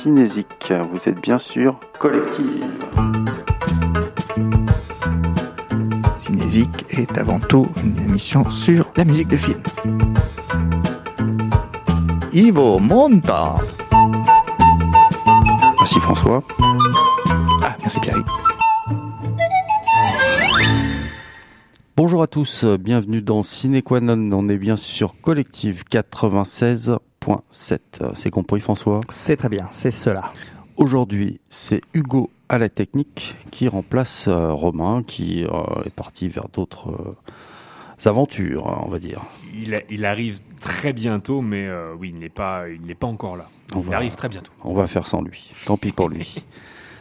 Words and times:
Cinésique. 0.00 0.72
Vous 0.92 1.08
êtes 1.08 1.20
bien 1.20 1.38
sûr 1.38 1.78
collective. 1.98 2.64
Cinésique 6.16 6.84
est 6.90 7.16
avant 7.18 7.38
tout 7.38 7.66
une 7.82 7.98
émission 8.08 8.48
sur 8.50 8.90
la 8.96 9.04
musique 9.04 9.28
de 9.28 9.36
film. 9.36 9.60
Ivo 12.32 12.78
Monta. 12.78 13.54
Merci 15.78 16.00
François. 16.00 16.42
Ah, 17.62 17.76
merci 17.80 18.00
Pierre. 18.00 18.24
Bonjour 21.96 22.22
à 22.22 22.26
tous, 22.26 22.64
bienvenue 22.64 23.22
dans 23.22 23.42
Cinequanon. 23.42 24.30
On 24.32 24.48
est 24.48 24.58
bien 24.58 24.76
sur 24.76 25.20
Collective 25.20 25.84
96.7. 27.24 28.14
C'est 28.14 28.30
compris 28.30 28.60
François 28.60 29.00
C'est 29.08 29.36
très 29.36 29.48
bien, 29.48 29.66
c'est 29.70 29.90
cela. 29.90 30.32
Aujourd'hui, 30.76 31.40
c'est 31.48 31.80
Hugo 31.94 32.30
à 32.48 32.58
la 32.58 32.68
technique 32.68 33.36
qui 33.50 33.68
remplace 33.68 34.26
euh, 34.28 34.52
Romain 34.52 35.02
qui 35.06 35.44
euh, 35.44 35.48
est 35.84 35.94
parti 35.94 36.28
vers 36.28 36.48
d'autres 36.48 36.90
euh, 36.90 38.08
aventures, 38.08 38.66
on 38.84 38.90
va 38.90 38.98
dire. 38.98 39.22
Il, 39.54 39.80
il, 39.88 40.04
arrive 40.04 40.40
très 40.60 40.92
bientôt, 40.92 41.40
mais 41.40 41.68
oui, 41.98 42.10
il 42.12 42.18
n'est 42.18 42.28
pas, 42.28 42.68
il 42.68 42.82
n'est 42.82 42.94
pas 42.94 43.06
encore 43.06 43.36
là. 43.36 43.48
il 43.74 43.94
arrive 43.94 44.14
très 44.14 44.28
bientôt. 44.28 44.52
On 44.62 44.74
va 44.74 44.86
faire 44.86 45.06
sans 45.06 45.22
lui. 45.22 45.50
Tant 45.64 45.76
pis 45.76 45.92
pour 45.92 46.08
lui. 46.08 46.44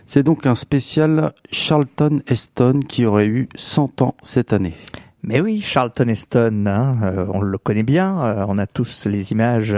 C'est 0.05 0.23
donc 0.23 0.45
un 0.45 0.55
spécial 0.55 1.33
Charlton 1.51 2.21
Heston 2.27 2.81
qui 2.87 3.05
aurait 3.05 3.27
eu 3.27 3.49
100 3.55 4.01
ans 4.01 4.15
cette 4.23 4.53
année. 4.53 4.75
Mais 5.23 5.39
oui, 5.39 5.61
Charlton 5.61 6.09
Heston, 6.09 6.65
hein, 6.67 6.97
euh, 7.01 7.25
on 7.29 7.41
le 7.41 7.57
connaît 7.57 7.83
bien. 7.83 8.21
Euh, 8.23 8.45
on 8.47 8.57
a 8.57 8.67
tous 8.67 9.05
les 9.05 9.31
images 9.31 9.75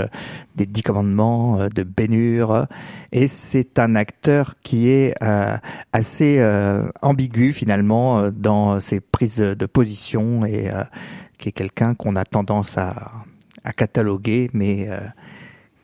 des 0.55 0.65
Dix 0.65 0.81
Commandements, 0.81 1.59
euh, 1.59 1.69
de 1.69 1.83
Ben 1.83 2.11
Hur, 2.13 2.67
et 3.11 3.27
c'est 3.27 3.77
un 3.77 3.95
acteur 3.95 4.55
qui 4.63 4.89
est 4.89 5.13
assez 5.93 6.43
ambigu 7.01 7.53
finalement 7.53 8.29
dans 8.31 8.79
ses 8.79 8.99
prises 8.99 9.37
de, 9.37 9.65
position 9.65 10.45
et 10.45 10.69
qui 11.37 11.49
est 11.49 11.51
quelqu'un 11.51 11.93
qu'on 11.93 12.15
a 12.15 12.25
tendance 12.25 12.77
à, 12.77 13.11
à 13.63 13.73
cataloguer, 13.73 14.49
mais 14.53 14.89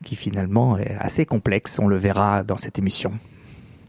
qui 0.03 0.15
finalement 0.15 0.77
est 0.77 0.95
assez 0.99 1.25
complexe. 1.25 1.79
On 1.79 1.87
le 1.87 1.97
verra 1.97 2.43
dans 2.43 2.57
cette 2.57 2.79
émission. 2.79 3.13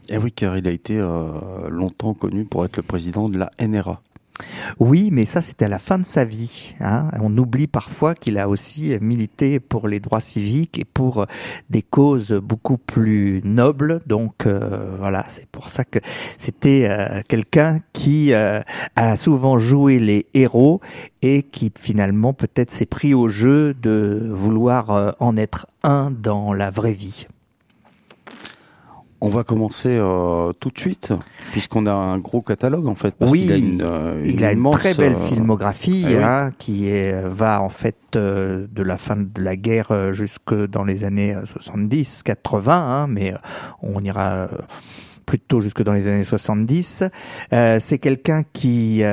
Eh 0.09 0.17
oui, 0.17 0.31
car 0.31 0.57
il 0.57 0.67
a 0.67 0.71
été 0.71 0.97
euh, 0.97 1.69
longtemps 1.69 2.13
connu 2.13 2.45
pour 2.45 2.65
être 2.65 2.77
le 2.77 2.83
président 2.83 3.29
de 3.29 3.37
la 3.37 3.51
NRA. 3.59 4.01
Oui, 4.79 5.09
mais 5.11 5.25
ça 5.25 5.41
c'était 5.41 5.65
à 5.65 5.69
la 5.69 5.79
fin 5.79 5.99
de 5.99 6.05
sa 6.05 6.25
vie. 6.25 6.73
Hein. 6.79 7.09
On 7.21 7.37
oublie 7.37 7.67
parfois 7.67 8.15
qu'il 8.15 8.37
a 8.37 8.49
aussi 8.49 8.97
milité 8.99 9.59
pour 9.59 9.87
les 9.87 9.99
droits 9.99 10.21
civiques 10.21 10.79
et 10.79 10.85
pour 10.85 11.25
des 11.69 11.81
causes 11.81 12.31
beaucoup 12.31 12.77
plus 12.77 13.41
nobles. 13.43 14.01
Donc 14.07 14.45
euh, 14.45 14.95
voilà, 14.97 15.25
c'est 15.29 15.47
pour 15.47 15.69
ça 15.69 15.85
que 15.85 15.99
c'était 16.37 16.87
euh, 16.89 17.21
quelqu'un 17.27 17.79
qui 17.93 18.33
a 18.33 18.63
souvent 19.17 19.59
joué 19.59 19.99
les 19.99 20.25
héros 20.33 20.81
et 21.21 21.43
qui 21.43 21.71
finalement 21.77 22.33
peut-être 22.33 22.71
s'est 22.71 22.85
pris 22.85 23.13
au 23.13 23.29
jeu 23.29 23.73
de 23.73 24.29
vouloir 24.31 25.15
en 25.19 25.37
être 25.37 25.67
un 25.83 26.11
dans 26.11 26.53
la 26.53 26.69
vraie 26.69 26.93
vie. 26.93 27.27
On 29.25 29.29
va 29.29 29.45
commencer 29.45 29.87
euh, 29.89 30.51
tout 30.59 30.69
de 30.69 30.77
suite, 30.77 31.13
puisqu'on 31.53 31.85
a 31.85 31.93
un 31.93 32.17
gros 32.17 32.41
catalogue 32.41 32.87
en 32.87 32.95
fait. 32.95 33.15
Parce 33.15 33.31
oui, 33.31 33.43
il 33.45 33.51
a 33.53 33.55
une, 33.55 33.81
euh, 33.81 34.21
il 34.25 34.43
a 34.43 34.51
une 34.51 34.69
très 34.71 34.93
belle 34.93 35.15
euh, 35.15 35.27
filmographie 35.27 36.05
eh 36.09 36.17
hein, 36.17 36.51
qui 36.57 36.89
est, 36.89 37.25
va 37.25 37.61
en 37.61 37.69
fait 37.69 37.95
de 38.11 38.67
la 38.75 38.97
fin 38.97 39.15
de 39.15 39.41
la 39.41 39.55
guerre 39.55 40.11
jusque 40.11 40.53
dans 40.53 40.83
les 40.83 41.05
années 41.05 41.37
70, 41.45 42.23
80, 42.23 42.73
hein, 42.73 43.07
mais 43.07 43.33
on 43.81 44.01
ira 44.01 44.49
plutôt 45.25 45.61
jusque 45.61 45.83
dans 45.83 45.93
les 45.93 46.09
années 46.09 46.23
70. 46.23 47.05
C'est 47.79 47.99
quelqu'un 47.99 48.43
qui 48.51 49.03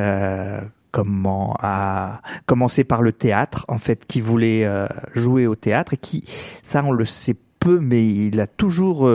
comment 0.91 1.57
a 1.61 2.21
commencé 2.47 2.83
par 2.83 3.03
le 3.03 3.13
théâtre 3.13 3.65
en 3.69 3.79
fait, 3.79 4.07
qui 4.09 4.21
voulait 4.21 4.69
jouer 5.15 5.47
au 5.47 5.55
théâtre 5.55 5.95
et 5.95 5.99
qui, 5.99 6.25
ça 6.65 6.83
on 6.85 6.91
le 6.91 7.05
sait 7.05 7.37
peu, 7.61 7.79
mais 7.79 8.05
il 8.05 8.41
a 8.41 8.49
toujours 8.49 9.09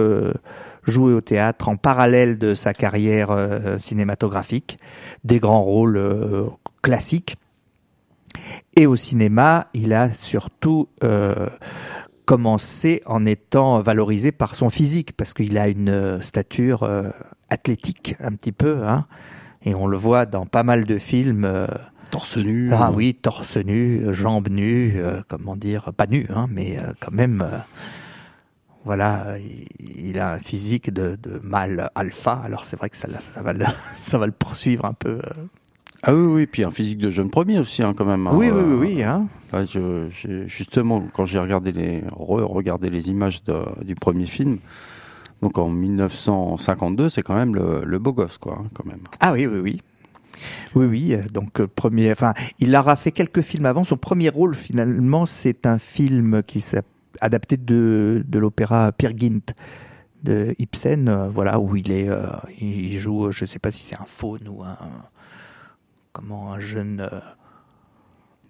jouer 0.86 1.14
au 1.14 1.22
théâtre 1.22 1.70
en 1.70 1.78
parallèle 1.78 2.38
de 2.38 2.56
sa 2.56 2.74
carrière 2.74 3.32
euh, 3.32 3.78
cinématographique, 3.80 4.78
des 5.24 5.40
grands 5.40 5.64
rôles 5.64 5.98
euh, 5.98 6.46
classiques. 6.82 7.38
Et 8.76 8.86
au 8.86 8.96
cinéma, 8.96 9.68
il 9.74 9.94
a 9.94 10.14
surtout 10.14 10.90
euh, 11.04 11.48
commencé 12.26 13.02
en 13.06 13.26
étant 13.26 13.82
valorisé 13.82 14.32
par 14.32 14.56
son 14.56 14.70
physique, 14.70 15.14
parce 15.16 15.34
qu'il 15.34 15.58
a 15.58 15.70
une 15.70 16.22
stature 16.22 16.90
athlétique 17.50 18.16
un 18.20 18.32
petit 18.32 18.52
peu, 18.52 18.86
hein, 18.86 19.06
et 19.64 19.74
on 19.74 19.88
le 19.88 19.96
voit 19.96 20.26
dans 20.26 20.46
pas 20.46 20.64
mal 20.64 20.84
de 20.84 20.98
films. 20.98 21.48
torse 22.12 22.36
nu. 22.36 22.72
Ah 22.74 22.92
oui, 22.92 23.14
torse 23.14 23.56
nu, 23.56 24.14
jambes 24.14 24.50
nues, 24.50 25.00
comment 25.30 25.56
dire, 25.56 25.94
pas 25.96 26.08
nu, 26.08 26.26
hein, 26.30 26.48
mais 26.52 26.78
quand 27.00 27.14
même 27.14 27.48
voilà, 28.86 29.36
il, 29.80 30.20
a 30.20 30.34
un 30.34 30.40
physique 30.40 30.94
de, 30.94 31.18
de 31.22 31.40
mâle 31.44 31.90
alpha, 31.96 32.40
alors 32.44 32.64
c'est 32.64 32.78
vrai 32.78 32.90
que 32.90 32.96
ça, 32.96 33.08
ça, 33.32 33.42
va 33.42 33.52
le, 33.52 33.66
ça 33.96 34.18
va 34.20 34.28
le 34.28 34.32
poursuivre 34.32 34.86
un 34.86 34.94
peu. 34.94 35.20
Euh. 35.24 35.44
Ah 36.04 36.14
oui, 36.14 36.26
oui, 36.26 36.46
puis 36.46 36.64
un 36.64 36.70
physique 36.70 37.00
de 37.00 37.10
jeune 37.10 37.32
premier 37.32 37.58
aussi, 37.58 37.82
hein, 37.82 37.96
quand 37.98 38.06
même. 38.06 38.28
Hein. 38.28 38.32
Oui, 38.36 38.52
oui, 38.52 38.62
oui, 38.64 38.76
oui. 38.76 39.04
Hein. 39.04 39.28
Là, 39.52 39.66
je, 39.66 40.08
justement, 40.46 41.04
quand 41.14 41.26
j'ai 41.26 41.40
regardé 41.40 41.72
les, 41.72 43.10
images 43.10 43.44
de, 43.44 43.56
du 43.84 43.96
premier 43.96 44.28
film, 44.28 44.60
donc 45.42 45.58
en 45.58 45.68
1952, 45.70 47.10
c'est 47.10 47.24
quand 47.24 47.36
même 47.36 47.56
le, 47.56 47.82
le, 47.84 48.00
beau 48.00 48.14
gosse, 48.14 48.38
quoi, 48.38 48.60
hein, 48.62 48.68
quand 48.76 48.86
même. 48.86 49.02
Ah 49.20 49.34
oui, 49.34 49.48
oui, 49.48 49.60
oui. 49.60 49.82
Oui, 50.76 50.86
oui. 50.86 51.16
Euh, 51.16 51.24
donc 51.32 51.60
euh, 51.60 51.68
premier, 51.68 52.12
enfin, 52.12 52.34
il 52.60 52.76
aura 52.76 52.96
fait 52.96 53.12
quelques 53.12 53.42
films 53.42 53.66
avant. 53.66 53.84
Son 53.84 53.98
premier 53.98 54.30
rôle, 54.30 54.54
finalement, 54.54 55.26
c'est 55.26 55.66
un 55.66 55.80
film 55.80 56.44
qui 56.44 56.62
s'appelle 56.62 56.95
adapté 57.22 57.58
de, 57.58 58.24
de 58.28 58.40
l'opéra 58.40 58.92
Peer 58.92 59.12
Gynt 59.16 59.54
de 60.24 60.56
Ibsen, 60.58 61.08
euh, 61.08 61.30
voilà 61.30 61.60
où 61.60 61.76
il 61.76 61.92
est, 61.92 62.10
euh, 62.10 62.28
il 62.60 62.98
joue, 62.98 63.32
je 63.32 63.46
sais 63.46 63.60
pas 63.60 63.72
si 63.72 63.84
c'est 63.84 63.96
un 63.96 64.06
faune 64.06 64.48
ou 64.48 64.64
un 64.64 64.78
comment 66.12 66.54
un 66.54 66.60
jeune, 66.60 67.02
euh, 67.02 67.20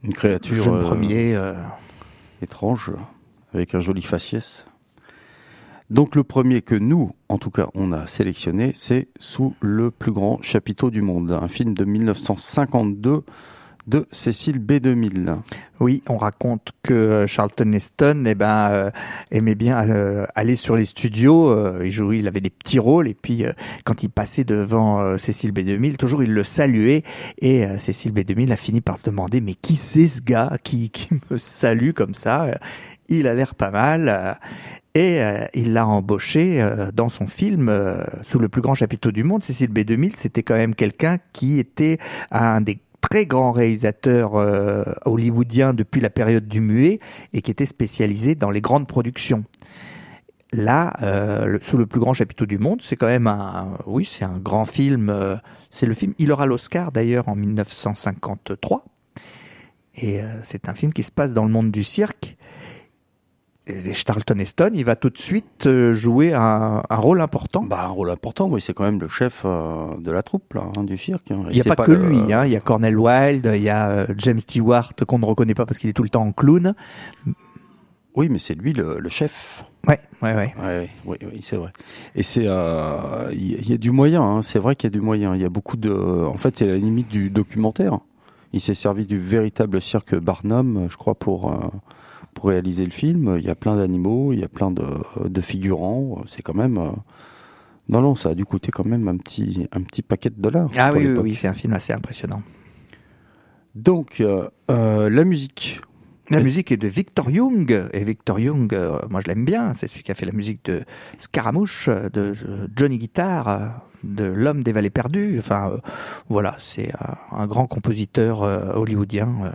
une 0.04 0.14
créature 0.14 0.64
jeune 0.64 0.80
premier 0.82 1.38
étrange 2.42 2.92
avec 3.54 3.76
un 3.76 3.80
joli 3.80 4.02
faciès. 4.02 4.66
Donc 5.90 6.16
le 6.16 6.24
premier 6.24 6.62
que 6.62 6.76
nous, 6.76 7.12
en 7.30 7.38
tout 7.38 7.52
cas, 7.52 7.68
on 7.76 7.92
a 7.92 8.08
sélectionné, 8.08 8.72
c'est 8.74 9.08
Sous 9.20 9.56
le 9.62 9.92
plus 9.92 10.12
grand 10.12 10.42
chapiteau 10.42 10.90
du 10.90 11.02
monde, 11.02 11.32
un 11.32 11.48
film 11.48 11.74
de 11.74 11.86
1952 11.86 13.24
de 13.88 14.08
Cécile 14.12 14.60
B2000. 14.60 15.36
Oui, 15.80 16.02
on 16.08 16.18
raconte 16.18 16.70
que 16.84 16.94
euh, 16.94 17.28
Charlton 17.28 17.72
Heston 17.74 18.24
eh 18.26 18.36
ben, 18.36 18.70
euh, 18.72 18.92
aimait 19.32 19.56
bien 19.56 19.88
euh, 19.90 20.26
aller 20.34 20.56
sur 20.56 20.76
les 20.76 20.86
studios. 20.86 21.84
il 21.84 21.92
jouait, 21.92 22.20
il 22.20 22.28
avait 22.28 22.42
des 22.42 22.50
petits 22.50 22.80
rôles 22.80 23.08
et 23.08 23.14
puis 23.14 23.46
quand 23.84 24.04
il 24.04 24.10
passait 24.10 24.44
devant 24.44 25.18
Cécile 25.18 25.52
B2000, 25.52 25.98
toujours 25.98 26.24
il 26.24 26.34
le 26.34 26.44
saluait 26.44 27.04
et 27.40 27.66
Cécile 27.78 28.14
B2000 28.14 28.52
a 28.52 28.56
fini 28.56 28.82
par 28.82 28.98
se 28.98 29.06
demander 29.06 29.42
mais 29.42 29.54
qui 29.54 29.76
c'est 29.76 30.08
ce 30.08 30.22
gars 30.22 30.58
qui, 30.64 30.90
qui 30.92 31.10
me 31.30 31.38
salue 31.38 31.92
comme 31.92 32.14
ça? 32.14 32.48
Il 33.08 33.28
a 33.28 33.36
l'air 33.36 33.54
pas 33.54 33.72
mal. 33.72 34.40
Et 34.98 35.20
il 35.54 35.74
l'a 35.74 35.86
embauché 35.86 36.66
dans 36.94 37.10
son 37.10 37.28
film 37.28 37.70
sous 38.24 38.40
le 38.40 38.48
plus 38.48 38.62
grand 38.62 38.76
chapiteau 38.76 39.12
du 39.12 39.26
monde. 39.26 39.44
Cécile 39.44 39.70
B2000, 39.70 40.14
c'était 40.16 40.42
quand 40.42 40.56
même 40.56 40.74
quelqu'un 40.74 41.18
qui 41.34 41.60
était 41.60 41.98
un 42.32 42.62
des 42.62 42.80
très 43.10 43.26
grand 43.26 43.52
réalisateur 43.52 44.36
euh, 44.36 44.84
hollywoodien 45.06 45.74
depuis 45.74 46.02
la 46.02 46.10
période 46.10 46.48
du 46.48 46.60
muet 46.60 47.00
et 47.34 47.42
qui 47.42 47.52
était 47.52 47.66
spécialisé 47.66 48.36
dans 48.36 48.50
les 48.50 48.62
grandes 48.62 48.88
productions. 48.88 49.44
Là, 50.52 50.94
euh, 51.02 51.58
sous 51.62 51.78
le 51.78 51.86
plus 51.86 52.00
grand 52.00 52.14
chapiteau 52.14 52.46
du 52.46 52.58
monde, 52.58 52.82
c'est 52.82 52.96
quand 52.96 53.08
même 53.08 53.28
un, 53.28 53.78
oui, 53.86 54.06
c'est 54.06 54.26
un 54.26 54.38
grand 54.38 54.66
film. 54.66 55.10
Euh, 55.10 55.36
c'est 55.70 55.86
le 55.86 55.94
film. 55.94 56.14
Il 56.18 56.32
aura 56.32 56.46
l'Oscar 56.46 56.92
d'ailleurs 56.92 57.28
en 57.28 57.36
1953. 57.36 58.86
Et 59.98 60.20
c'est 60.44 60.68
un 60.68 60.74
film 60.74 60.92
qui 60.92 61.04
se 61.04 61.12
passe 61.12 61.34
dans 61.34 61.46
le 61.46 61.52
monde 61.52 61.72
du 61.72 61.82
cirque 61.82 62.36
Charlton 63.68 64.38
Heston, 64.38 64.72
il 64.74 64.86
va 64.86 64.96
tout 64.96 65.10
de 65.10 65.18
suite 65.18 65.66
euh, 65.66 65.94
jouer 65.94 66.34
un, 66.34 66.84
un 66.88 66.96
rôle 66.98 67.20
important. 67.22 67.64
Bah, 67.64 67.86
un 67.86 67.90
rôle 67.90 68.12
important, 68.12 68.48
oui, 68.48 68.62
c'est 68.62 68.74
quand 68.74 68.84
même 68.84 69.00
le 69.00 69.08
chef 69.08 69.42
euh, 69.44 69.98
de 69.98 70.12
la 70.12 70.22
troupe 70.22 70.54
là, 70.54 70.66
hein, 70.78 70.84
du 70.84 70.98
cirque. 70.98 71.32
Hein. 71.32 71.46
Il 71.50 71.56
n'y 71.56 71.62
a 71.62 71.76
pas, 71.76 71.84
que 71.84 71.92
lui, 71.92 72.32
hein. 72.32 72.46
il 72.46 72.52
y 72.52 72.56
a 72.56 72.60
Cornel 72.60 72.98
Wilde, 72.98 73.52
il 73.56 73.62
y 73.62 73.70
a 73.70 73.90
euh, 73.90 74.06
James 74.18 74.40
Stewart 74.40 74.94
qu'on 75.08 75.18
ne 75.18 75.26
reconnaît 75.26 75.56
pas 75.56 75.66
parce 75.66 75.80
qu'il 75.80 75.90
est 75.90 75.94
tout 75.94 76.04
le 76.04 76.10
temps 76.10 76.22
en 76.22 76.32
clown. 76.32 76.76
Oui, 78.16 78.30
mais 78.30 78.40
c'est 78.40 78.54
lui 78.54 78.72
le, 78.72 79.00
le, 79.00 79.10
chef. 79.10 79.66
Ouais, 79.88 80.00
ouais, 80.22 80.34
ouais. 80.36 80.54
ouais 80.64 80.90
oui, 81.06 81.18
oui, 81.22 81.40
c'est 81.42 81.58
vrai. 81.58 81.72
Et 82.16 82.24
c'est, 82.24 82.46
il 82.46 83.70
y, 83.70 83.74
a 83.74 83.78
du 83.78 83.92
moyen. 83.92 84.22
Hein. 84.22 84.42
C'est 84.42 84.60
vrai 84.60 84.76
qu'il 84.76 84.90
y 84.90 84.94
a 84.94 84.98
du 84.98 85.02
moyen. 85.02 85.36
Il 85.36 85.42
y 85.42 85.46
a 85.46 85.50
beaucoup 85.50 85.76
de. 85.76 85.92
En 85.92 86.38
fait, 86.38 86.58
c'est 86.58 86.68
la 86.68 86.78
limite 86.78 87.10
du 87.10 87.30
documentaire. 87.30 88.00
Il 88.54 88.62
s'est 88.62 88.74
servi 88.74 89.06
du 89.06 89.18
véritable 89.18 89.82
cirque 89.82 90.16
Barnum, 90.16 90.88
je 90.90 90.96
crois, 90.96 91.16
pour 91.16 91.54
pour 92.36 92.50
réaliser 92.50 92.86
le 92.86 92.92
film. 92.92 93.38
Il 93.40 93.46
y 93.46 93.50
a 93.50 93.56
plein 93.56 93.76
d'animaux, 93.76 94.32
il 94.32 94.40
y 94.40 94.44
a 94.44 94.48
plein 94.48 94.70
de, 94.70 94.86
de 95.26 95.42
figurants. 95.42 96.22
C'est 96.28 96.44
quand 96.44 96.54
même. 96.54 96.78
Euh, 96.78 96.92
non, 97.90 98.02
non, 98.02 98.16
ça 98.16 98.30
a 98.30 98.36
dû 98.36 98.46
coûter 98.46 98.72
quand 98.72 98.86
même 98.86 99.08
un 99.08 99.18
petit, 99.18 99.68
un 99.72 99.82
petit 99.82 100.04
paquet 100.04 100.30
de 100.30 100.40
dollars. 100.40 100.70
Ah 100.78 100.92
oui, 100.94 101.08
oui, 101.08 101.18
oui 101.18 101.36
c'est 101.36 101.48
un 101.48 101.54
film 101.54 101.74
assez 101.74 101.94
impressionnant. 101.94 102.44
Donc, 103.76 104.22
euh, 104.22 104.48
euh, 104.72 105.10
la 105.10 105.24
musique. 105.24 105.82
La 106.32 106.42
musique 106.42 106.72
est 106.72 106.78
de 106.78 106.88
Victor 106.88 107.30
Young. 107.30 107.88
Et 107.94 108.04
Victor 108.04 108.40
Young, 108.40 108.74
euh, 108.74 109.00
moi 109.12 109.20
je 109.22 109.28
l'aime 109.28 109.46
bien. 109.46 109.76
C'est 109.76 109.86
celui 109.86 110.02
qui 110.02 110.12
a 110.12 110.16
fait 110.16 110.26
la 110.26 110.32
musique 110.32 110.66
de 110.66 110.84
Scaramouche, 111.20 111.88
de 111.88 112.34
Johnny 112.76 112.98
Guitar, 112.98 113.86
de 114.04 114.24
L'homme 114.24 114.64
des 114.64 114.72
vallées 114.72 114.90
perdues. 114.90 115.36
Enfin, 115.38 115.78
voilà, 116.28 116.56
c'est 116.58 116.92
un, 117.32 117.46
grand 117.46 117.68
compositeur 117.68 118.42
hollywoodien. 118.76 119.52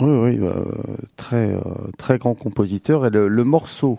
Oui, 0.00 0.38
oui, 0.40 0.48
très, 1.16 1.54
très 1.98 2.18
grand 2.18 2.34
compositeur. 2.34 3.06
Et 3.06 3.10
le, 3.10 3.44
morceau 3.44 3.98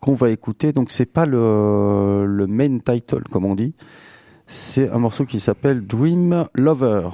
qu'on 0.00 0.14
va 0.14 0.30
écouter, 0.30 0.72
donc 0.72 0.90
c'est 0.90 1.06
pas 1.06 1.26
le, 1.26 2.24
le 2.26 2.46
main 2.46 2.78
title, 2.78 3.22
comme 3.30 3.44
on 3.44 3.54
dit. 3.54 3.74
C'est 4.46 4.88
un 4.90 4.98
morceau 4.98 5.24
qui 5.24 5.40
s'appelle 5.40 5.86
Dream 5.86 6.46
Lover. 6.54 7.08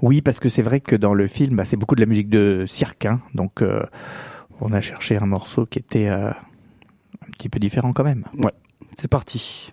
Oui, 0.00 0.20
parce 0.20 0.40
que 0.40 0.48
c'est 0.48 0.62
vrai 0.62 0.80
que 0.80 0.96
dans 0.96 1.14
le 1.14 1.28
film, 1.28 1.56
bah, 1.56 1.64
c'est 1.64 1.76
beaucoup 1.76 1.94
de 1.94 2.00
la 2.00 2.06
musique 2.06 2.28
de 2.28 2.64
cirque. 2.66 3.06
Hein. 3.06 3.20
donc, 3.34 3.62
euh, 3.62 3.84
on 4.60 4.72
a 4.72 4.80
cherché 4.80 5.16
un 5.16 5.26
morceau 5.26 5.66
qui 5.66 5.78
était 5.78 6.08
euh, 6.08 6.30
un 6.30 7.30
petit 7.32 7.48
peu 7.48 7.58
différent 7.58 7.92
quand 7.92 8.04
même. 8.04 8.24
Ouais, 8.38 8.52
c'est 9.00 9.08
parti. 9.08 9.72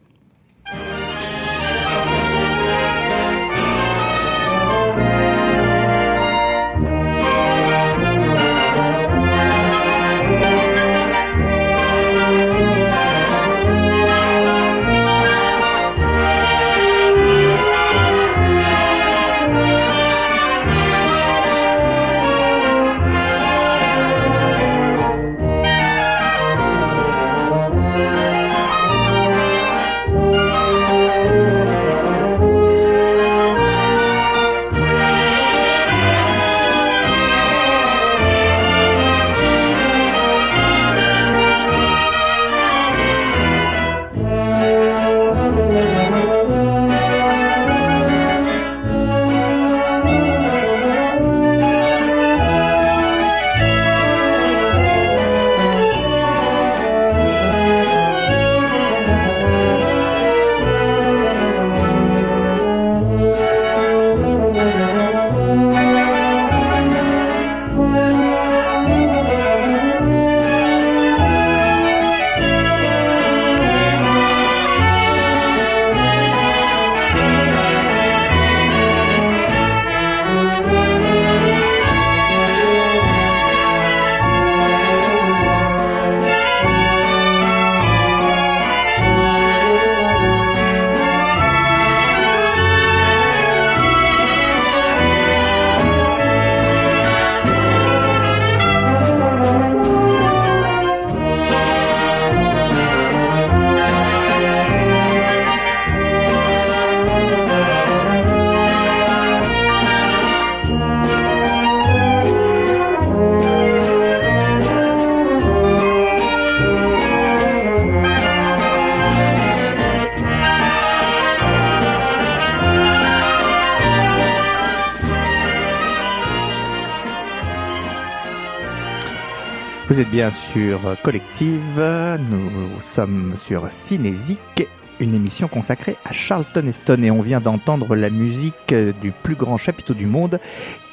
Vous 129.90 130.00
êtes 130.00 130.12
bien 130.12 130.30
sur 130.30 130.80
Collective, 131.02 131.84
nous 132.30 132.52
sommes 132.84 133.34
sur 133.36 133.72
Cinésique, 133.72 134.68
une 135.00 135.16
émission 135.16 135.48
consacrée 135.48 135.96
à 136.06 136.12
Charlton 136.12 136.68
Heston 136.68 137.02
et 137.02 137.10
on 137.10 137.24
vient 137.24 137.42
d'entendre 137.42 137.96
la 137.96 138.12
musique 138.12 138.76
du 139.02 139.12
plus 139.12 139.34
grand 139.34 139.58
chapiteau 139.58 139.96
du 139.96 140.06
monde 140.06 140.40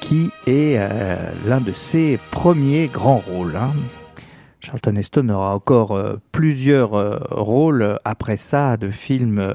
qui 0.01 0.31
est 0.47 0.79
euh, 0.79 1.31
l'un 1.45 1.61
de 1.61 1.73
ses 1.73 2.19
premiers 2.31 2.89
grands 2.89 3.19
rôles. 3.19 3.57
Hein. 3.57 3.75
Charlton 4.61 4.97
Heston 4.97 5.29
aura 5.29 5.55
encore 5.55 5.93
euh, 5.93 6.17
plusieurs 6.33 6.95
euh, 6.95 7.19
rôles 7.31 7.99
après 8.07 8.39
ça 8.39 8.79
de 8.79 8.91
films 8.91 9.55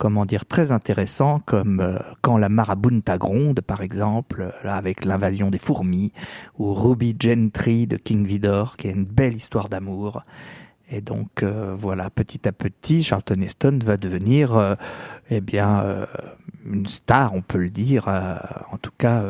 comment 0.00 0.24
dire, 0.24 0.46
très 0.46 0.72
intéressant, 0.72 1.40
comme 1.44 1.80
euh, 1.80 1.98
Quand 2.22 2.38
la 2.38 2.48
marabunta 2.48 3.18
gronde, 3.18 3.60
par 3.60 3.82
exemple, 3.82 4.50
là, 4.64 4.76
avec 4.76 5.04
l'invasion 5.04 5.50
des 5.50 5.58
fourmis, 5.58 6.14
ou 6.58 6.72
Ruby 6.72 7.14
Gentry 7.20 7.86
de 7.86 7.96
King 7.98 8.24
Vidor, 8.24 8.78
qui 8.78 8.88
est 8.88 8.92
une 8.92 9.04
belle 9.04 9.34
histoire 9.34 9.68
d'amour. 9.68 10.24
Et 10.88 11.02
donc 11.02 11.42
euh, 11.42 11.76
voilà, 11.78 12.08
petit 12.08 12.48
à 12.48 12.52
petit, 12.52 13.02
Charlton 13.04 13.42
Heston 13.42 13.78
va 13.84 13.98
devenir, 13.98 14.56
euh, 14.56 14.74
eh 15.28 15.42
bien, 15.42 15.84
une 16.64 16.86
star, 16.86 17.34
on 17.34 17.42
peut 17.42 17.58
le 17.58 17.70
dire. 17.70 18.08
en 18.08 18.78
tout 18.78 18.92
cas, 18.96 19.22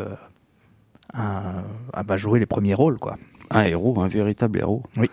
un, 1.12 1.64
va 2.06 2.16
jouer 2.16 2.38
les 2.38 2.46
premiers 2.46 2.74
rôles, 2.74 2.98
quoi. 2.98 3.18
Un 3.50 3.64
héros, 3.64 4.00
un 4.00 4.08
véritable 4.08 4.60
héros. 4.60 4.84
Oui. 4.96 5.10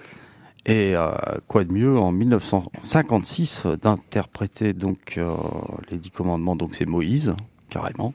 Et 0.67 0.97
euh, 0.97 1.11
quoi 1.47 1.63
de 1.63 1.71
mieux 1.71 1.97
en 1.97 2.11
1956 2.11 3.65
d'interpréter 3.81 4.73
donc 4.73 5.17
euh, 5.17 5.33
les 5.89 5.97
dix 5.97 6.11
commandements, 6.11 6.57
donc 6.57 6.75
c'est 6.75 6.85
Moïse, 6.85 7.33
carrément. 7.69 8.13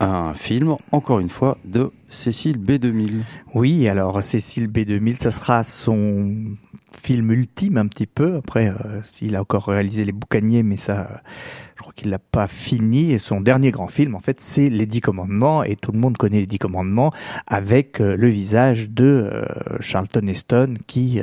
Un 0.00 0.34
film, 0.34 0.74
encore 0.90 1.20
une 1.20 1.30
fois, 1.30 1.56
de 1.64 1.92
Cécile 2.08 2.58
B2000. 2.58 3.20
Oui, 3.54 3.88
alors 3.88 4.24
Cécile 4.24 4.66
B2000, 4.66 5.14
ça 5.14 5.30
sera 5.30 5.62
son 5.62 6.56
film 7.00 7.30
ultime 7.30 7.76
un 7.76 7.86
petit 7.86 8.06
peu. 8.06 8.34
Après, 8.36 8.68
euh, 8.68 9.00
s'il 9.04 9.36
a 9.36 9.40
encore 9.40 9.66
réalisé 9.66 10.04
Les 10.04 10.12
Boucaniers, 10.12 10.64
mais 10.64 10.76
ça, 10.76 11.22
qu'il 11.94 12.10
l'a 12.10 12.18
pas 12.18 12.46
fini. 12.46 13.12
Et 13.12 13.18
son 13.18 13.40
dernier 13.40 13.70
grand 13.70 13.88
film, 13.88 14.14
en 14.14 14.20
fait, 14.20 14.40
c'est 14.40 14.68
Les 14.68 14.86
Dix 14.86 15.00
Commandements. 15.00 15.62
Et 15.62 15.76
tout 15.76 15.92
le 15.92 15.98
monde 15.98 16.16
connaît 16.16 16.40
Les 16.40 16.46
Dix 16.46 16.58
Commandements 16.58 17.12
avec 17.46 18.00
euh, 18.00 18.16
le 18.16 18.28
visage 18.28 18.90
de 18.90 19.04
euh, 19.04 19.44
Charlton 19.80 20.26
Heston 20.26 20.74
qui 20.86 21.20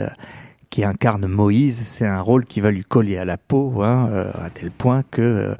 qui 0.69 0.85
incarne 0.85 1.27
Moïse. 1.27 1.81
C'est 1.81 2.07
un 2.07 2.21
rôle 2.21 2.45
qui 2.45 2.61
va 2.61 2.71
lui 2.71 2.85
coller 2.85 3.17
à 3.17 3.25
la 3.25 3.37
peau, 3.37 3.81
hein, 3.81 4.31
à 4.33 4.49
tel 4.49 4.71
point 4.71 5.03
que 5.03 5.53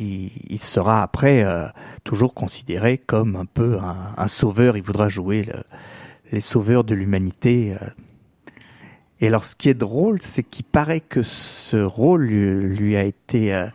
il, 0.00 0.58
sera 0.58 1.02
après 1.02 1.44
toujours 2.02 2.32
considéré 2.32 2.96
comme 2.96 3.36
un 3.36 3.44
peu 3.44 3.76
un, 4.16 4.26
sauveur. 4.26 4.78
Il 4.78 4.82
voudra 4.82 5.10
jouer 5.10 5.46
les 6.32 6.40
sauveurs 6.40 6.84
de 6.84 6.94
l'humanité 6.94 7.76
et 9.20 9.26
alors, 9.26 9.44
ce 9.44 9.56
qui 9.56 9.68
est 9.68 9.74
drôle, 9.74 10.18
c'est 10.22 10.44
qu'il 10.44 10.64
paraît 10.64 11.00
que 11.00 11.22
ce 11.22 11.76
rôle 11.76 12.26
lui, 12.26 12.96
a 12.96 13.02
été 13.02 13.52
euh, 13.52 13.66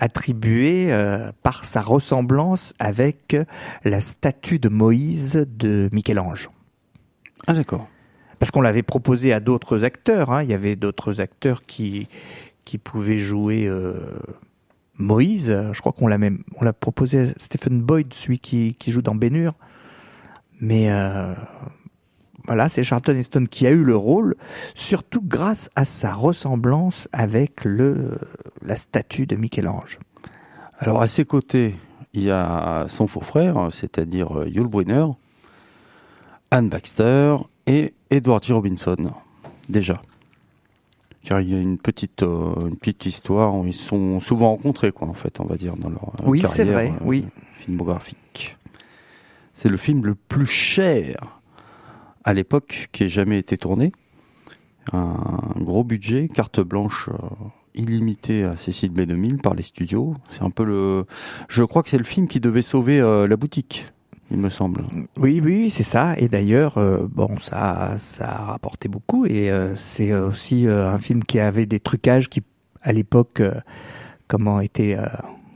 attribué 0.00 0.92
euh, 0.92 1.30
par 1.42 1.64
sa 1.64 1.82
ressemblance 1.82 2.74
avec 2.78 3.36
la 3.84 4.00
statue 4.00 4.58
de 4.58 4.68
Moïse 4.68 5.46
de 5.48 5.88
Michel-Ange. 5.92 6.50
Ah 7.46 7.52
d'accord. 7.54 7.86
Parce 8.38 8.50
qu'on 8.50 8.62
l'avait 8.62 8.82
proposé 8.82 9.32
à 9.32 9.40
d'autres 9.40 9.84
acteurs. 9.84 10.32
Hein. 10.32 10.42
Il 10.42 10.48
y 10.48 10.54
avait 10.54 10.74
d'autres 10.74 11.20
acteurs 11.20 11.64
qui 11.66 12.08
qui 12.64 12.78
pouvaient 12.78 13.18
jouer 13.18 13.66
euh, 13.66 13.94
Moïse. 14.96 15.56
Je 15.72 15.80
crois 15.80 15.92
qu'on 15.92 16.06
l'a 16.06 16.18
même 16.18 16.42
on 16.56 16.64
l'a 16.64 16.72
proposé 16.72 17.20
à 17.20 17.26
Stephen 17.36 17.80
Boyd, 17.80 18.12
celui 18.14 18.38
qui, 18.38 18.74
qui 18.74 18.92
joue 18.92 19.02
dans 19.02 19.14
Bénure. 19.14 19.54
Mais 20.60 20.90
voilà, 22.50 22.68
c'est 22.68 22.82
Charlton 22.82 23.14
Heston 23.14 23.44
qui 23.48 23.64
a 23.68 23.70
eu 23.70 23.84
le 23.84 23.94
rôle, 23.94 24.34
surtout 24.74 25.22
grâce 25.22 25.70
à 25.76 25.84
sa 25.84 26.12
ressemblance 26.12 27.08
avec 27.12 27.62
le 27.62 28.18
la 28.66 28.74
statue 28.74 29.24
de 29.24 29.36
Michel-Ange. 29.36 30.00
Alors 30.80 31.00
à 31.00 31.06
ses 31.06 31.24
côtés, 31.24 31.76
il 32.12 32.24
y 32.24 32.30
a 32.32 32.86
son 32.88 33.06
faux 33.06 33.20
frère, 33.20 33.68
c'est-à-dire 33.70 34.48
Yul 34.48 34.66
Brynner, 34.66 35.06
Anne 36.50 36.68
Baxter 36.68 37.36
et 37.68 37.94
Edward 38.10 38.42
G. 38.42 38.52
Robinson, 38.52 39.12
déjà. 39.68 40.02
Car 41.22 41.40
il 41.40 41.50
y 41.50 41.54
a 41.54 41.60
une 41.60 41.78
petite, 41.78 42.24
euh, 42.24 42.66
une 42.68 42.76
petite 42.76 43.06
histoire, 43.06 43.54
ils 43.64 43.72
sont 43.72 44.18
souvent 44.18 44.48
rencontrés, 44.48 44.90
quoi, 44.90 45.06
en 45.06 45.14
fait, 45.14 45.38
on 45.38 45.44
va 45.44 45.56
dire, 45.56 45.76
dans 45.76 45.88
leur 45.88 46.02
euh, 46.02 46.24
oui, 46.24 46.42
c'est 46.48 46.64
vrai, 46.64 46.88
euh, 46.88 47.04
oui. 47.04 47.28
filmographique. 47.60 48.56
C'est 49.54 49.68
le 49.68 49.76
film 49.76 50.04
le 50.04 50.16
plus 50.16 50.46
cher 50.46 51.39
à 52.24 52.34
l'époque 52.34 52.88
qui 52.92 53.04
ait 53.04 53.08
jamais 53.08 53.38
été 53.38 53.56
tourné. 53.56 53.92
Un 54.92 55.52
gros 55.56 55.84
budget, 55.84 56.28
carte 56.28 56.60
blanche 56.60 57.10
illimitée 57.74 58.44
à 58.44 58.56
Cécile 58.56 58.92
B2000 58.92 59.40
par 59.40 59.54
les 59.54 59.62
studios. 59.62 60.14
C'est 60.28 60.42
un 60.42 60.50
peu 60.50 60.64
le, 60.64 61.04
je 61.48 61.62
crois 61.62 61.82
que 61.82 61.88
c'est 61.88 61.98
le 61.98 62.04
film 62.04 62.28
qui 62.28 62.40
devait 62.40 62.62
sauver 62.62 63.00
la 63.00 63.36
boutique 63.36 63.86
il 64.30 64.38
me 64.38 64.50
semble. 64.50 64.84
Oui, 65.16 65.40
oui, 65.42 65.70
c'est 65.70 65.82
ça. 65.82 66.14
Et 66.16 66.28
d'ailleurs, 66.28 66.78
euh, 66.78 67.06
bon, 67.10 67.38
ça, 67.38 67.94
ça 67.96 68.28
a 68.28 68.44
rapporté 68.44 68.88
beaucoup. 68.88 69.26
Et 69.26 69.50
euh, 69.50 69.74
c'est 69.76 70.14
aussi 70.14 70.66
euh, 70.66 70.88
un 70.88 70.98
film 70.98 71.24
qui 71.24 71.40
avait 71.40 71.66
des 71.66 71.80
trucages 71.80 72.28
qui, 72.28 72.42
à 72.82 72.92
l'époque, 72.92 73.42
comment 74.28 74.60
étaient 74.60 74.96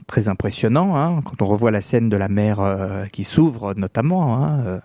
très 0.07 0.27
impressionnants. 0.27 0.97
Hein, 0.97 1.21
quand 1.23 1.41
on 1.41 1.45
revoit 1.45 1.71
la 1.71 1.81
scène 1.81 2.09
de 2.09 2.17
la 2.17 2.27
mer 2.27 2.59
qui 3.11 3.23
s'ouvre, 3.23 3.73
notamment. 3.75 4.43
Hein, 4.43 4.81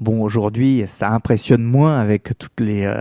bon, 0.00 0.22
aujourd'hui, 0.22 0.84
ça 0.86 1.10
impressionne 1.10 1.62
moins 1.62 1.98
avec 2.00 2.36
toutes 2.38 2.60
les 2.60 2.92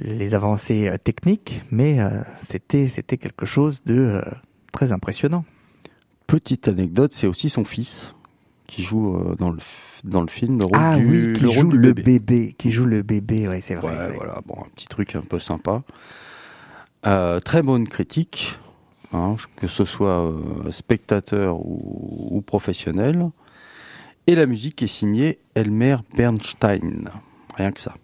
les 0.00 0.34
avancées 0.34 0.90
techniques, 1.04 1.62
mais 1.70 1.98
c'était 2.34 2.88
c'était 2.88 3.18
quelque 3.18 3.46
chose 3.46 3.82
de 3.84 4.22
très 4.72 4.92
impressionnant. 4.92 5.44
Petite 6.26 6.68
anecdote, 6.68 7.12
c'est 7.12 7.26
aussi 7.26 7.50
son 7.50 7.64
fils 7.64 8.14
qui 8.72 8.82
joue 8.82 9.16
euh, 9.16 9.34
dans 9.38 9.50
le 9.50 9.58
dans 10.04 10.22
le 10.22 10.28
film 10.28 10.58
le 10.58 10.64
rôle 10.64 10.78
ah 10.78 10.96
du, 10.96 11.06
oui 11.06 11.32
qui 11.34 11.52
joue 11.52 11.70
le 11.70 11.92
bébé. 11.92 12.54
qui 12.56 12.70
joue 12.70 12.86
le 12.86 13.02
bébé 13.02 13.46
ouais 13.46 13.60
c'est 13.60 13.74
vrai 13.74 13.94
ouais, 13.94 14.14
voilà 14.16 14.40
bon 14.46 14.54
un 14.64 14.68
petit 14.74 14.86
truc 14.86 15.14
un 15.14 15.20
peu 15.20 15.38
sympa 15.38 15.82
euh, 17.06 17.38
très 17.40 17.60
bonne 17.60 17.86
critique 17.86 18.58
hein, 19.12 19.36
que 19.56 19.66
ce 19.66 19.84
soit 19.84 20.26
euh, 20.26 20.70
spectateur 20.70 21.60
ou, 21.60 22.28
ou, 22.30 22.40
professionnel 22.40 23.28
et 24.26 24.34
la 24.34 24.46
musique 24.46 24.82
est 24.82 24.88
signée 24.88 25.38
Elmer 25.54 25.96
Bernstein 26.16 27.10
rien 27.56 27.72
que 27.72 27.80
ça 27.80 27.94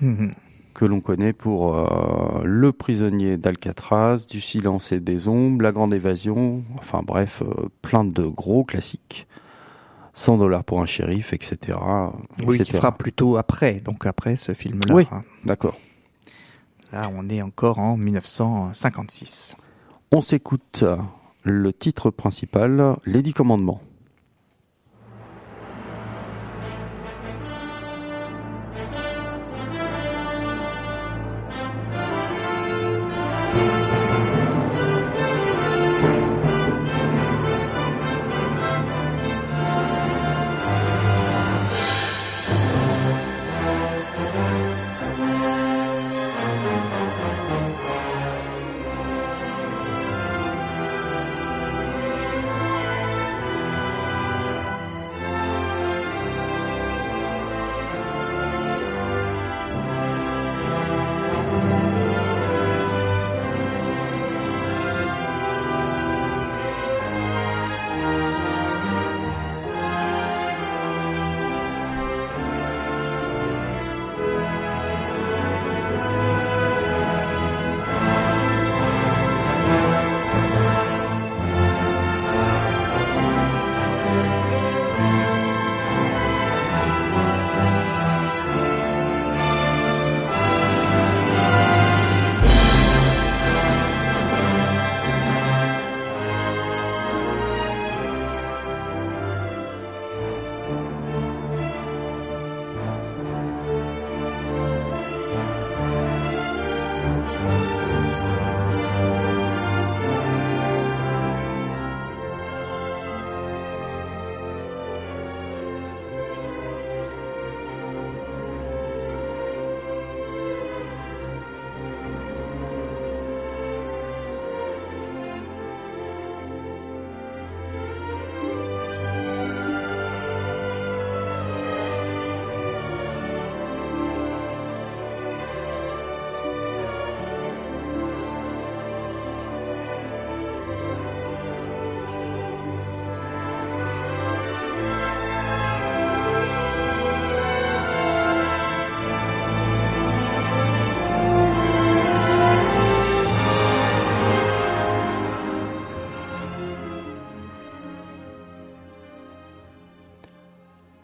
mhm. 0.00 0.32
que 0.74 0.84
l'on 0.84 1.00
connaît 1.00 1.32
pour 1.32 1.74
Le 2.44 2.72
prisonnier 2.72 3.36
d'Alcatraz, 3.36 4.26
Du 4.28 4.40
silence 4.40 4.92
et 4.92 5.00
des 5.00 5.26
ombres, 5.26 5.62
La 5.62 5.72
grande 5.72 5.92
évasion, 5.92 6.62
enfin 6.76 7.02
bref, 7.04 7.42
plein 7.82 8.04
de 8.04 8.24
gros 8.24 8.62
classiques. 8.62 9.26
100 10.18 10.38
dollars 10.38 10.64
pour 10.64 10.80
un 10.80 10.86
shérif, 10.86 11.32
etc. 11.32 11.78
Oui, 12.44 12.58
qui 12.58 12.72
sera 12.72 12.90
plutôt 12.92 13.36
après, 13.36 13.74
donc 13.80 14.04
après 14.04 14.34
ce 14.34 14.52
film-là. 14.52 14.92
Oui, 14.92 15.06
d'accord. 15.44 15.78
Là, 16.92 17.08
on 17.14 17.28
est 17.28 17.40
encore 17.40 17.78
en 17.78 17.96
1956. 17.96 19.56
On 20.10 20.20
s'écoute 20.20 20.84
le 21.44 21.72
titre 21.72 22.10
principal, 22.10 22.96
Les 23.06 23.22
Dix 23.22 23.32
Commandements. 23.32 23.80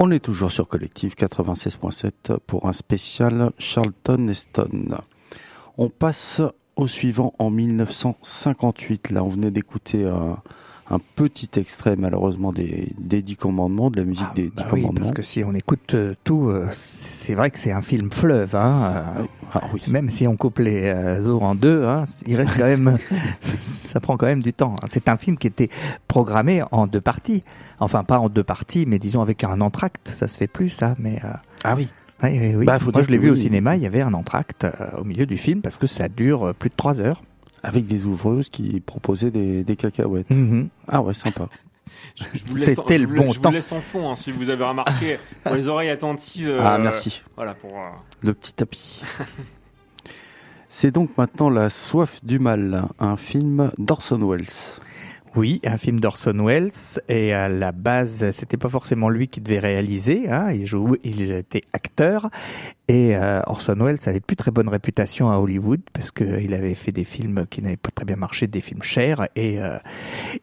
On 0.06 0.10
est 0.10 0.20
toujours 0.20 0.52
sur 0.52 0.68
Collectif 0.68 1.14
96.7 1.14 2.36
pour 2.46 2.68
un 2.68 2.74
spécial 2.74 3.52
Charlton 3.56 4.28
Heston. 4.28 4.98
On 5.78 5.88
passe 5.88 6.42
au 6.76 6.86
suivant 6.86 7.32
en 7.38 7.48
1958. 7.48 9.12
Là, 9.12 9.24
on 9.24 9.30
venait 9.30 9.50
d'écouter 9.50 10.04
un, 10.04 10.42
petit 11.16 11.48
extrait, 11.56 11.96
malheureusement, 11.96 12.52
des, 12.52 12.92
des 12.98 13.22
Dix 13.22 13.36
Commandements, 13.36 13.90
de 13.90 13.96
la 13.96 14.04
musique 14.04 14.26
ah, 14.30 14.34
des 14.34 14.42
Dix 14.44 14.52
bah 14.54 14.64
Commandements. 14.68 15.00
parce 15.00 15.12
que 15.12 15.22
si 15.22 15.42
on 15.42 15.54
écoute 15.54 15.94
euh, 15.94 16.14
tout, 16.24 16.48
euh, 16.48 16.68
c'est 16.72 17.34
vrai 17.34 17.50
que 17.50 17.58
c'est 17.58 17.72
un 17.72 17.82
film 17.82 18.10
fleuve. 18.10 18.54
Hein, 18.54 19.04
euh, 19.18 19.24
ah, 19.54 19.62
oui. 19.72 19.82
Même 19.88 20.10
si 20.10 20.26
on 20.26 20.36
coupe 20.36 20.58
les 20.58 20.92
os 21.26 21.42
en 21.42 21.54
deux, 21.54 21.84
hein, 21.84 22.04
il 22.26 22.36
reste 22.36 22.58
quand 22.58 22.64
même, 22.64 22.98
ça 23.40 24.00
prend 24.00 24.16
quand 24.16 24.26
même 24.26 24.42
du 24.42 24.52
temps. 24.52 24.76
C'est 24.88 25.08
un 25.08 25.16
film 25.16 25.38
qui 25.38 25.46
était 25.46 25.70
programmé 26.06 26.62
en 26.70 26.86
deux 26.86 27.00
parties. 27.00 27.42
Enfin, 27.80 28.04
pas 28.04 28.18
en 28.18 28.28
deux 28.28 28.44
parties, 28.44 28.84
mais 28.86 28.98
disons 28.98 29.22
avec 29.22 29.42
un 29.44 29.60
entracte. 29.60 30.08
Ça 30.08 30.28
se 30.28 30.38
fait 30.38 30.46
plus, 30.46 30.68
ça. 30.68 30.94
Mais 30.98 31.18
euh, 31.24 31.28
ah 31.64 31.74
oui. 31.76 31.88
Oui, 32.22 32.54
oui, 32.56 32.64
bah, 32.64 32.78
Moi, 32.80 33.02
je 33.02 33.08
l'ai 33.08 33.18
vu 33.18 33.28
au 33.30 33.36
cinéma. 33.36 33.76
Il 33.76 33.82
y 33.82 33.86
avait 33.86 34.00
un 34.00 34.14
entracte 34.14 34.66
au 34.96 35.04
milieu 35.04 35.26
du 35.26 35.36
film 35.36 35.60
parce 35.60 35.76
que 35.76 35.86
ça 35.86 36.08
dure 36.08 36.54
plus 36.54 36.70
de 36.70 36.74
trois 36.74 37.00
heures. 37.00 37.22
Avec 37.64 37.86
des 37.86 38.06
ouvreuses 38.06 38.48
qui 38.48 38.80
proposaient 38.80 39.30
des, 39.30 39.64
des 39.64 39.76
cacahuètes. 39.76 40.30
Mm-hmm. 40.30 40.68
Ah 40.88 41.02
ouais, 41.02 41.14
sympa. 41.14 41.48
C'était 42.50 42.98
le 42.98 43.06
bon 43.06 43.30
je 43.30 43.40
temps. 43.40 43.44
Je 43.44 43.48
vous 43.48 43.54
laisse 43.54 43.72
en 43.72 43.80
fond, 43.80 44.10
hein, 44.10 44.14
si 44.14 44.30
vous 44.30 44.50
avez 44.50 44.64
remarqué, 44.64 45.18
pour 45.44 45.54
les 45.54 45.68
oreilles 45.68 45.90
attentives. 45.90 46.56
ah, 46.60 46.78
merci. 46.78 47.22
Voilà, 47.36 47.54
pour... 47.54 47.72
Le 48.22 48.34
petit 48.34 48.52
tapis. 48.52 49.02
C'est 50.68 50.90
donc 50.90 51.16
maintenant 51.16 51.50
La 51.50 51.70
soif 51.70 52.18
du 52.24 52.38
mal, 52.38 52.88
un 52.98 53.16
film 53.16 53.70
d'Orson 53.78 54.18
Welles. 54.18 54.44
Oui, 55.36 55.60
un 55.64 55.78
film 55.78 55.98
d'Orson 55.98 56.44
Welles 56.44 56.70
et 57.08 57.32
à 57.32 57.48
la 57.48 57.72
base, 57.72 58.30
c'était 58.30 58.56
pas 58.56 58.68
forcément 58.68 59.08
lui 59.08 59.26
qui 59.26 59.40
devait 59.40 59.58
réaliser. 59.58 60.30
Hein, 60.30 60.52
il 60.52 60.64
jouait, 60.64 61.00
il 61.02 61.32
était 61.32 61.62
acteur 61.72 62.30
et 62.86 63.16
euh, 63.16 63.40
Orson 63.46 63.74
Welles 63.74 63.98
avait 64.06 64.20
plus 64.20 64.36
très 64.36 64.52
bonne 64.52 64.68
réputation 64.68 65.32
à 65.32 65.38
Hollywood 65.38 65.80
parce 65.92 66.12
qu'il 66.12 66.54
avait 66.54 66.76
fait 66.76 66.92
des 66.92 67.02
films 67.02 67.46
qui 67.50 67.62
n'avaient 67.62 67.76
pas 67.76 67.90
très 67.90 68.04
bien 68.04 68.14
marché, 68.14 68.46
des 68.46 68.60
films 68.60 68.84
chers 68.84 69.26
et 69.34 69.60
euh, 69.60 69.78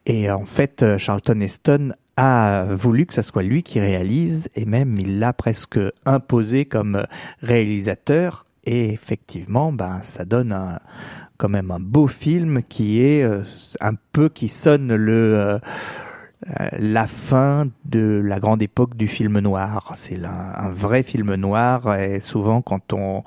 et 0.06 0.30
en 0.30 0.46
fait 0.46 0.98
Charlton 0.98 1.40
Heston 1.40 1.94
a 2.18 2.66
voulu 2.76 3.06
que 3.06 3.14
ce 3.14 3.22
soit 3.22 3.44
lui 3.44 3.64
qui 3.64 3.80
réalise 3.80 4.50
et 4.56 4.66
même 4.66 5.00
il 5.00 5.20
l'a 5.20 5.32
presque 5.32 5.80
imposé 6.06 6.66
comme 6.66 7.06
réalisateur 7.42 8.44
et 8.64 8.90
effectivement, 8.90 9.72
ben, 9.74 10.02
ça 10.04 10.24
donne 10.24 10.52
un, 10.52 10.80
quand 11.42 11.50
même 11.50 11.72
un 11.72 11.80
beau 11.80 12.06
film 12.06 12.62
qui 12.62 13.02
est 13.02 13.24
euh, 13.24 13.42
un 13.80 13.96
peu 14.12 14.30
qui 14.30 14.48
sonne 14.48 14.94
le 14.94 15.36
euh, 15.36 15.60
euh, 16.48 16.68
la 16.74 17.08
fin 17.08 17.68
de 17.86 18.22
la 18.24 18.40
grande 18.40 18.62
époque 18.62 18.96
du 18.96 19.08
film 19.08 19.40
noir. 19.40 19.92
C'est 19.96 20.24
un 20.24 20.70
vrai 20.70 21.02
film 21.02 21.34
noir 21.34 21.96
et 21.96 22.20
souvent 22.20 22.62
quand 22.62 22.94
on 22.94 23.24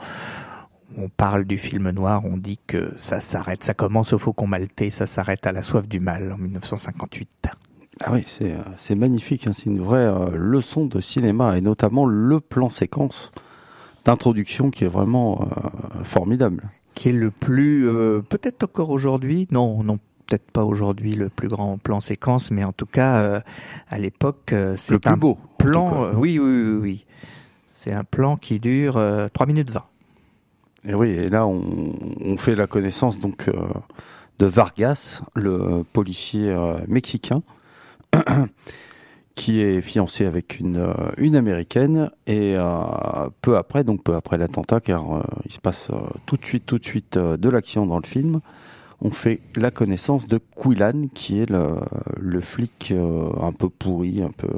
on 0.96 1.08
parle 1.08 1.44
du 1.44 1.58
film 1.58 1.90
noir, 1.90 2.24
on 2.24 2.36
dit 2.36 2.60
que 2.68 2.92
ça 2.98 3.18
s'arrête, 3.18 3.64
ça 3.64 3.74
commence 3.74 4.12
au 4.12 4.18
Faucon 4.18 4.46
Maltais, 4.46 4.90
ça 4.90 5.08
s'arrête 5.08 5.44
à 5.44 5.50
La 5.50 5.64
Soif 5.64 5.88
du 5.88 5.98
Mal 5.98 6.30
en 6.30 6.38
1958. 6.38 7.48
Ah 8.04 8.12
oui, 8.12 8.24
c'est 8.76 8.94
magnifique, 8.94 9.48
hein. 9.48 9.52
c'est 9.52 9.66
une 9.66 9.80
vraie 9.80 10.08
leçon 10.36 10.86
de 10.86 11.00
cinéma 11.00 11.58
et 11.58 11.60
notamment 11.60 12.06
le 12.06 12.38
plan 12.38 12.68
séquence 12.68 13.32
d'introduction 14.04 14.70
qui 14.70 14.84
est 14.84 14.88
vraiment 14.88 15.48
formidable. 16.04 16.70
Qui 16.94 17.08
est 17.08 17.12
le 17.12 17.30
plus, 17.30 17.88
euh, 17.88 18.20
peut-être 18.20 18.64
encore 18.64 18.90
aujourd'hui, 18.90 19.48
non, 19.50 19.82
non, 19.82 19.98
peut-être 20.26 20.50
pas 20.50 20.64
aujourd'hui 20.64 21.14
le 21.14 21.28
plus 21.28 21.48
grand 21.48 21.78
plan 21.78 22.00
séquence, 22.00 22.50
mais 22.50 22.64
en 22.64 22.72
tout 22.72 22.86
cas 22.86 23.16
euh, 23.16 23.40
à 23.88 23.98
l'époque 23.98 24.54
c'est 24.76 25.06
un 25.06 25.16
beau 25.16 25.38
plan. 25.58 26.12
oui, 26.14 26.38
oui, 26.38 26.62
oui, 26.62 26.78
oui. 26.80 27.06
C'est 27.72 27.92
un 27.92 28.04
plan 28.04 28.36
qui 28.36 28.58
dure 28.58 29.00
3 29.32 29.46
minutes 29.46 29.70
20. 29.70 29.84
Et 30.86 30.94
oui, 30.94 31.10
et 31.10 31.28
là 31.28 31.46
on, 31.46 31.94
on 32.20 32.36
fait 32.36 32.54
la 32.54 32.66
connaissance 32.66 33.18
donc 33.18 33.50
de 34.38 34.46
Vargas, 34.46 35.22
le 35.34 35.82
policier 35.92 36.54
mexicain. 36.88 37.42
qui 39.34 39.60
est 39.60 39.80
fiancé 39.80 40.26
avec 40.26 40.60
une, 40.60 40.76
euh, 40.76 40.94
une 41.16 41.36
américaine 41.36 42.10
et 42.26 42.54
euh, 42.56 43.28
peu 43.42 43.56
après, 43.56 43.84
donc 43.84 44.02
peu 44.04 44.14
après 44.14 44.38
l'attentat, 44.38 44.80
car 44.80 45.16
euh, 45.16 45.22
il 45.44 45.52
se 45.52 45.60
passe 45.60 45.90
tout 46.26 46.36
de 46.36 46.44
suite, 46.44 46.66
tout 46.66 46.78
de 46.78 46.84
suite 46.84 47.18
de 47.18 47.48
l'action 47.48 47.86
dans 47.86 47.98
le 47.98 48.06
film, 48.06 48.40
on 49.00 49.10
fait 49.10 49.40
la 49.56 49.70
connaissance 49.70 50.28
de 50.28 50.38
Quillan, 50.38 51.08
qui 51.12 51.40
est 51.40 51.50
le, 51.50 51.76
le 52.18 52.40
flic 52.40 52.92
un 52.92 53.52
peu 53.52 53.68
pourri, 53.68 54.22
un 54.22 54.30
peu 54.30 54.48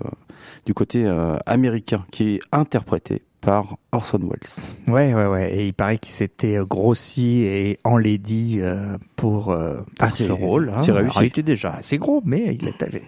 du 0.67 0.75
côté 0.75 1.07
américain, 1.47 2.05
qui 2.13 2.35
est 2.35 2.41
interprété 2.53 3.23
par 3.47 3.77
Orson 3.93 4.19
Welles. 4.19 4.93
Ouais, 4.93 5.15
ouais, 5.15 5.27
ouais. 5.27 5.55
Et 5.55 5.69
il 5.69 5.73
paraît 5.73 5.99
qu'il 5.99 6.11
s'était 6.11 6.59
grossi 6.69 7.43
et 7.45 7.79
enlaidi 7.85 8.57
euh, 8.59 8.99
pour, 9.15 9.53
euh, 9.53 9.77
pour 9.77 9.85
ah, 10.01 10.11
ce 10.11 10.33
rôle. 10.33 10.73
Hein. 10.77 10.83
C'est 10.83 10.91
réussi. 10.91 11.19
il 11.21 11.27
était 11.27 11.43
déjà 11.45 11.75
assez 11.75 11.97
gros, 11.97 12.21
mais 12.25 12.59
il, 12.61 12.67
était, 12.67 13.03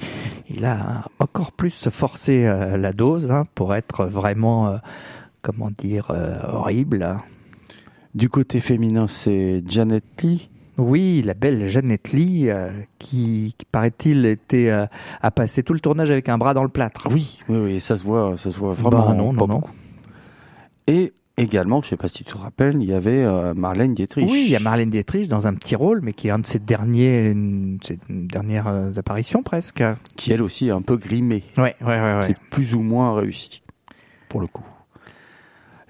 il 0.48 0.64
a 0.64 1.02
encore 1.18 1.50
plus 1.50 1.88
forcé 1.90 2.46
euh, 2.46 2.76
la 2.76 2.92
dose 2.92 3.32
hein, 3.32 3.46
pour 3.56 3.74
être 3.74 4.04
vraiment, 4.04 4.68
euh, 4.68 4.76
comment 5.42 5.72
dire, 5.76 6.12
horrible. 6.52 7.18
Du 8.14 8.28
côté 8.28 8.60
féminin, 8.60 9.08
c'est 9.08 9.64
Janet 9.66 10.04
Lee. 10.22 10.50
Oui, 10.76 11.22
la 11.24 11.34
belle 11.34 11.66
Janet 11.66 12.12
Lee, 12.12 12.48
qui, 13.00 13.56
qui 13.58 13.66
paraît-il 13.72 14.24
était 14.24 14.70
à 14.70 15.30
passer 15.32 15.64
tout 15.64 15.72
le 15.72 15.80
tournage 15.80 16.12
avec 16.12 16.28
un 16.28 16.38
bras 16.38 16.54
dans 16.54 16.62
le 16.62 16.68
plâtre. 16.68 17.08
Oui, 17.10 17.40
oui, 17.48 17.58
oui, 17.58 17.80
ça 17.80 17.96
se 17.96 18.04
voit, 18.04 18.36
ça 18.36 18.52
se 18.52 18.58
voit 18.58 18.74
vraiment. 18.74 19.08
Bah, 19.08 19.14
non, 19.14 19.32
non, 19.32 19.48
non. 19.48 19.62
Et 20.88 21.12
également, 21.36 21.82
je 21.82 21.90
sais 21.90 21.96
pas 21.96 22.08
si 22.08 22.24
tu 22.24 22.32
te 22.32 22.36
rappelles, 22.36 22.82
il 22.82 22.88
y 22.88 22.94
avait 22.94 23.22
euh, 23.22 23.54
Marlène 23.54 23.94
Dietrich. 23.94 24.28
Oui, 24.28 24.44
il 24.46 24.50
y 24.50 24.56
a 24.56 24.60
Marlène 24.60 24.90
Dietrich 24.90 25.28
dans 25.28 25.46
un 25.46 25.54
petit 25.54 25.76
rôle, 25.76 26.00
mais 26.02 26.14
qui 26.14 26.28
est 26.28 26.30
un 26.30 26.38
de 26.38 26.46
ses 26.46 26.58
derniers, 26.58 27.36
ses 27.82 27.98
dernières 28.08 28.68
euh, 28.68 28.90
apparitions 28.96 29.42
presque. 29.42 29.84
Qui 30.16 30.32
elle 30.32 30.42
aussi 30.42 30.68
est 30.68 30.72
un 30.72 30.82
peu 30.82 30.96
grimée. 30.96 31.44
Ouais, 31.58 31.76
ouais, 31.82 31.86
ouais. 31.86 32.00
ouais. 32.00 32.22
C'est 32.26 32.38
plus 32.50 32.74
ou 32.74 32.80
moins 32.80 33.14
réussi, 33.14 33.62
pour 34.28 34.40
le 34.40 34.46
coup. 34.46 34.64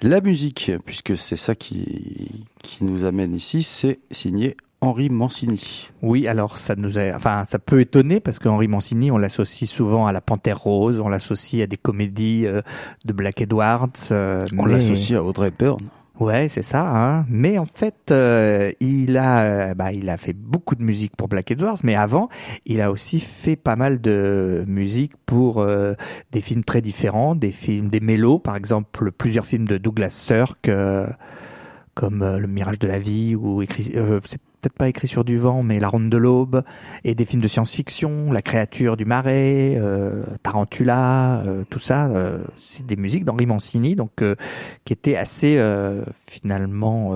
La 0.03 0.21
musique, 0.21 0.73
puisque 0.85 1.17
c'est 1.17 1.37
ça 1.37 1.55
qui, 1.55 2.45
qui 2.63 2.85
nous 2.85 3.05
amène 3.05 3.35
ici, 3.35 3.63
c'est 3.63 4.01
signé 4.11 4.57
Henri 4.81 5.11
Mancini. 5.11 5.89
Oui, 6.03 6.29
alors 6.29 6.57
ça 6.57 6.77
nous 6.77 6.99
a, 6.99 7.15
enfin, 7.15 7.45
ça 7.45 7.59
peut 7.59 7.81
étonner 7.81 8.21
parce 8.21 8.39
qu'Henri 8.39 8.69
Mancini, 8.69 9.11
on 9.11 9.19
l'associe 9.19 9.69
souvent 9.69 10.07
à 10.07 10.13
la 10.13 10.21
Panthère 10.21 10.59
Rose, 10.59 11.01
on 11.01 11.09
l'associe 11.09 11.63
à 11.63 11.67
des 11.67 11.77
comédies 11.77 12.47
euh, 12.47 12.63
de 13.05 13.13
Black 13.13 13.41
Edwards. 13.41 13.89
Euh, 14.13 14.45
on 14.57 14.67
l'associe 14.67 15.19
à 15.19 15.25
Audrey 15.25 15.51
Byrne. 15.57 15.89
Ouais, 16.21 16.49
c'est 16.49 16.63
ça. 16.63 16.89
Hein. 16.89 17.27
Mais 17.29 17.59
en 17.59 17.65
fait, 17.65 18.11
euh, 18.11 18.73
il 18.81 19.17
a, 19.17 19.75
bah, 19.75 19.93
il 19.93 20.09
a 20.09 20.17
fait 20.17 20.33
beaucoup 20.33 20.77
de 20.77 20.83
musique 20.83 21.15
pour 21.17 21.29
Black 21.29 21.51
Edwards, 21.51 21.79
mais 21.83 21.95
avant, 21.97 22.29
il 22.65 22.81
a 22.81 22.91
aussi 22.93 23.21
fait 23.21 23.57
pas 23.57 23.77
mal 23.77 24.01
de 24.01 24.65
musique 24.67 25.13
pour 25.27 25.65
des 25.65 26.41
films 26.41 26.65
très 26.65 26.83
différents, 26.83 27.37
des 27.37 27.53
films, 27.53 27.89
des 27.89 28.01
mélos, 28.01 28.41
par 28.41 28.57
exemple, 28.57 29.13
plusieurs 29.13 29.47
films 29.47 29.69
de 29.69 29.77
Douglas 29.77 30.11
Sirk, 30.11 30.69
comme 31.95 32.37
Le 32.37 32.47
Mirage 32.49 32.81
de 32.81 32.89
la 32.89 32.99
vie 32.99 33.37
ou 33.37 33.63
peut-être 34.61 34.75
pas 34.75 34.89
écrit 34.89 35.07
sur 35.07 35.25
du 35.25 35.39
vent, 35.39 35.63
mais 35.63 35.81
La 35.81 35.89
Ronde 35.89 36.11
de 36.11 36.17
l'Aube, 36.17 36.63
et 37.05 37.15
des 37.15 37.25
films 37.25 37.43
de 37.43 37.49
science-fiction, 37.49 38.33
La 38.33 38.43
créature 38.43 38.97
du 38.97 39.05
marais, 39.05 39.77
euh, 39.77 40.25
Tarantula, 40.43 41.43
euh, 41.47 41.65
tout 41.71 41.79
ça, 41.79 42.07
euh, 42.07 42.39
c'est 42.57 42.85
des 42.85 42.97
musiques 42.97 43.25
d'Henri 43.25 43.47
Mancini, 43.47 43.95
donc 43.95 44.23
qui 44.85 44.93
étaient 44.93 45.17
assez 45.17 45.61
finalement. 46.27 47.15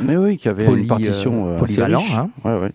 mais 0.00 0.16
oui, 0.16 0.36
qui 0.36 0.48
avait 0.48 0.66
une 0.66 0.86
partition 0.86 1.56
polyvalent. 1.58 2.02
Hein. 2.14 2.30
Ouais, 2.44 2.58
ouais. 2.58 2.72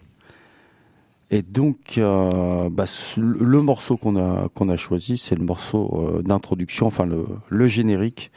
Et 1.32 1.42
donc, 1.42 1.98
bah, 1.98 2.86
le 3.18 3.62
morceau 3.62 3.98
qu'on 3.98 4.16
a 4.18 4.48
qu'on 4.54 4.70
a 4.70 4.78
choisi, 4.78 5.18
c'est 5.18 5.36
le 5.36 5.44
morceau 5.44 6.22
d'introduction, 6.24 6.88
enfin 6.88 7.06
le, 7.06 7.26
le 7.50 7.68
générique, 7.68 8.32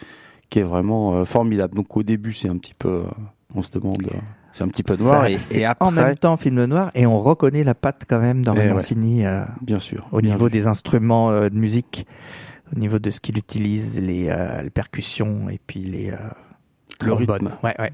qui 0.48 0.60
est 0.60 0.62
vraiment 0.62 1.24
formidable. 1.24 1.74
Donc 1.74 1.96
au 1.96 2.02
début, 2.02 2.32
c'est 2.32 2.48
un 2.48 2.56
petit 2.56 2.74
peu, 2.74 3.02
on 3.54 3.62
se 3.62 3.70
demande 3.70 4.08
c'est 4.52 4.64
un 4.64 4.68
petit 4.68 4.82
peu 4.82 4.96
noir 4.96 5.26
et, 5.26 5.64
après... 5.64 5.84
en 5.84 5.90
même 5.90 6.16
temps 6.16 6.36
film 6.36 6.64
noir 6.64 6.90
et 6.94 7.06
on 7.06 7.20
reconnaît 7.20 7.64
la 7.64 7.74
patte 7.74 8.04
quand 8.08 8.18
même 8.18 8.44
dans 8.44 8.54
eh 8.54 8.72
Mancini 8.72 9.24
euh, 9.24 9.44
bien 9.62 9.78
sûr 9.78 10.08
au 10.12 10.22
niveau 10.22 10.48
des 10.48 10.66
instruments 10.66 11.30
euh, 11.30 11.48
de 11.48 11.56
musique 11.56 12.06
au 12.74 12.78
niveau 12.78 12.98
de 12.98 13.10
ce 13.10 13.20
qu'il 13.20 13.38
utilise 13.38 14.00
les, 14.00 14.28
euh, 14.28 14.62
les, 14.62 14.70
percussions 14.70 15.48
et 15.48 15.58
puis 15.66 15.80
les 15.80 16.12
le 17.00 17.12
rythme. 17.12 17.50
Ouais 17.62 17.74
ouais 17.78 17.92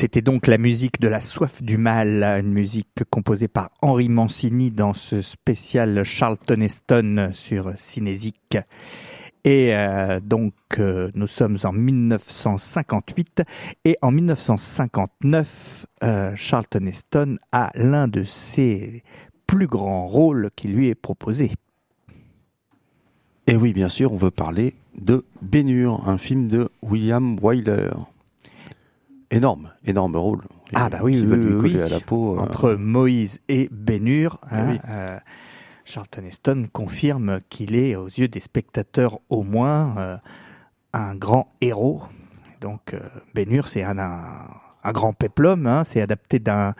C'était 0.00 0.22
donc 0.22 0.46
la 0.46 0.58
musique 0.58 1.00
de 1.00 1.08
la 1.08 1.20
soif 1.20 1.60
du 1.60 1.76
mal, 1.76 2.22
une 2.22 2.52
musique 2.52 3.02
composée 3.10 3.48
par 3.48 3.70
Henri 3.82 4.08
Mancini 4.08 4.70
dans 4.70 4.94
ce 4.94 5.22
spécial 5.22 6.04
Charlton 6.04 6.60
Heston 6.60 7.30
sur 7.32 7.72
Cinésique. 7.74 8.58
Et 9.42 9.74
euh, 9.74 10.20
donc 10.20 10.54
euh, 10.78 11.10
nous 11.16 11.26
sommes 11.26 11.58
en 11.64 11.72
1958 11.72 13.42
et 13.84 13.96
en 14.00 14.12
1959, 14.12 15.86
euh, 16.04 16.32
Charlton 16.36 16.86
Heston 16.86 17.36
a 17.50 17.72
l'un 17.74 18.06
de 18.06 18.22
ses 18.22 19.02
plus 19.48 19.66
grands 19.66 20.06
rôles 20.06 20.50
qui 20.54 20.68
lui 20.68 20.86
est 20.86 20.94
proposé. 20.94 21.50
Et 23.48 23.56
oui, 23.56 23.72
bien 23.72 23.88
sûr, 23.88 24.12
on 24.12 24.16
veut 24.16 24.30
parler 24.30 24.76
de 24.96 25.24
Bénure, 25.42 26.08
un 26.08 26.18
film 26.18 26.46
de 26.46 26.68
William 26.82 27.36
Wyler 27.42 27.90
énorme, 29.30 29.72
énorme 29.84 30.16
rôle. 30.16 30.42
Ah 30.74 30.88
bah 30.88 31.00
oui, 31.02 31.20
oui, 31.20 31.80
à 31.80 31.88
la 31.88 32.00
peau. 32.00 32.36
Euh. 32.36 32.40
Entre 32.40 32.74
Moïse 32.74 33.40
et 33.48 33.68
Bénur, 33.70 34.38
ah 34.42 34.56
hein, 34.56 34.78
euh, 34.88 35.18
Charlton 35.84 36.24
Heston 36.24 36.68
confirme 36.72 37.40
qu'il 37.48 37.74
est, 37.74 37.96
aux 37.96 38.08
yeux 38.08 38.28
des 38.28 38.40
spectateurs 38.40 39.20
au 39.28 39.42
moins, 39.42 39.96
euh, 39.98 40.16
un 40.92 41.14
grand 41.14 41.54
héros. 41.60 42.02
Donc 42.60 42.96
Bénur, 43.34 43.68
c'est 43.68 43.84
un, 43.84 43.98
un, 43.98 44.92
grand 44.92 45.12
péplum, 45.12 45.66
hein, 45.66 45.84
c'est 45.84 46.00
adapté 46.00 46.38
d'un 46.38 46.74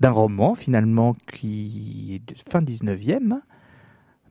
d'un 0.00 0.10
roman 0.10 0.56
finalement 0.56 1.14
qui 1.32 2.16
est 2.16 2.28
de 2.28 2.34
fin 2.50 2.60
19e, 2.60 3.38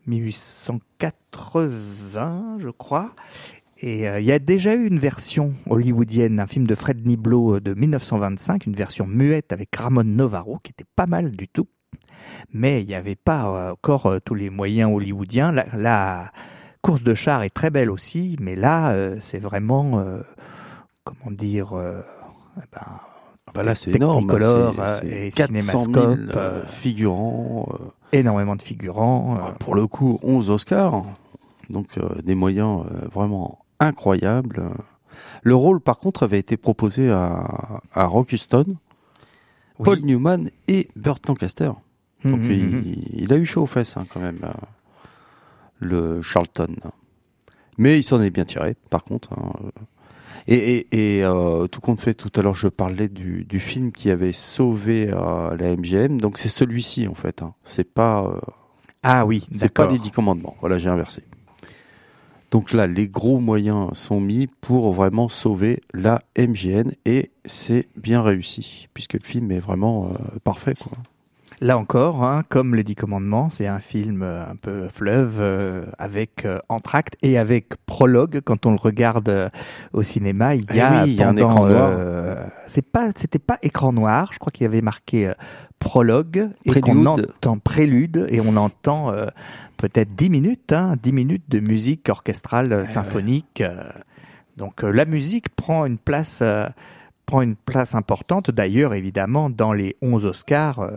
1880 0.06 2.58
je 2.60 2.70
crois, 2.70 3.16
et 3.84 4.08
euh, 4.08 4.22
il 4.22 4.26
y 4.26 4.32
a 4.32 4.40
déjà 4.40 4.76
eu 4.76 4.88
une 4.88 4.98
version 4.98 5.56
hollywoodienne, 5.70 6.40
un 6.40 6.48
film 6.48 6.66
de 6.66 6.74
Fred 6.74 7.06
Niblo 7.06 7.56
euh, 7.56 7.60
de 7.60 7.74
1925, 7.74 8.66
une 8.66 8.76
version 8.76 9.06
muette 9.06 9.52
avec 9.52 9.76
Ramon 9.76 10.06
Novaro 10.06 10.58
qui 10.64 10.72
était 10.72 10.90
pas 10.96 11.06
mal 11.06 11.32
du 11.32 11.50
tout. 11.50 11.68
Mais 12.54 12.82
il 12.82 12.88
n'y 12.88 12.96
avait 12.96 13.18
pas 13.18 13.46
euh, 13.46 13.72
encore 13.74 14.22
tous 14.24 14.36
les 14.36 14.50
moyens 14.50 14.90
hollywoodiens. 14.90 15.52
La, 15.74 16.32
course 16.82 17.04
de 17.04 17.14
char 17.14 17.44
est 17.44 17.50
très 17.50 17.72
belle 17.72 17.92
aussi, 17.92 18.38
mais 18.40 18.56
là, 18.56 18.94
c'est 19.22 19.40
vraiment, 19.40 20.04
comment 21.06 21.32
dire, 21.32 21.72
eh 22.58 22.66
ben, 22.74 22.82
ah 22.82 23.52
bah 23.54 23.64
là, 23.64 23.74
c'est 23.74 23.96
énorme. 23.96 24.30
et 25.04 25.32
cinémascope. 25.32 26.36
figurants. 26.68 27.70
énormément 28.12 28.58
de 28.58 28.62
figurants. 28.62 29.38
Ah, 29.42 29.54
pour 29.60 29.76
le 29.76 29.88
coup, 29.88 30.20
11 30.24 30.50
Oscars. 30.50 31.06
Donc 31.70 31.88
des 32.22 32.36
moyens 32.36 32.84
vraiment 33.14 33.63
incroyable. 33.88 34.70
Le 35.44 35.56
rôle, 35.56 35.80
par 35.80 36.00
contre, 36.00 36.24
avait 36.24 36.40
été 36.40 36.58
proposé 36.58 37.12
à, 37.12 37.82
à 37.94 38.06
Rock 38.06 38.32
Huston, 38.32 38.78
Paul 39.84 40.00
Newman 40.02 40.50
et 40.68 40.90
Burt 40.96 41.20
Lancaster. 41.28 41.72
Hum, 42.26 42.32
Donc 42.32 42.42
hum, 42.42 42.52
hum, 42.52 42.84
il, 43.14 43.34
a 43.34 43.38
eu 43.38 43.46
chaud 43.46 43.64
aux 43.64 43.68
fesses 43.68 43.98
hein, 43.98 44.06
quand 44.10 44.20
même, 44.20 44.40
euh, 44.44 44.54
le 45.80 46.22
Charlton. 46.22 46.76
Mais 47.78 48.00
il 48.00 48.04
s'en 48.04 48.22
est 48.22 48.30
bien 48.30 48.46
tiré, 48.46 48.76
par 48.90 49.04
contre. 49.04 49.34
Hein. 49.34 49.52
Et, 50.48 50.88
euh, 51.24 51.68
tout 51.68 51.80
compte 51.80 52.00
fait, 52.00 52.14
tout 52.14 52.32
à 52.36 52.42
l'heure, 52.42 52.54
je 52.54 52.68
parlais 52.68 53.08
du, 53.08 53.60
film 53.60 53.92
qui 53.92 54.10
avait 54.10 54.34
sauvé 54.34 55.10
euh, 55.10 55.56
la 55.58 55.76
MGM. 55.76 56.20
Donc 56.20 56.38
c'est 56.38 56.50
celui-ci 56.50 57.08
en 57.08 57.16
fait. 57.16 57.42
Hein. 57.42 57.54
C'est 57.64 57.90
pas. 57.90 58.40
ah 59.04 59.26
oui, 59.26 59.48
c'est 59.54 59.74
pas 59.74 59.88
les 59.88 60.00
dix 60.00 60.12
commandements. 60.12 60.56
Voilà, 60.60 60.78
j'ai 60.78 60.90
inversé. 60.90 61.24
Donc 62.54 62.72
là, 62.72 62.86
les 62.86 63.08
gros 63.08 63.40
moyens 63.40 63.88
sont 63.94 64.22
mis 64.22 64.46
pour 64.62 64.94
vraiment 64.94 65.28
sauver 65.28 65.82
la 65.92 66.20
MGN 66.38 66.92
et 67.04 67.32
c'est 67.46 67.88
bien 67.98 68.22
réussi 68.22 68.90
puisque 68.94 69.14
le 69.14 69.22
film 69.24 69.52
est 69.52 69.60
vraiment 69.60 70.12
euh, 70.12 70.38
parfait. 70.44 70.76
Quoi. 70.80 70.92
Là 71.62 71.80
encore, 71.80 72.24
hein, 72.24 72.44
comme 72.50 72.76
les 72.76 72.84
Dix 72.84 72.94
Commandements, 72.94 73.50
c'est 73.50 73.66
un 73.66 73.80
film 73.80 74.22
euh, 74.22 74.48
un 74.48 74.56
peu 74.56 74.88
fleuve 74.88 75.38
euh, 75.40 75.86
avec 75.98 76.48
entracte 76.70 77.16
et 77.24 77.40
avec 77.40 77.70
prologue. 77.88 78.42
Quand 78.46 78.68
on 78.68 78.72
le 78.72 78.80
regarde 78.80 79.50
au 79.92 80.04
cinéma, 80.04 80.54
il 80.54 80.72
y 80.76 80.80
a, 80.80 81.08
eh 81.08 81.24
un 81.24 81.36
écran 81.36 81.66
noir. 81.66 82.38
c'est 82.68 82.86
pas, 82.86 83.10
c'était 83.16 83.40
pas 83.40 83.58
écran 83.64 83.94
noir. 83.94 84.30
Je 84.32 84.38
crois 84.38 84.52
qu'il 84.52 84.66
y 84.66 84.68
avait 84.68 84.82
marqué 84.84 85.34
prologue 85.84 86.50
et 86.66 86.82
qu'on 86.82 87.06
entend 87.06 87.58
prélude 87.60 88.28
et 88.30 88.40
on 88.42 88.56
entend 88.58 89.12
peut-être 89.84 90.16
10 90.16 90.30
minutes, 90.30 90.72
hein, 90.72 90.96
10 91.04 91.12
minutes 91.12 91.44
de 91.50 91.60
musique 91.60 92.08
orchestrale 92.08 92.72
euh, 92.72 92.86
symphonique. 92.86 93.60
Euh. 93.60 93.84
donc 94.56 94.82
euh, 94.82 94.92
la 94.92 95.04
musique 95.04 95.50
prend 95.50 95.86
une 95.86 95.98
place, 95.98 96.42
prend 97.26 97.42
une 97.42 97.58
place 97.58 97.94
importante. 97.94 98.50
D'ailleurs, 98.50 98.94
évidemment, 98.94 99.50
dans 99.50 99.74
les 99.74 99.98
11 100.02 100.26
Oscars, 100.26 100.90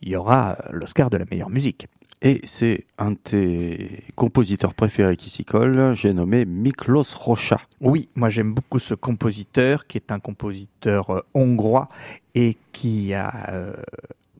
il 0.00 0.08
y 0.08 0.16
aura 0.16 0.56
l'Oscar 0.70 1.10
de 1.10 1.18
la 1.18 1.26
meilleure 1.30 1.50
musique. 1.50 1.88
Et 2.22 2.40
c'est 2.44 2.86
un 2.98 3.10
de 3.10 3.16
tes 3.16 4.04
compositeurs 4.14 4.74
préférés 4.74 5.16
qui 5.16 5.28
s'y 5.28 5.44
colle, 5.44 5.92
j'ai 5.94 6.14
nommé 6.14 6.46
Miklos 6.46 7.16
Rocha. 7.18 7.60
Oui, 7.80 8.08
moi 8.14 8.30
j'aime 8.30 8.54
beaucoup 8.54 8.78
ce 8.78 8.94
compositeur 8.94 9.86
qui 9.86 9.98
est 9.98 10.10
un 10.12 10.20
compositeur 10.20 11.24
hongrois 11.34 11.88
et 12.34 12.56
qui 12.70 13.12
a 13.12 13.74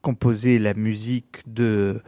composé 0.03 0.59
la 0.59 0.75
musique 0.75 1.43
de 1.47 2.03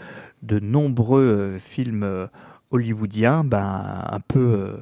de 0.44 0.61
nombreux 0.61 1.22
euh, 1.22 1.59
films 1.59 2.02
euh, 2.02 2.26
hollywoodiens, 2.70 3.44
ben, 3.44 4.04
un 4.11 4.20
peu 4.20 4.40
euh, 4.40 4.76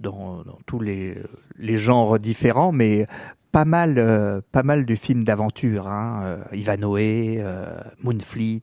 dans, 0.00 0.44
tous 0.66 0.80
les, 0.80 1.18
les, 1.58 1.76
genres 1.76 2.18
différents, 2.18 2.72
mais 2.72 3.06
pas 3.52 3.64
mal, 3.64 4.42
pas 4.50 4.62
mal 4.62 4.84
de 4.84 4.94
films 4.94 5.22
d'aventure. 5.22 5.86
Hein, 5.86 6.38
Ivanhoe, 6.52 7.44
Moonfleet, 8.02 8.62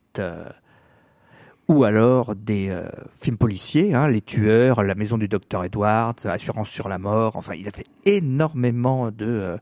ou 1.70 1.84
alors 1.86 2.36
des 2.36 2.76
films 3.16 3.38
policiers, 3.38 3.94
hein, 3.94 4.10
Les 4.10 4.22
Tueurs, 4.22 4.84
La 4.84 4.96
Maison 4.96 5.18
du 5.18 5.30
Docteur 5.30 5.64
Edwards, 5.64 6.16
Assurance 6.26 6.70
sur 6.70 6.90
la 6.90 6.98
mort. 6.98 7.38
Enfin, 7.38 7.54
il 7.54 7.68
a 7.70 7.72
fait 7.72 7.88
énormément 8.06 9.12
de 9.12 9.58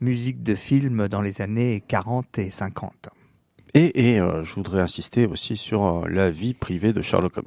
musique 0.00 0.42
de 0.42 0.54
films 0.54 1.08
dans 1.08 1.20
les 1.20 1.42
années 1.42 1.82
40 1.86 2.38
et 2.38 2.50
50. 2.50 3.10
Et, 3.78 4.20
euh, 4.20 4.44
je 4.44 4.54
voudrais 4.54 4.80
insister 4.80 5.26
aussi 5.26 5.56
sur 5.56 5.86
euh, 5.86 6.08
la 6.08 6.30
vie 6.30 6.52
privée 6.52 6.92
de 6.92 7.00
Sherlock 7.00 7.36
Holmes. 7.36 7.46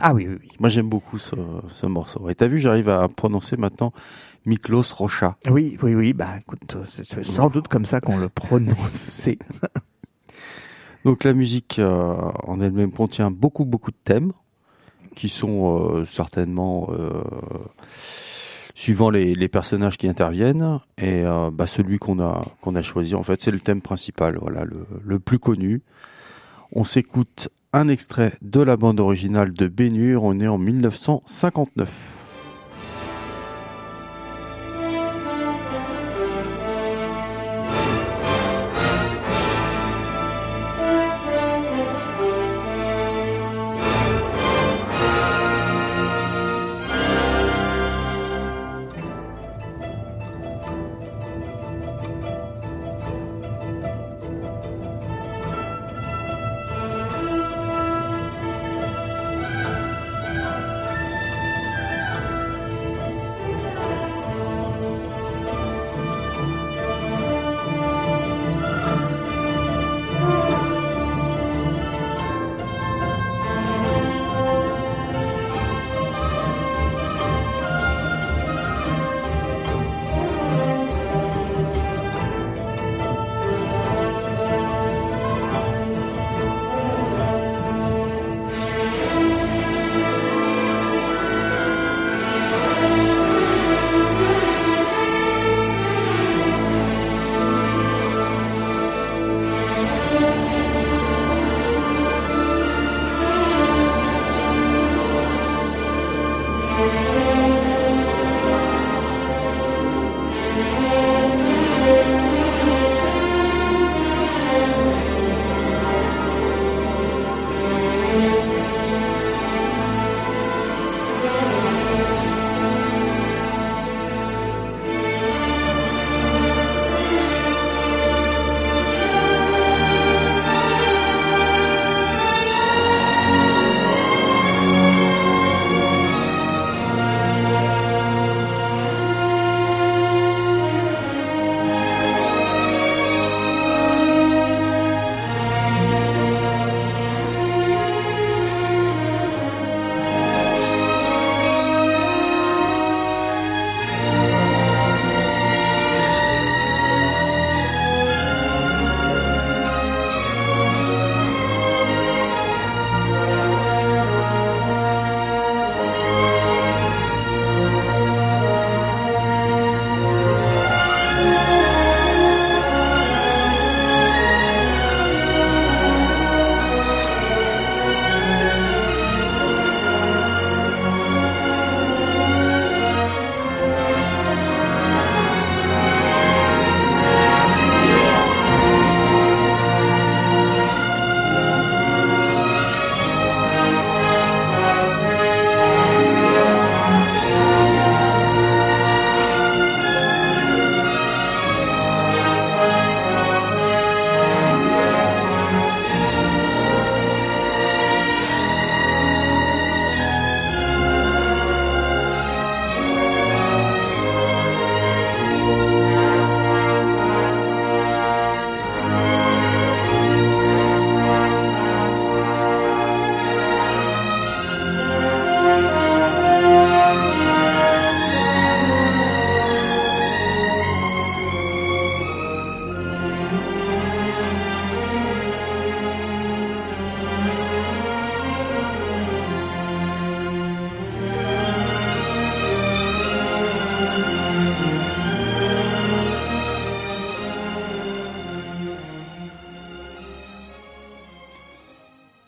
Ah 0.00 0.14
oui, 0.14 0.26
oui, 0.26 0.38
oui. 0.40 0.48
Moi 0.58 0.70
j'aime 0.70 0.88
beaucoup 0.88 1.18
ce, 1.18 1.34
ce 1.68 1.86
morceau. 1.86 2.30
Et 2.30 2.34
t'as 2.34 2.48
vu, 2.48 2.58
j'arrive 2.58 2.88
à 2.88 3.06
prononcer 3.08 3.58
maintenant 3.58 3.92
Miklos 4.46 4.94
Rocha. 4.94 5.36
Oui, 5.50 5.76
oui, 5.82 5.94
oui. 5.94 6.14
Bah 6.14 6.38
écoute, 6.40 6.78
c'est 6.86 7.22
sans 7.24 7.50
doute 7.50 7.68
comme 7.68 7.84
ça 7.84 8.00
qu'on 8.00 8.16
le 8.16 8.30
prononçait. 8.30 9.38
Donc 11.04 11.24
la 11.24 11.34
musique 11.34 11.78
euh, 11.78 12.14
en 12.44 12.60
elle-même 12.60 12.92
contient 12.92 13.30
beaucoup, 13.30 13.66
beaucoup 13.66 13.90
de 13.90 13.96
thèmes 14.04 14.32
qui 15.14 15.28
sont 15.28 16.06
certainement 16.06 16.88
suivant 18.74 19.10
les, 19.10 19.48
personnages 19.48 19.98
qui 19.98 20.08
interviennent. 20.08 20.80
Et 20.98 21.24
euh, 21.24 21.50
bah, 21.52 21.66
celui 21.66 21.98
qu'on 21.98 22.20
a 22.20 22.42
qu'on 22.60 22.74
a 22.74 22.82
choisi, 22.82 23.14
en 23.14 23.22
fait, 23.22 23.40
c'est 23.42 23.50
le 23.50 23.60
thème 23.60 23.82
principal, 23.82 24.38
voilà, 24.40 24.64
le, 24.64 24.86
le 25.04 25.18
plus 25.18 25.38
connu. 25.38 25.82
On 26.72 26.84
s'écoute 26.84 27.48
un 27.72 27.88
extrait 27.88 28.32
de 28.40 28.60
la 28.60 28.76
bande 28.76 29.00
originale 29.00 29.52
de 29.52 29.68
Bénure. 29.68 30.24
On 30.24 30.38
est 30.40 30.48
en 30.48 30.58
1959. 30.58 32.21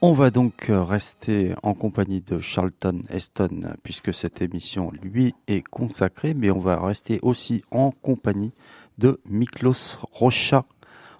On 0.06 0.12
va 0.12 0.28
donc 0.28 0.66
rester 0.68 1.54
en 1.62 1.72
compagnie 1.72 2.20
de 2.20 2.38
Charlton 2.38 3.00
Heston 3.08 3.74
puisque 3.82 4.12
cette 4.12 4.42
émission 4.42 4.92
lui 5.02 5.34
est 5.46 5.66
consacrée, 5.66 6.34
mais 6.34 6.50
on 6.50 6.58
va 6.58 6.78
rester 6.78 7.18
aussi 7.22 7.64
en 7.70 7.90
compagnie 7.90 8.52
de 8.98 9.18
Miklos 9.24 9.96
Rocha 10.12 10.66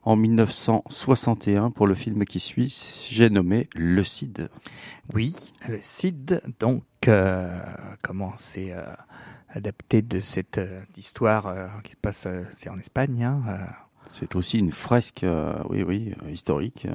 en 0.02 0.16
1961 0.16 1.70
pour 1.70 1.86
le 1.86 1.94
film 1.94 2.26
qui 2.26 2.40
suit, 2.40 3.08
j'ai 3.08 3.30
nommé 3.30 3.70
Le 3.74 4.04
Cid. 4.04 4.50
Oui, 5.14 5.34
Le 5.66 5.78
Cid, 5.80 6.42
donc 6.60 6.84
euh, 7.08 7.58
comment 8.02 8.34
c'est 8.36 8.72
euh, 8.72 8.84
adapté 9.48 10.02
de 10.02 10.20
cette 10.20 10.58
euh, 10.58 10.82
histoire 10.98 11.80
qui 11.84 11.92
se 11.92 11.96
passe, 11.96 12.28
c'est 12.50 12.68
en 12.68 12.78
Espagne. 12.78 13.24
Hein, 13.24 13.44
c'est 14.10 14.36
aussi 14.36 14.58
une 14.58 14.72
fresque, 14.72 15.24
oui, 15.70 15.82
oui, 15.82 16.12
historique. 16.30 16.86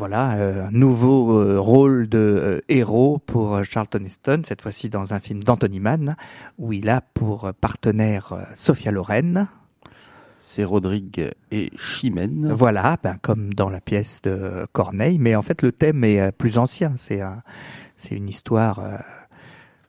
Voilà, 0.00 0.30
un 0.30 0.70
nouveau 0.70 1.60
rôle 1.60 2.08
de 2.08 2.64
héros 2.68 3.18
pour 3.18 3.62
Charlton 3.64 4.02
Heston, 4.04 4.42
cette 4.44 4.62
fois-ci 4.62 4.88
dans 4.88 5.12
un 5.14 5.20
film 5.20 5.44
d'Anthony 5.44 5.78
Mann, 5.78 6.16
où 6.58 6.72
il 6.72 6.88
a 6.88 7.02
pour 7.02 7.52
partenaire 7.60 8.48
Sophia 8.54 8.92
Loren, 8.92 9.46
c'est 10.40 10.64
Rodrigue 10.64 11.30
et 11.50 11.70
Chimène. 11.76 12.50
Voilà, 12.52 12.96
ben, 13.02 13.18
comme 13.20 13.52
dans 13.52 13.68
la 13.68 13.80
pièce 13.80 14.22
de 14.22 14.66
Corneille, 14.72 15.18
mais 15.18 15.36
en 15.36 15.42
fait 15.42 15.62
le 15.62 15.70
thème 15.70 16.02
est 16.02 16.20
euh, 16.20 16.32
plus 16.32 16.58
ancien. 16.58 16.94
C'est 16.96 17.20
un, 17.20 17.42
c'est 17.94 18.16
une 18.16 18.28
histoire, 18.28 18.78
euh, 18.80 18.96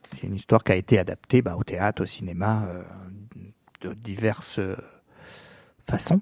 c'est 0.04 0.26
une 0.26 0.36
histoire 0.36 0.62
qui 0.62 0.72
a 0.72 0.76
été 0.76 0.98
adaptée 0.98 1.42
ben, 1.42 1.54
au 1.54 1.64
théâtre, 1.64 2.02
au 2.02 2.06
cinéma, 2.06 2.64
euh, 2.68 2.82
de 3.80 3.94
diverses 3.94 4.60
façons. 5.88 6.20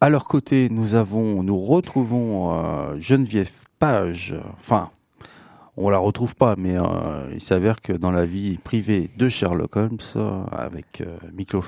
À 0.00 0.08
leur 0.08 0.28
côté, 0.28 0.68
nous 0.70 0.94
avons, 0.94 1.42
nous 1.42 1.58
retrouvons 1.58 3.00
Geneviève 3.00 3.50
Page, 3.80 4.34
enfin 4.58 4.90
on 5.80 5.90
la 5.90 5.98
retrouve 5.98 6.34
pas, 6.34 6.56
mais 6.58 6.76
euh, 6.76 6.82
il 7.32 7.40
s'avère 7.40 7.80
que 7.80 7.92
dans 7.92 8.10
la 8.10 8.26
vie 8.26 8.58
privée 8.58 9.10
de 9.16 9.28
Sherlock 9.28 9.76
Holmes, 9.76 9.98
euh, 10.16 10.42
avec 10.50 11.00
euh, 11.00 11.16
Miklos 11.32 11.62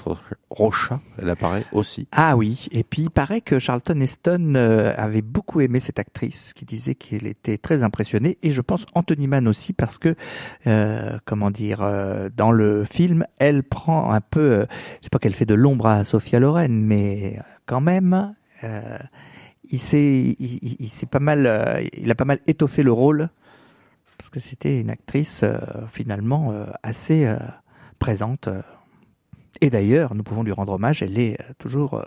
Rocha, 0.51 1.01
elle 1.17 1.31
apparaît 1.31 1.65
aussi. 1.73 2.09
Ah 2.11 2.37
oui, 2.37 2.67
et 2.73 2.83
puis 2.83 3.03
il 3.03 3.11
paraît 3.11 3.41
que 3.41 3.61
Charlton 3.61 4.01
Heston 4.01 4.57
avait 4.97 5.23
beaucoup 5.23 5.61
aimé 5.61 5.79
cette 5.79 6.01
actrice, 6.01 6.53
qui 6.55 6.65
disait 6.65 6.97
qu'il 6.97 7.29
était 7.29 7.57
très 7.57 7.85
impressionné, 7.85 8.37
et 8.43 8.51
je 8.51 8.61
pense 8.61 8.85
Anthony 8.95 9.29
Mann 9.29 9.47
aussi, 9.47 9.73
parce 9.73 9.99
que, 9.99 10.17
comment 11.25 11.51
dire, 11.51 11.81
dans 12.37 12.51
le 12.51 12.85
film, 12.85 13.25
elle 13.39 13.63
prend 13.63 14.13
un 14.13 14.21
peu, 14.21 14.67
c'est 15.03 15.11
pas 15.11 15.19
qu'elle 15.19 15.35
fait 15.35 15.47
de 15.47 15.55
l'ombre 15.55 15.87
à 15.87 16.03
Sophia 16.05 16.41
Loren, 16.41 16.85
mais 16.85 17.39
quand 17.67 17.81
même, 17.81 18.35
il 19.71 19.79
s'est, 19.79 20.35
il, 20.39 20.77
il, 20.81 21.07
pas 21.07 21.21
mal, 21.21 21.81
il 21.97 22.11
a 22.11 22.15
pas 22.17 22.25
mal 22.25 22.41
étoffé 22.47 22.83
le 22.83 22.93
rôle 22.93 23.31
parce 24.21 24.29
que 24.29 24.39
c'était 24.39 24.83
une 24.83 24.91
actrice 24.91 25.45
euh, 25.45 25.57
finalement 25.91 26.53
euh, 26.53 26.67
assez 26.83 27.25
euh, 27.25 27.39
présente. 27.99 28.51
Et 29.63 29.71
d'ailleurs, 29.71 30.15
nous 30.15 30.23
pouvons 30.23 30.43
lui 30.43 30.53
rendre 30.53 30.75
hommage, 30.75 31.03
elle 31.03 31.19
est 31.19 31.39
toujours 31.57 32.05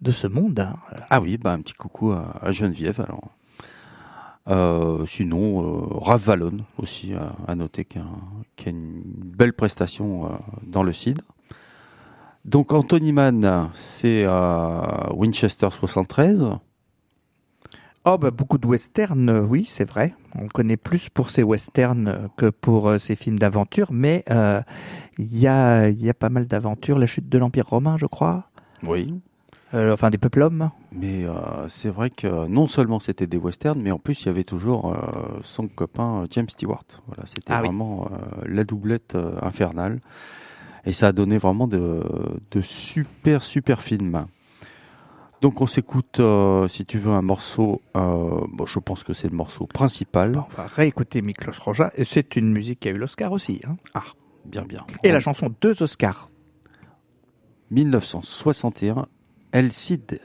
de 0.00 0.10
ce 0.10 0.26
monde. 0.26 0.58
Hein. 0.58 0.74
Ah 1.08 1.20
oui, 1.20 1.38
bah 1.38 1.52
un 1.52 1.60
petit 1.60 1.74
coucou 1.74 2.10
à, 2.10 2.50
Geneviève 2.50 3.00
alors. 3.00 5.06
sinon, 5.06 6.00
Rav 6.00 6.20
Vallon 6.20 6.64
aussi 6.78 7.12
à, 7.46 7.54
noter 7.54 7.84
qu'il 7.84 8.00
y, 8.00 8.66
a 8.66 8.70
une 8.70 9.02
belle 9.04 9.52
prestation 9.52 10.36
dans 10.64 10.82
le 10.82 10.92
CID. 10.92 11.20
Donc 12.44 12.72
Anthony 12.72 13.12
Mann, 13.12 13.70
c'est 13.74 14.26
Winchester 15.12 15.68
73. 15.70 16.58
Oh 18.04 18.18
bah 18.18 18.32
beaucoup 18.32 18.58
de 18.58 18.66
westerns, 18.66 19.28
euh, 19.28 19.42
oui, 19.42 19.64
c'est 19.68 19.84
vrai. 19.84 20.14
On 20.34 20.48
connaît 20.48 20.76
plus 20.76 21.08
pour 21.08 21.30
ces 21.30 21.44
westerns 21.44 22.08
euh, 22.08 22.28
que 22.36 22.46
pour 22.46 22.88
euh, 22.88 22.98
ces 22.98 23.14
films 23.14 23.38
d'aventure, 23.38 23.92
mais 23.92 24.24
il 25.18 25.38
y, 25.38 25.46
a, 25.46 25.88
y 25.88 26.10
a 26.10 26.14
pas 26.14 26.28
mal 26.28 26.46
d'aventures. 26.46 26.98
La 26.98 27.06
chute 27.06 27.28
de 27.28 27.38
l'Empire 27.38 27.68
romain, 27.68 27.96
je 27.98 28.06
crois. 28.06 28.48
Oui. 28.82 29.14
enfin, 29.72 30.10
des 30.10 30.18
peuples 30.18 30.48
Mais 30.90 31.26
c'est 31.68 31.90
vrai 31.90 32.10
que 32.10 32.48
non 32.48 32.66
seulement 32.66 32.98
c'était 32.98 33.28
des 33.28 33.36
westerns, 33.36 33.80
mais 33.80 33.92
en 33.92 33.98
plus 33.98 34.22
il 34.22 34.26
y 34.26 34.28
avait 34.30 34.42
toujours 34.42 34.96
son 35.44 35.68
copain 35.68 36.24
James 36.30 36.48
Stewart. 36.48 36.84
Voilà, 37.06 37.24
c'était 37.26 37.52
ah 37.52 37.60
vraiment 37.60 38.10
la 38.44 38.64
doublette 38.64 39.16
infernale. 39.40 40.00
Et 40.84 40.92
ça 40.92 41.08
a 41.08 41.12
donné 41.12 41.38
vraiment 41.38 41.68
de, 41.68 42.02
de 42.50 42.60
super, 42.60 43.42
super 43.42 43.82
films. 43.82 44.26
Donc 45.42 45.60
on 45.60 45.66
s'écoute, 45.66 46.20
euh, 46.20 46.68
si 46.68 46.84
tu 46.84 46.98
veux, 46.98 47.10
un 47.10 47.20
morceau, 47.20 47.82
euh, 47.96 48.46
bon, 48.48 48.64
je 48.64 48.78
pense 48.78 49.02
que 49.02 49.12
c'est 49.12 49.28
le 49.28 49.34
morceau 49.36 49.66
principal. 49.66 50.36
on 50.36 50.56
va 50.56 50.68
réécouter 50.68 51.20
Miklos 51.20 51.60
Roja, 51.60 51.90
et 51.96 52.04
c'est 52.04 52.36
une 52.36 52.52
musique 52.52 52.78
qui 52.78 52.88
a 52.88 52.92
eu 52.92 52.96
l'Oscar 52.96 53.32
aussi. 53.32 53.60
Hein. 53.66 53.76
Ah, 53.92 54.04
bien 54.44 54.62
bien. 54.62 54.78
Et 55.02 55.10
la 55.10 55.18
chanson 55.18 55.52
deux 55.60 55.82
Oscars. 55.82 56.30
1961, 57.72 59.08
El 59.50 59.72
Cid. 59.72 60.20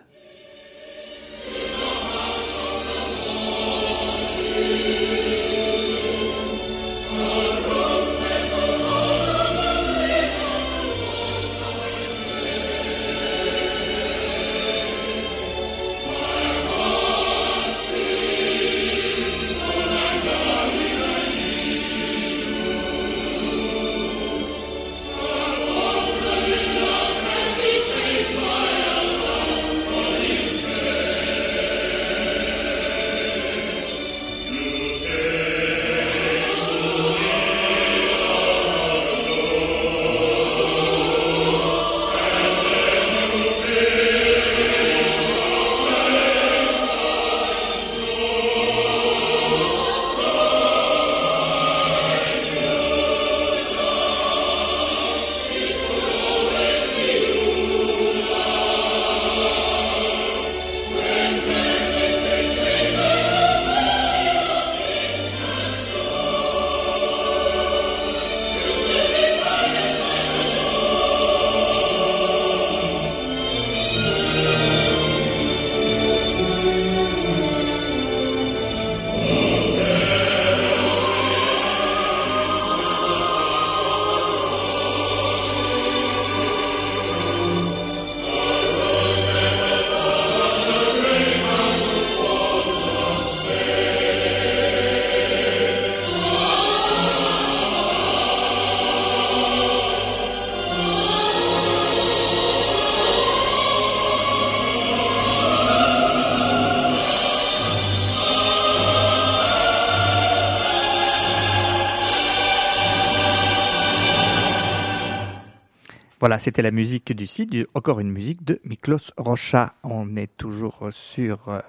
Voilà, 116.27 116.39
c'était 116.39 116.61
la 116.61 116.71
musique 116.71 117.13
du 117.15 117.25
site, 117.25 117.55
encore 117.73 118.01
une 118.01 118.11
musique 118.11 118.43
de 118.43 118.59
Miklos 118.65 119.13
Rocha. 119.15 119.75
On 119.81 120.17
est 120.17 120.35
toujours 120.35 120.89
sur 120.91 121.47
euh, 121.47 121.61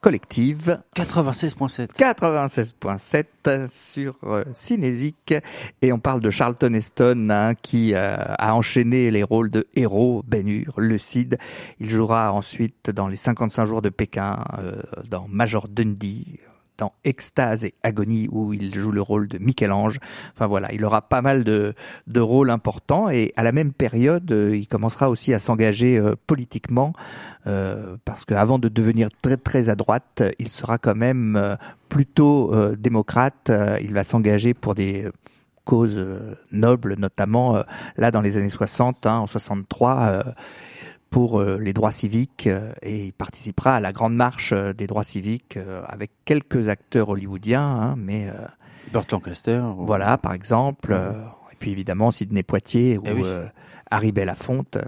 collective. 0.00 0.80
96.7. 0.94 1.88
96.7 1.96 3.68
sur 3.68 4.14
euh, 4.22 4.44
Cinésique. 4.54 5.34
Et 5.82 5.92
on 5.92 5.98
parle 5.98 6.20
de 6.20 6.30
Charlton 6.30 6.72
Heston 6.74 7.28
hein, 7.30 7.56
qui 7.56 7.94
euh, 7.94 8.14
a 8.16 8.54
enchaîné 8.54 9.10
les 9.10 9.24
rôles 9.24 9.50
de 9.50 9.66
héros, 9.74 10.22
Ben 10.24 10.46
Hur, 10.46 10.74
le 10.76 10.96
Cid. 10.96 11.38
Il 11.80 11.90
jouera 11.90 12.32
ensuite 12.32 12.90
dans 12.90 13.08
les 13.08 13.16
55 13.16 13.64
jours 13.64 13.82
de 13.82 13.88
Pékin, 13.88 14.44
euh, 14.60 14.80
dans 15.10 15.26
Major 15.26 15.66
Dundee, 15.66 16.38
dans 16.78 16.92
Extase 17.04 17.64
et 17.64 17.74
Agonie 17.82 18.28
où 18.30 18.52
il 18.52 18.74
joue 18.74 18.92
le 18.92 19.02
rôle 19.02 19.28
de 19.28 19.38
Michel-Ange. 19.38 19.98
Enfin 20.34 20.46
voilà, 20.46 20.72
il 20.72 20.84
aura 20.84 21.02
pas 21.02 21.22
mal 21.22 21.44
de, 21.44 21.74
de 22.06 22.20
rôles 22.20 22.50
importants 22.50 23.08
et 23.08 23.32
à 23.36 23.42
la 23.42 23.52
même 23.52 23.72
période, 23.72 24.30
euh, 24.32 24.56
il 24.56 24.66
commencera 24.66 25.10
aussi 25.10 25.34
à 25.34 25.38
s'engager 25.38 25.98
euh, 25.98 26.14
politiquement 26.26 26.92
euh, 27.46 27.96
parce 28.04 28.24
qu'avant 28.24 28.58
de 28.58 28.68
devenir 28.68 29.08
très 29.22 29.36
très 29.36 29.68
à 29.68 29.74
droite, 29.74 30.22
il 30.38 30.48
sera 30.48 30.78
quand 30.78 30.96
même 30.96 31.56
plutôt 31.88 32.52
démocrate. 32.76 33.52
il 33.80 33.94
va 33.94 34.02
s'engager 34.02 34.54
pour 34.54 34.74
des 34.74 35.08
causes 35.64 36.04
nobles, 36.50 36.94
notamment 36.98 37.62
là 37.96 38.10
dans 38.10 38.20
les 38.20 38.36
années 38.36 38.48
60, 38.48 39.06
hein, 39.06 39.18
en 39.18 39.26
63 39.26 40.24
pour 41.10 41.40
euh, 41.40 41.58
les 41.58 41.72
droits 41.72 41.92
civiques 41.92 42.46
euh, 42.46 42.72
et 42.82 43.06
il 43.06 43.12
participera 43.12 43.76
à 43.76 43.80
la 43.80 43.92
grande 43.92 44.14
marche 44.14 44.52
euh, 44.52 44.72
des 44.72 44.86
droits 44.86 45.04
civiques 45.04 45.58
avec 45.86 46.10
quelques 46.24 46.68
acteurs 46.68 47.08
hollywoodiens, 47.08 47.62
hein, 47.62 47.94
mais 47.96 48.30
Burt 48.92 49.10
Lancaster. 49.10 49.62
Voilà, 49.78 50.18
par 50.18 50.32
exemple, 50.32 50.92
et 50.92 51.56
puis 51.58 51.70
évidemment 51.70 52.10
Sidney 52.10 52.42
Poitier 52.42 52.98
eh 53.02 53.12
ou 53.12 53.24
Harry 53.90 54.12
Belafonte. 54.12 54.78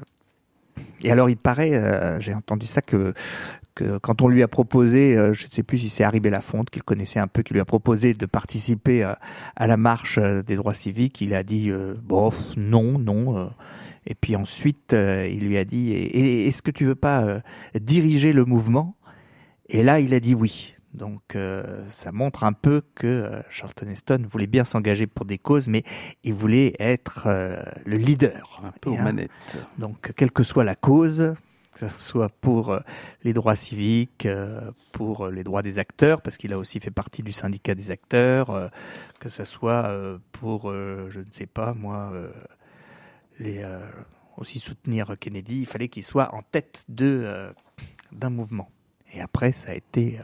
Et 1.02 1.10
alors 1.10 1.30
il 1.30 1.36
paraît, 1.36 2.20
j'ai 2.20 2.34
entendu 2.34 2.66
ça 2.66 2.82
que 2.82 3.14
que 3.74 3.98
quand 3.98 4.22
on 4.22 4.28
lui 4.28 4.42
a 4.42 4.48
proposé, 4.48 5.14
je 5.14 5.46
ne 5.46 5.50
sais 5.50 5.62
plus 5.62 5.78
si 5.78 5.88
c'est 5.88 6.02
Harry 6.02 6.18
Belafonte 6.18 6.68
qu'il 6.68 6.82
connaissait 6.82 7.20
un 7.20 7.28
peu, 7.28 7.42
qui 7.42 7.54
lui 7.54 7.60
a 7.60 7.64
proposé 7.64 8.12
de 8.12 8.26
participer 8.26 9.04
à 9.56 9.66
la 9.66 9.76
marche 9.76 10.18
des 10.18 10.56
droits 10.56 10.74
civiques, 10.74 11.20
il 11.20 11.34
a 11.34 11.42
dit 11.42 11.70
bon 12.02 12.32
non 12.56 12.98
non 12.98 13.50
et 14.06 14.14
puis 14.14 14.36
ensuite, 14.36 14.92
euh, 14.92 15.28
il 15.30 15.46
lui 15.46 15.58
a 15.58 15.64
dit 15.64 15.92
Est-ce 15.92 16.62
que 16.62 16.70
tu 16.70 16.84
veux 16.84 16.94
pas 16.94 17.22
euh, 17.22 17.40
diriger 17.78 18.32
le 18.32 18.44
mouvement? 18.44 18.96
Et 19.68 19.82
là, 19.82 20.00
il 20.00 20.14
a 20.14 20.20
dit 20.20 20.34
oui. 20.34 20.74
Donc 20.94 21.36
euh, 21.36 21.84
ça 21.90 22.10
montre 22.10 22.44
un 22.44 22.54
peu 22.54 22.82
que 22.94 23.30
Charlton 23.50 23.88
Heston 23.88 24.24
voulait 24.26 24.46
bien 24.46 24.64
s'engager 24.64 25.06
pour 25.06 25.26
des 25.26 25.36
causes, 25.36 25.68
mais 25.68 25.84
il 26.24 26.32
voulait 26.32 26.74
être 26.78 27.28
le 27.84 27.96
leader. 27.96 28.62
Un 28.64 28.72
peu 28.80 28.90
aux 28.90 28.96
manettes. 28.96 29.30
Donc 29.76 30.12
quelle 30.16 30.32
que 30.32 30.42
soit 30.42 30.64
la 30.64 30.74
cause, 30.74 31.34
que 31.72 31.88
ce 31.88 32.00
soit 32.00 32.30
pour 32.40 32.80
les 33.22 33.34
droits 33.34 33.54
civiques, 33.54 34.26
pour 34.92 35.28
les 35.28 35.44
droits 35.44 35.62
des 35.62 35.78
acteurs, 35.78 36.22
parce 36.22 36.38
qu'il 36.38 36.54
a 36.54 36.58
aussi 36.58 36.80
fait 36.80 36.90
partie 36.90 37.22
du 37.22 37.32
syndicat 37.32 37.74
des 37.74 37.90
acteurs, 37.90 38.70
que 39.20 39.28
ce 39.28 39.44
soit 39.44 39.94
pour, 40.32 40.72
je 40.72 41.18
ne 41.18 41.30
sais 41.30 41.46
pas 41.46 41.74
moi, 41.74 42.10
les, 43.38 43.62
euh, 43.62 43.78
aussi 44.36 44.58
soutenir 44.58 45.14
Kennedy, 45.18 45.60
il 45.60 45.66
fallait 45.66 45.88
qu'il 45.88 46.02
soit 46.02 46.34
en 46.34 46.42
tête 46.42 46.84
de 46.88 47.22
euh, 47.24 47.52
d'un 48.12 48.30
mouvement. 48.30 48.70
Et 49.12 49.20
après, 49.20 49.52
ça 49.52 49.70
a 49.70 49.74
été 49.74 50.18
euh, 50.18 50.22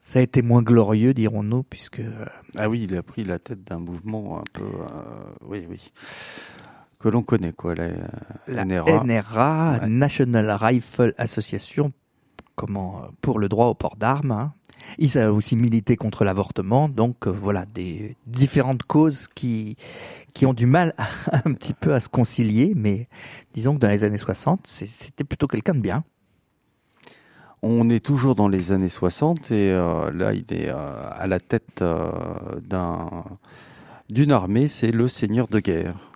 ça 0.00 0.18
a 0.18 0.22
été 0.22 0.42
moins 0.42 0.62
glorieux, 0.62 1.14
dirons-nous, 1.14 1.62
puisque 1.62 2.02
ah 2.58 2.68
oui, 2.68 2.82
il 2.82 2.96
a 2.96 3.02
pris 3.02 3.24
la 3.24 3.38
tête 3.38 3.64
d'un 3.64 3.78
mouvement 3.78 4.38
un 4.38 4.42
peu, 4.52 4.66
oui, 5.46 5.66
oui, 5.68 5.92
que 6.98 7.08
l'on 7.08 7.22
connaît 7.22 7.54
quoi, 7.54 7.74
la, 7.74 7.88
la 8.46 8.64
NRA, 8.66 9.88
National 9.88 10.50
Rifle 10.50 11.14
Association, 11.16 11.92
comment 12.54 13.08
pour 13.22 13.38
le 13.38 13.48
droit 13.48 13.66
au 13.68 13.74
port 13.74 13.96
d'armes. 13.96 14.32
Hein. 14.32 14.52
Il 14.98 15.18
a 15.18 15.32
aussi 15.32 15.56
milité 15.56 15.96
contre 15.96 16.24
l'avortement, 16.24 16.88
donc 16.88 17.26
voilà 17.26 17.66
des 17.66 18.16
différentes 18.26 18.82
causes 18.82 19.28
qui 19.28 19.76
qui 20.34 20.46
ont 20.46 20.54
du 20.54 20.66
mal 20.66 20.94
un 21.44 21.52
petit 21.52 21.74
peu 21.74 21.94
à 21.94 22.00
se 22.00 22.08
concilier, 22.08 22.72
mais 22.76 23.08
disons 23.52 23.74
que 23.74 23.80
dans 23.80 23.88
les 23.88 24.04
années 24.04 24.18
60, 24.18 24.66
c'était 24.66 25.24
plutôt 25.24 25.46
quelqu'un 25.46 25.74
de 25.74 25.80
bien. 25.80 26.04
On 27.66 27.88
est 27.88 28.04
toujours 28.04 28.34
dans 28.34 28.48
les 28.48 28.72
années 28.72 28.90
60 28.90 29.50
et 29.50 29.70
euh, 29.70 30.10
là, 30.12 30.34
il 30.34 30.44
est 30.52 30.68
euh, 30.68 31.08
à 31.10 31.26
la 31.26 31.40
tête 31.40 31.80
euh, 31.80 32.10
d'un 32.60 33.24
d'une 34.10 34.32
armée, 34.32 34.68
c'est 34.68 34.90
le 34.90 35.08
seigneur 35.08 35.48
de 35.48 35.60
guerre. 35.60 36.13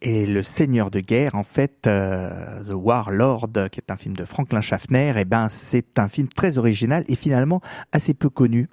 Et 0.00 0.26
le 0.26 0.42
Seigneur 0.42 0.90
de 0.90 1.00
guerre, 1.00 1.34
en 1.34 1.44
fait, 1.44 1.82
The 1.82 2.72
Warlord, 2.72 3.70
qui 3.70 3.80
est 3.80 3.90
un 3.90 3.96
film 3.96 4.14
de 4.16 4.24
Franklin 4.24 4.60
Schaffner, 4.60 5.14
eh 5.16 5.24
ben 5.24 5.48
c'est 5.48 5.98
un 5.98 6.08
film 6.08 6.28
très 6.28 6.58
original 6.58 7.04
et 7.08 7.16
finalement 7.16 7.62
assez 7.92 8.12
peu 8.12 8.28
connu. 8.28 8.68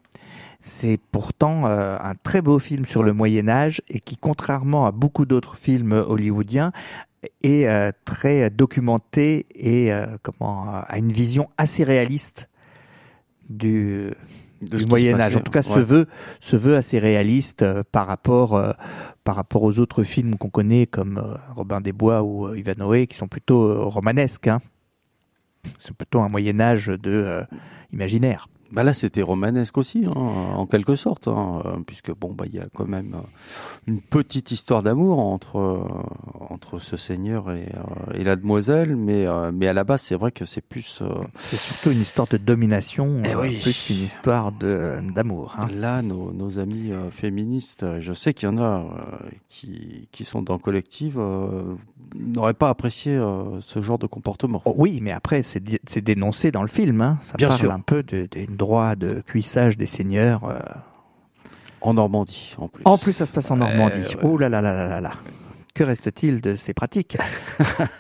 C'est 0.61 0.99
pourtant 1.11 1.65
euh, 1.65 1.97
un 1.99 2.13
très 2.13 2.41
beau 2.41 2.59
film 2.59 2.86
sur 2.86 3.01
le 3.01 3.13
Moyen 3.13 3.49
Âge 3.49 3.82
et 3.89 3.99
qui, 3.99 4.15
contrairement 4.15 4.86
à 4.86 4.91
beaucoup 4.91 5.26
d'autres 5.26 5.57
films 5.57 5.91
hollywoodiens, 5.91 6.72
est 7.43 7.67
euh, 7.67 7.91
très 8.05 8.51
documenté 8.51 9.47
et 9.55 9.91
euh, 9.91 10.05
comment 10.22 10.65
a 10.88 10.97
une 10.97 11.11
vision 11.11 11.49
assez 11.57 11.84
réaliste 11.84 12.47
du, 13.49 14.11
du 14.61 14.86
Moyen 14.86 15.19
Âge. 15.19 15.36
En 15.36 15.41
tout 15.41 15.51
cas, 15.51 15.63
se 15.63 15.80
veut 15.80 16.07
se 16.39 16.55
veut 16.55 16.76
assez 16.76 16.99
réaliste 16.99 17.65
par 17.91 18.05
rapport 18.05 18.76
par 19.24 19.36
rapport 19.36 19.63
aux 19.63 19.80
autres 19.80 20.03
films 20.03 20.38
qu'on 20.38 20.49
connaît 20.49 20.88
comme 20.88 21.38
Robin 21.55 21.82
des 21.82 21.91
Bois 21.91 22.24
ou 22.24 22.53
Ivanhoe, 22.55 23.05
qui 23.07 23.15
sont 23.15 23.28
plutôt 23.28 23.89
romanesques. 23.89 24.47
Hein. 24.47 24.59
C'est 25.80 25.95
plutôt 25.95 26.22
un 26.22 26.30
Moyen 26.30 26.59
Âge 26.59 26.88
de 26.88 27.43
imaginaire. 27.93 28.47
Bah 28.72 28.84
là, 28.84 28.93
c'était 28.93 29.22
romanesque 29.22 29.78
aussi, 29.78 30.05
hein, 30.05 30.13
en 30.15 30.65
quelque 30.65 30.95
sorte, 30.95 31.28
hein, 31.28 31.61
puisque 31.86 32.13
bon, 32.15 32.32
bah 32.32 32.45
il 32.47 32.55
y 32.55 32.59
a 32.59 32.67
quand 32.74 32.88
même 32.88 33.15
euh, 33.15 33.28
une 33.88 33.99
petite 34.01 34.51
histoire 34.51 34.82
d'amour 34.82 35.19
entre 35.19 35.57
euh, 35.57 35.80
entre 36.49 36.80
ce 36.80 36.95
seigneur 36.95 37.51
et, 37.51 37.69
euh, 37.76 38.13
et 38.13 38.24
la 38.24 38.36
demoiselle, 38.38 38.95
mais 38.95 39.26
mais 39.53 39.67
à 39.67 39.74
la 39.74 39.84
base, 39.84 40.01
c'est 40.01 40.15
vrai 40.15 40.32
que 40.32 40.45
c'est 40.45 40.61
plus. 40.61 41.03
c'est 41.36 41.57
surtout 41.57 41.91
une 41.91 41.99
histoire 42.01 42.28
de 42.28 42.38
domination, 42.38 43.22
eh 43.26 43.59
plus 43.59 43.84
qu'une 43.84 44.03
histoire 44.03 44.51
de 44.53 44.99
d'amour. 45.13 45.55
Hein. 45.59 45.67
Là, 45.74 46.01
nos, 46.01 46.32
nos 46.32 46.59
amis 46.59 46.91
féministes, 47.11 47.86
je 47.99 48.13
sais 48.13 48.34
qu'il 48.34 48.47
y 48.47 48.51
en 48.51 48.57
a 48.57 48.86
qui 49.49 50.07
qui 50.11 50.24
sont 50.24 50.41
dans 50.41 50.57
collective, 50.57 51.19
n'auraient 52.15 52.53
pas 52.53 52.69
apprécié 52.69 53.19
ce 53.59 53.82
genre 53.82 53.99
de 53.99 54.07
comportement. 54.07 54.61
Oh, 54.65 54.74
oui, 54.78 54.99
mais 55.01 55.11
après, 55.11 55.43
c'est 55.43 55.61
c'est 55.86 56.01
dénoncé 56.01 56.51
dans 56.51 56.61
le 56.61 56.67
film. 56.67 57.01
Hein. 57.01 57.17
Ça 57.22 57.36
Bien 57.38 57.49
parle 57.49 57.59
sûr. 57.59 57.72
un 57.72 57.80
peu 57.80 58.03
de, 58.03 58.28
de 58.32 58.61
droit 58.62 58.95
de 58.95 59.22
cuissage 59.26 59.76
des 59.76 59.88
seigneurs. 59.88 60.45
Euh, 60.45 60.59
en 61.82 61.95
Normandie, 61.95 62.53
en 62.59 62.68
plus. 62.68 62.84
En 62.86 62.99
plus, 62.99 63.14
ça 63.14 63.26
se 63.26 63.34
passe 63.34 63.49
en 63.49 63.57
Normandie. 63.57 64.16
Oh 64.22 64.38
là 64.38 64.49
là 64.49 64.62
là 64.62 64.74
là 64.74 64.88
là 64.88 65.01
là. 65.01 65.14
Que 65.74 65.84
reste-t-il 65.84 66.39
de 66.39 66.55
ces 66.55 66.76
pratiques? 66.76 67.18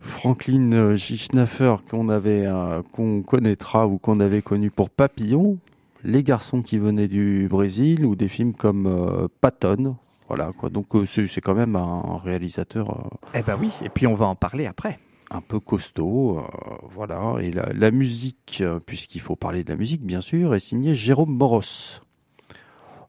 Franklin 0.00 0.96
J. 0.96 1.18
Schnaffer, 1.18 1.76
qu'on 1.90 2.08
avait, 2.08 2.46
euh, 2.46 2.80
qu'on 2.92 3.20
connaîtra 3.22 3.86
ou 3.86 3.98
qu'on 3.98 4.20
avait 4.20 4.40
connu 4.40 4.70
pour 4.70 4.88
Papillon, 4.88 5.58
Les 6.02 6.22
garçons 6.22 6.62
qui 6.62 6.78
venaient 6.78 7.08
du 7.08 7.46
Brésil 7.50 8.06
ou 8.06 8.16
des 8.16 8.28
films 8.28 8.54
comme 8.54 8.86
euh, 8.86 9.28
Patton. 9.42 9.96
Voilà 10.28 10.52
quoi. 10.56 10.70
Donc 10.70 10.86
c'est 11.06 11.40
quand 11.42 11.54
même 11.54 11.76
un 11.76 12.18
réalisateur. 12.24 13.10
Eh 13.34 13.42
ben 13.42 13.56
oui. 13.60 13.70
Et 13.84 13.90
puis 13.90 14.06
on 14.06 14.14
va 14.14 14.26
en 14.26 14.34
parler 14.34 14.66
après 14.66 14.98
un 15.30 15.40
peu 15.40 15.60
costaud, 15.60 16.38
euh, 16.38 16.42
voilà. 16.90 17.36
Et 17.40 17.50
la, 17.50 17.90
musique, 17.90 18.58
euh, 18.60 18.80
puisqu'il 18.80 19.20
faut 19.20 19.36
parler 19.36 19.64
de 19.64 19.70
la 19.70 19.76
musique, 19.76 20.02
bien 20.02 20.20
sûr, 20.20 20.54
est 20.54 20.60
signée 20.60 20.94
Jérôme 20.94 21.34
Moros. 21.34 22.00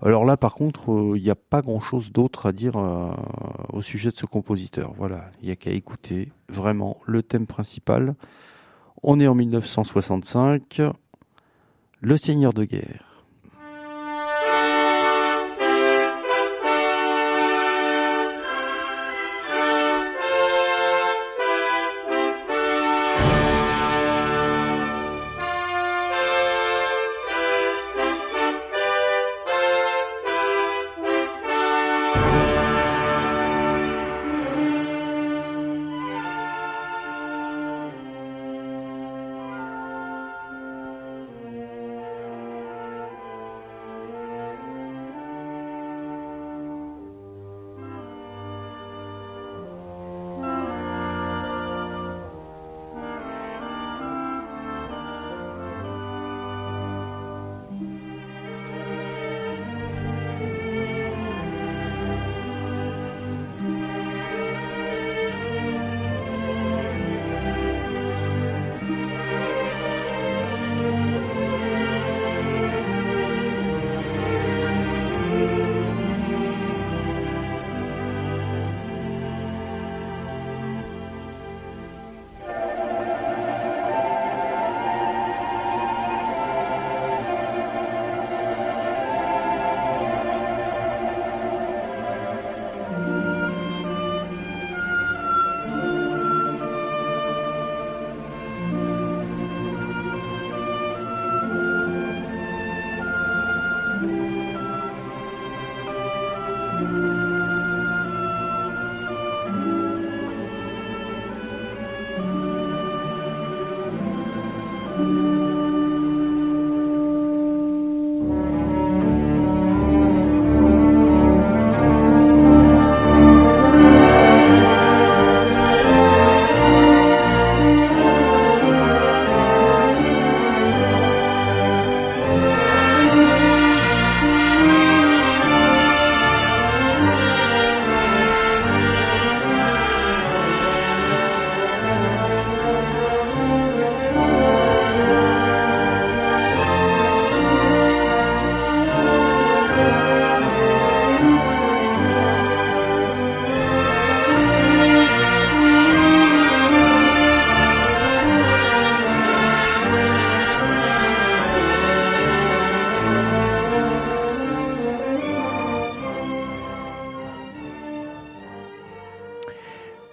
Alors 0.02 0.26
là, 0.26 0.38
par 0.38 0.56
contre, 0.56 0.92
euh, 0.92 1.18
il 1.18 1.24
n'y 1.24 1.30
a 1.30 1.36
pas 1.36 1.62
grand-chose 1.62 2.12
d'autre 2.12 2.46
à 2.46 2.52
dire 2.52 2.76
au 3.72 3.82
sujet 3.82 4.12
de 4.12 4.18
ce 4.18 4.26
compositeur. 4.26 4.94
Voilà, 4.98 5.32
il 5.42 5.46
n'y 5.46 5.52
a 5.52 5.56
qu'à 5.56 5.72
écouter 5.72 6.32
vraiment 6.50 6.98
le 7.06 7.24
thème 7.24 7.48
principal. 7.48 8.16
On 9.04 9.20
est 9.20 9.28
en 9.28 9.36
1965, 9.36 10.82
Le 12.02 12.18
Seigneur 12.18 12.54
de 12.54 12.66
guerre. 12.66 13.09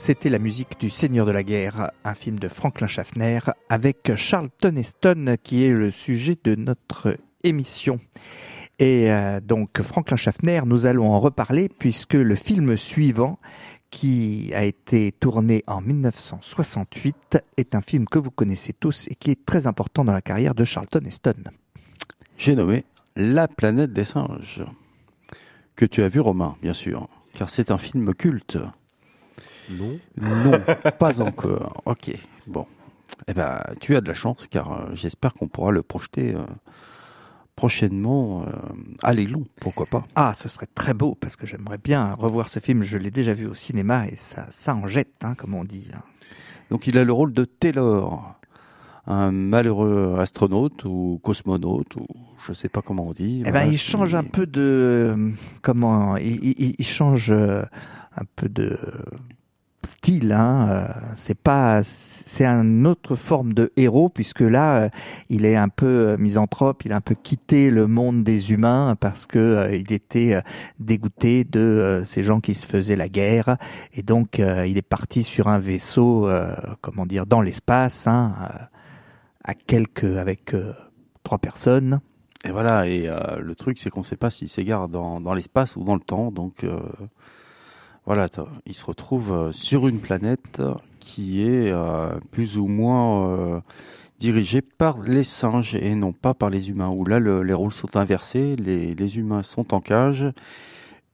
C'était 0.06 0.28
la 0.28 0.38
musique 0.38 0.78
du 0.78 0.88
Seigneur 0.88 1.26
de 1.26 1.32
la 1.32 1.42
guerre, 1.42 1.90
un 2.04 2.14
film 2.14 2.38
de 2.38 2.46
Franklin 2.46 2.86
Schaffner 2.86 3.40
avec 3.68 4.14
Charlton 4.14 4.76
Heston 4.76 5.34
qui 5.42 5.64
est 5.64 5.72
le 5.72 5.90
sujet 5.90 6.38
de 6.44 6.54
notre 6.54 7.16
émission. 7.42 7.98
Et 8.78 9.10
euh, 9.10 9.40
donc 9.40 9.82
Franklin 9.82 10.14
Schaffner, 10.14 10.60
nous 10.64 10.86
allons 10.86 11.12
en 11.12 11.18
reparler 11.18 11.68
puisque 11.68 12.14
le 12.14 12.36
film 12.36 12.76
suivant 12.76 13.40
qui 13.90 14.52
a 14.54 14.62
été 14.62 15.10
tourné 15.10 15.64
en 15.66 15.80
1968 15.80 17.38
est 17.56 17.74
un 17.74 17.80
film 17.80 18.06
que 18.06 18.20
vous 18.20 18.30
connaissez 18.30 18.74
tous 18.74 19.08
et 19.08 19.16
qui 19.16 19.32
est 19.32 19.44
très 19.44 19.66
important 19.66 20.04
dans 20.04 20.12
la 20.12 20.22
carrière 20.22 20.54
de 20.54 20.62
Charlton 20.62 21.02
Heston. 21.04 21.42
J'ai 22.38 22.54
nommé 22.54 22.84
La 23.16 23.48
planète 23.48 23.92
des 23.92 24.04
singes, 24.04 24.64
que 25.74 25.84
tu 25.84 26.04
as 26.04 26.08
vu 26.08 26.20
Romain, 26.20 26.54
bien 26.62 26.74
sûr, 26.74 27.08
car 27.34 27.50
c'est 27.50 27.72
un 27.72 27.78
film 27.78 28.14
culte. 28.14 28.56
Non. 29.70 29.98
Non, 30.16 30.52
pas 30.98 31.20
encore. 31.20 31.82
Ok, 31.86 32.12
bon. 32.46 32.66
Eh 33.28 33.34
ben, 33.34 33.60
tu 33.80 33.96
as 33.96 34.00
de 34.00 34.08
la 34.08 34.14
chance, 34.14 34.46
car 34.50 34.72
euh, 34.72 34.84
j'espère 34.94 35.32
qu'on 35.34 35.48
pourra 35.48 35.70
le 35.72 35.82
projeter 35.82 36.34
euh, 36.34 36.42
prochainement 37.54 38.42
euh, 38.42 38.50
à 39.02 39.14
l'Aiglon, 39.14 39.44
pourquoi 39.60 39.86
pas. 39.86 40.04
Ah, 40.14 40.32
ce 40.34 40.48
serait 40.48 40.66
très 40.74 40.92
beau, 40.94 41.14
parce 41.18 41.36
que 41.36 41.46
j'aimerais 41.46 41.78
bien 41.78 42.12
revoir 42.14 42.48
ce 42.48 42.60
film. 42.60 42.82
Je 42.82 42.98
l'ai 42.98 43.10
déjà 43.10 43.32
vu 43.32 43.46
au 43.46 43.54
cinéma, 43.54 44.06
et 44.08 44.16
ça, 44.16 44.46
ça 44.50 44.74
en 44.74 44.86
jette, 44.86 45.24
hein, 45.24 45.34
comme 45.36 45.54
on 45.54 45.64
dit. 45.64 45.88
hein. 45.94 46.00
Donc 46.70 46.86
il 46.86 46.98
a 46.98 47.04
le 47.04 47.12
rôle 47.12 47.32
de 47.32 47.44
Taylor, 47.44 48.34
un 49.06 49.30
malheureux 49.30 50.16
astronaute 50.18 50.84
ou 50.84 51.20
cosmonaute, 51.22 51.96
ou 51.96 52.06
je 52.46 52.52
sais 52.52 52.68
pas 52.68 52.82
comment 52.82 53.06
on 53.08 53.12
dit. 53.12 53.40
Eh 53.40 53.44
ben, 53.44 53.50
Voilà, 53.52 53.66
il 53.68 53.78
change 53.78 54.14
un 54.14 54.24
peu 54.24 54.46
de 54.46 54.60
euh, 55.16 55.30
comment 55.62 56.16
il, 56.18 56.44
il- 56.44 56.74
il 56.78 56.84
change 56.86 57.30
un 57.30 58.24
peu 58.34 58.48
de 58.48 58.78
style. 59.86 60.32
Hein. 60.32 60.68
euh, 60.68 60.88
C'est 61.14 61.38
pas, 61.38 61.82
c'est 61.82 62.44
une 62.44 62.86
autre 62.86 63.16
forme 63.16 63.54
de 63.54 63.72
héros 63.76 64.10
puisque 64.10 64.40
là, 64.40 64.76
euh, 64.76 64.88
il 65.30 65.46
est 65.46 65.56
un 65.56 65.68
peu 65.68 65.86
euh, 65.86 66.16
misanthrope. 66.18 66.84
Il 66.84 66.92
a 66.92 66.96
un 66.96 67.00
peu 67.00 67.14
quitté 67.14 67.70
le 67.70 67.86
monde 67.86 68.22
des 68.22 68.52
humains 68.52 68.96
parce 69.00 69.26
que 69.26 69.70
il 69.72 69.92
était 69.92 70.42
dégoûté 70.78 71.44
de 71.44 72.02
ces 72.04 72.22
gens 72.22 72.40
qui 72.40 72.54
se 72.54 72.66
faisaient 72.66 72.96
la 72.96 73.08
guerre 73.08 73.56
et 73.94 74.02
donc 74.02 74.38
il 74.38 74.76
est 74.76 74.82
parti 74.82 75.22
sur 75.22 75.48
un 75.48 75.58
vaisseau, 75.58 76.28
comment 76.80 77.06
dire, 77.06 77.26
dans 77.26 77.40
l'espace, 77.40 78.06
hein, 78.06 78.34
à 79.44 79.54
quelques 79.54 80.04
avec 80.04 80.54
trois 81.22 81.38
personnes. 81.38 82.00
Et 82.44 82.50
voilà, 82.50 82.86
et 82.86 83.10
le 83.38 83.54
truc, 83.54 83.78
c'est 83.78 83.90
qu'on 83.90 84.02
sait 84.02 84.16
pas 84.16 84.30
s'il 84.30 84.48
s'égare 84.48 84.88
dans, 84.88 85.20
dans 85.20 85.34
l'espace 85.34 85.76
ou 85.76 85.84
dans 85.84 85.94
le 85.94 86.00
temps. 86.00 86.30
Donc, 86.30 86.64
voilà, 88.06 88.28
il 88.66 88.74
se 88.74 88.84
retrouve 88.84 89.32
euh, 89.32 89.52
sur 89.52 89.88
une 89.88 89.98
planète 89.98 90.62
qui 91.00 91.42
est 91.42 91.72
euh, 91.72 92.14
plus 92.30 92.56
ou 92.56 92.68
moins 92.68 93.28
euh, 93.28 93.60
dirigée 94.20 94.62
par 94.62 95.00
les 95.00 95.24
singes 95.24 95.74
et 95.74 95.96
non 95.96 96.12
pas 96.12 96.32
par 96.32 96.48
les 96.48 96.70
humains. 96.70 96.88
Où 96.88 97.04
là, 97.04 97.18
le- 97.18 97.42
les 97.42 97.52
rôles 97.52 97.72
sont 97.72 97.96
inversés. 97.96 98.54
Les, 98.54 99.18
humains 99.18 99.42
sont 99.42 99.74
en 99.74 99.80
cage 99.80 100.24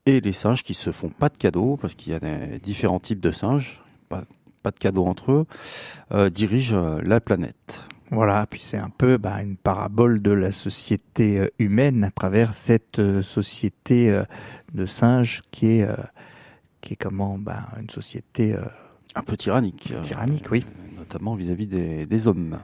et 0.05 0.21
les 0.21 0.35
singes 0.35 0.63
qui 0.63 0.75
se 0.75 0.93
font 0.93 1.09
pas 1.09 1.31
de 1.31 1.37
cadeaux 1.39 1.79
parce 1.81 1.95
qu'il 1.95 2.13
y 2.13 2.15
a 2.15 2.21
des 2.21 2.59
différents 2.59 3.01
types 3.01 3.21
de 3.21 3.33
singes, 3.33 3.83
pas, 4.11 4.25
de 4.71 4.79
cadeaux 4.79 5.07
entre 5.07 5.33
eux, 6.13 6.31
dirigent 6.31 6.99
la 7.03 7.21
planète. 7.21 7.87
Voilà, 8.11 8.47
puis 8.47 8.61
c'est 8.63 8.79
un 8.79 8.91
peu 8.91 9.17
bah, 9.17 9.43
une 9.43 9.57
parabole 9.57 10.21
de 10.21 10.33
la 10.33 10.53
société 10.53 11.49
humaine 11.59 12.05
à 12.05 12.11
travers 12.11 12.53
cette 12.53 13.01
société 13.23 14.23
de 14.75 14.87
singes 14.87 15.43
qui 15.51 15.79
est 15.79 15.89
qui 16.83 16.93
est 16.93 16.97
comment 16.97 17.39
bah, 17.39 17.69
une 17.81 17.89
société 17.89 18.53
euh, 18.53 18.61
Un 19.15 19.23
peu 19.23 19.37
tyrannique. 19.39 19.91
euh, 19.97 20.03
tyrannique, 20.03 20.45
oui. 20.51 20.67
notamment 20.99 21.35
vis-à-vis 21.35 21.67
des, 21.67 22.05
des 22.05 22.27
hommes. 22.27 22.59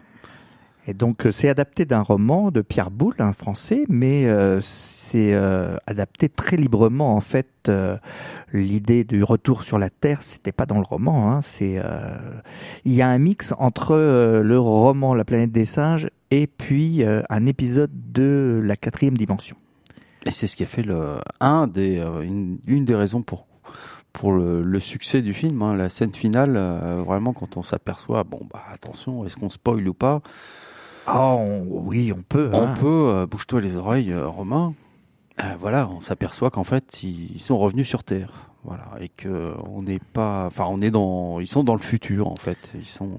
Et 0.86 0.94
donc 0.94 1.26
euh, 1.26 1.32
c'est 1.32 1.50
adapté 1.50 1.84
d'un 1.84 2.00
roman 2.00 2.50
de 2.50 2.62
Pierre 2.62 2.90
Boulle, 2.90 3.14
un 3.18 3.34
français, 3.34 3.84
mais 3.90 4.24
euh, 4.26 4.60
c'est 4.62 5.34
euh, 5.34 5.76
adapté 5.86 6.28
très 6.30 6.56
librement 6.56 7.14
en 7.14 7.20
fait. 7.20 7.48
euh, 7.68 7.96
L'idée 8.54 9.04
du 9.04 9.22
retour 9.22 9.62
sur 9.64 9.78
la 9.78 9.90
Terre, 9.90 10.22
c'était 10.22 10.52
pas 10.52 10.64
dans 10.64 10.78
le 10.78 10.84
roman. 10.88 11.30
Hein, 11.30 11.42
c'est 11.42 11.78
il 12.86 12.94
y 12.94 13.02
a 13.02 13.08
un 13.08 13.18
mix 13.18 13.52
entre 13.58 13.94
le 14.42 14.58
roman 14.58 15.12
La 15.12 15.26
planète 15.26 15.52
des 15.52 15.66
singes 15.66 16.08
et 16.30 16.46
puis 16.46 17.04
un 17.04 17.44
épisode 17.44 17.90
de 18.10 18.58
la 18.64 18.76
quatrième 18.76 19.18
dimension. 19.18 19.56
Et 20.24 20.30
c'est 20.30 20.46
ce 20.46 20.56
qui 20.56 20.62
a 20.62 20.66
fait 20.66 20.82
le, 20.82 21.18
un 21.40 21.66
des, 21.66 21.98
une, 22.22 22.58
une 22.66 22.86
des 22.86 22.94
raisons 22.94 23.20
pour, 23.20 23.46
pour 24.18 24.32
le, 24.32 24.62
le 24.62 24.80
succès 24.80 25.22
du 25.22 25.32
film. 25.34 25.62
hein. 25.62 25.74
la 25.76 25.88
scène 25.88 26.12
finale, 26.12 26.54
euh, 26.56 27.02
vraiment, 27.06 27.32
quand 27.32 27.56
on 27.56 27.62
s'aperçoit, 27.62 28.24
bon, 28.24 28.40
bah, 28.52 28.62
attention, 28.72 29.24
est-ce 29.24 29.36
qu'on 29.36 29.50
spoil 29.50 29.86
ou 29.88 29.94
pas? 29.94 30.20
Oh 31.06 31.10
on- 31.40 31.66
oui, 31.70 32.12
on 32.12 32.22
peut. 32.22 32.50
On 32.52 32.66
hein. 32.68 32.74
peut, 32.78 33.08
euh, 33.10 33.26
bouge-toi 33.26 33.60
les 33.60 33.76
oreilles, 33.76 34.12
euh, 34.12 34.26
Romain. 34.28 34.74
Voilà, 35.60 35.88
on 35.88 36.00
s'aperçoit 36.00 36.50
qu'en 36.50 36.64
fait, 36.64 37.04
ils, 37.04 37.30
ils 37.36 37.40
sont 37.40 37.56
revenus 37.58 37.86
sur 37.88 38.02
Terre. 38.02 38.50
Voilà, 38.64 38.88
et 39.00 39.08
que 39.08 39.54
on 39.72 39.82
n'est 39.82 40.00
pas, 40.00 40.46
enfin, 40.48 40.64
on 40.68 40.82
est 40.82 40.90
dans, 40.90 41.38
ils 41.38 41.46
sont 41.46 41.62
dans 41.62 41.74
le 41.76 41.80
futur 41.80 42.26
en 42.28 42.34
fait. 42.34 42.58
Ils 42.74 42.84
sont 42.84 43.18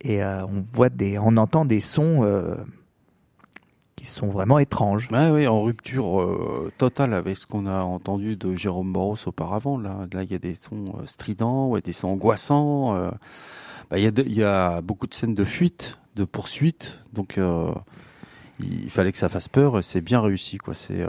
et 0.00 0.24
on 0.24 0.64
voit 0.72 0.88
des, 0.88 1.18
on 1.18 1.36
entend 1.36 1.66
des 1.66 1.80
sons 1.80 2.56
qui 3.96 4.06
sont 4.06 4.28
vraiment 4.28 4.58
étranges. 4.58 5.10
Ouais, 5.12 5.28
oui, 5.30 5.46
en 5.46 5.60
rupture 5.60 6.26
totale 6.78 7.12
avec 7.12 7.36
ce 7.36 7.46
qu'on 7.46 7.66
a 7.66 7.82
entendu 7.82 8.36
de 8.36 8.54
Jérôme 8.54 8.94
Boros 8.94 9.16
auparavant. 9.26 9.76
Là, 9.76 10.06
là, 10.14 10.22
il 10.22 10.32
y 10.32 10.34
a 10.34 10.38
des 10.38 10.54
sons 10.54 10.94
stridents, 11.04 11.76
des 11.84 11.92
sons 11.92 12.08
angoissants. 12.08 13.10
Bah, 13.90 13.98
il 13.98 14.32
y 14.32 14.42
a 14.42 14.80
beaucoup 14.80 15.06
de 15.06 15.14
scènes 15.14 15.34
de 15.34 15.44
fuite 15.44 15.98
de 16.18 16.24
poursuite. 16.24 17.00
Donc 17.14 17.38
il 18.60 18.90
fallait 18.90 19.12
que 19.12 19.18
ça 19.18 19.28
fasse 19.28 19.48
peur 19.48 19.82
c'est 19.82 20.00
bien 20.00 20.20
réussi 20.20 20.58
quoi. 20.58 20.74
C'est 20.74 21.04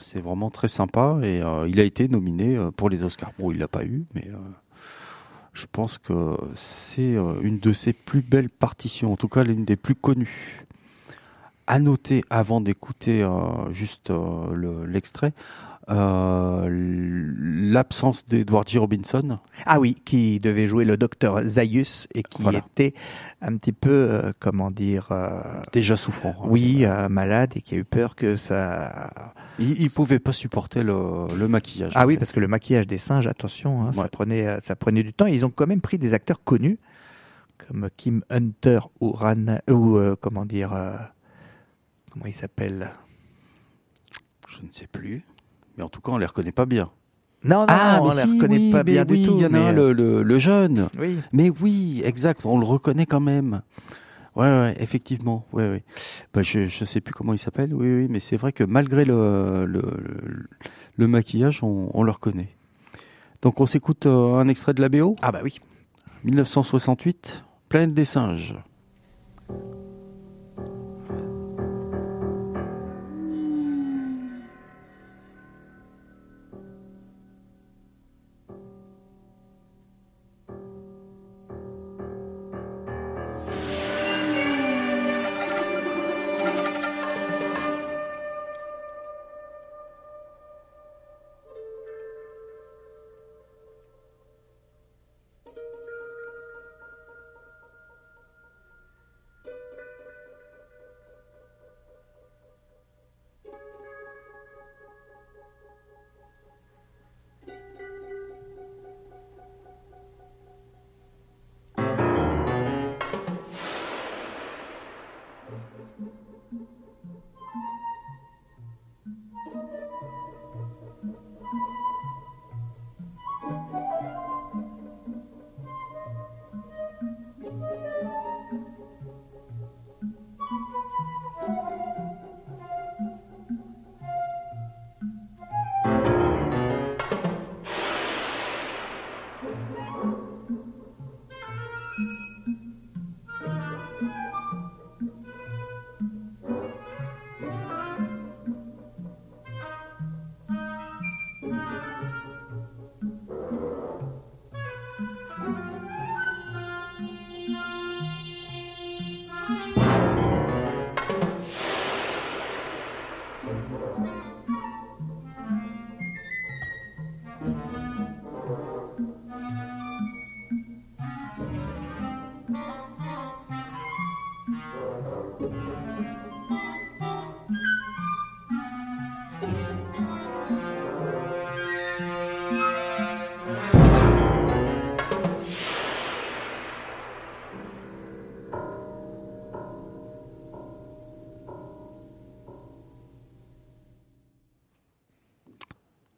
c'est 0.00 0.20
vraiment 0.20 0.50
très 0.50 0.68
sympa 0.68 1.18
et 1.22 1.42
il 1.68 1.80
a 1.80 1.84
été 1.84 2.08
nominé 2.08 2.58
pour 2.76 2.88
les 2.88 3.02
Oscars. 3.02 3.32
Bon, 3.38 3.50
il 3.50 3.58
l'a 3.58 3.68
pas 3.68 3.84
eu, 3.84 4.04
mais 4.14 4.30
je 5.52 5.66
pense 5.70 5.98
que 5.98 6.36
c'est 6.54 7.16
une 7.42 7.58
de 7.58 7.72
ses 7.72 7.92
plus 7.92 8.22
belles 8.22 8.50
partitions, 8.50 9.12
en 9.12 9.16
tout 9.16 9.28
cas 9.28 9.44
l'une 9.44 9.64
des 9.64 9.76
plus 9.76 9.94
connues. 9.94 10.64
À 11.66 11.78
noter 11.78 12.22
avant 12.28 12.60
d'écouter 12.60 13.26
juste 13.72 14.12
l'extrait, 14.86 15.28
euh, 15.28 15.73
l'absence 17.72 18.26
d'Edward 18.26 18.68
G. 18.68 18.78
Robinson. 18.78 19.38
Ah 19.66 19.80
oui, 19.80 19.94
qui 19.94 20.40
devait 20.40 20.66
jouer 20.66 20.84
le 20.84 20.96
docteur 20.96 21.42
Zaius 21.42 22.06
et 22.14 22.22
qui 22.22 22.44
était 22.54 22.94
un 23.42 23.56
petit 23.56 23.72
peu, 23.72 23.90
euh, 23.90 24.32
comment 24.38 24.70
dire... 24.70 25.08
Euh, 25.10 25.42
Déjà 25.72 25.96
souffrant. 25.96 26.34
Hein. 26.40 26.46
Oui, 26.48 26.86
malade 27.10 27.52
et 27.56 27.60
qui 27.60 27.74
a 27.74 27.78
eu 27.78 27.84
peur 27.84 28.14
que 28.16 28.36
ça... 28.36 29.32
Il, 29.58 29.80
il 29.82 29.90
pouvait 29.90 30.18
pas 30.18 30.32
supporter 30.32 30.82
le, 30.82 31.26
le 31.36 31.48
maquillage. 31.48 31.92
Ah 31.94 32.06
oui, 32.06 32.16
parce 32.16 32.32
que 32.32 32.40
le 32.40 32.48
maquillage 32.48 32.86
des 32.86 32.96
singes, 32.98 33.26
attention, 33.26 33.86
hein, 33.86 33.92
ça, 33.92 34.08
prenait, 34.08 34.60
ça 34.62 34.76
prenait 34.76 35.02
du 35.02 35.12
temps. 35.12 35.26
ils 35.26 35.44
ont 35.44 35.50
quand 35.50 35.66
même 35.66 35.82
pris 35.82 35.98
des 35.98 36.14
acteurs 36.14 36.42
connus, 36.42 36.78
comme 37.68 37.90
Kim 37.96 38.24
Hunter 38.30 38.80
ou 39.00 39.12
Ran... 39.12 39.58
ou 39.68 39.98
comment 40.20 40.46
dire... 40.46 40.70
comment 42.10 42.26
il 42.26 42.34
s'appelle? 42.34 42.92
Je 44.48 44.62
ne 44.62 44.70
sais 44.70 44.86
plus. 44.86 45.22
Mais 45.76 45.84
en 45.84 45.88
tout 45.88 46.00
cas, 46.00 46.12
on 46.12 46.18
les 46.18 46.26
reconnaît 46.26 46.52
pas 46.52 46.66
bien. 46.66 46.90
Non, 47.44 47.60
non, 47.60 47.66
ah, 47.68 48.00
on 48.00 48.10
les 48.10 48.22
reconnaît 48.22 48.70
pas 48.70 48.82
bien 48.82 49.04
du 49.04 49.22
tout. 49.22 49.34
Il 49.36 49.42
y 49.42 49.46
en 49.46 49.52
a 49.52 49.58
un, 49.58 49.72
le, 49.72 49.92
le, 49.92 50.38
jeune. 50.38 50.88
Oui. 50.98 51.18
Mais 51.32 51.50
oui, 51.50 52.00
exact, 52.04 52.46
on 52.46 52.58
le 52.58 52.64
reconnaît 52.64 53.04
quand 53.04 53.20
même. 53.20 53.60
Ouais, 54.34 54.48
ouais, 54.48 54.74
effectivement. 54.80 55.46
Ouais, 55.52 55.68
ouais. 55.68 55.84
Bah, 56.32 56.42
je, 56.42 56.66
je 56.68 56.84
sais 56.84 57.00
plus 57.00 57.12
comment 57.12 57.34
il 57.34 57.38
s'appelle. 57.38 57.74
Oui, 57.74 57.86
oui, 57.86 58.06
mais 58.08 58.18
c'est 58.20 58.36
vrai 58.36 58.52
que 58.52 58.64
malgré 58.64 59.04
le, 59.04 59.66
le, 59.66 59.82
le 60.96 61.06
maquillage, 61.06 61.62
on, 61.62 61.90
on, 61.92 62.02
le 62.02 62.10
reconnaît. 62.10 62.48
Donc, 63.42 63.60
on 63.60 63.66
s'écoute 63.66 64.06
euh, 64.06 64.38
un 64.38 64.48
extrait 64.48 64.72
de 64.72 64.80
la 64.80 64.88
BO. 64.88 65.16
Ah 65.20 65.30
bah 65.30 65.40
oui. 65.44 65.60
1968, 66.24 67.44
Planète 67.68 67.92
des 67.92 68.06
singes. 68.06 68.56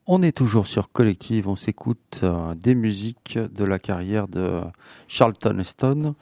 On 0.08 0.22
est 0.22 0.30
toujours 0.30 0.68
sur 0.68 0.92
Collective, 0.92 1.48
on 1.48 1.56
s'écoute 1.56 2.20
euh, 2.22 2.54
des 2.54 2.76
musiques 2.76 3.40
de 3.40 3.64
la 3.64 3.80
carrière 3.80 4.28
de 4.28 4.60
Charlton 5.08 5.58
Heston. 5.58 6.14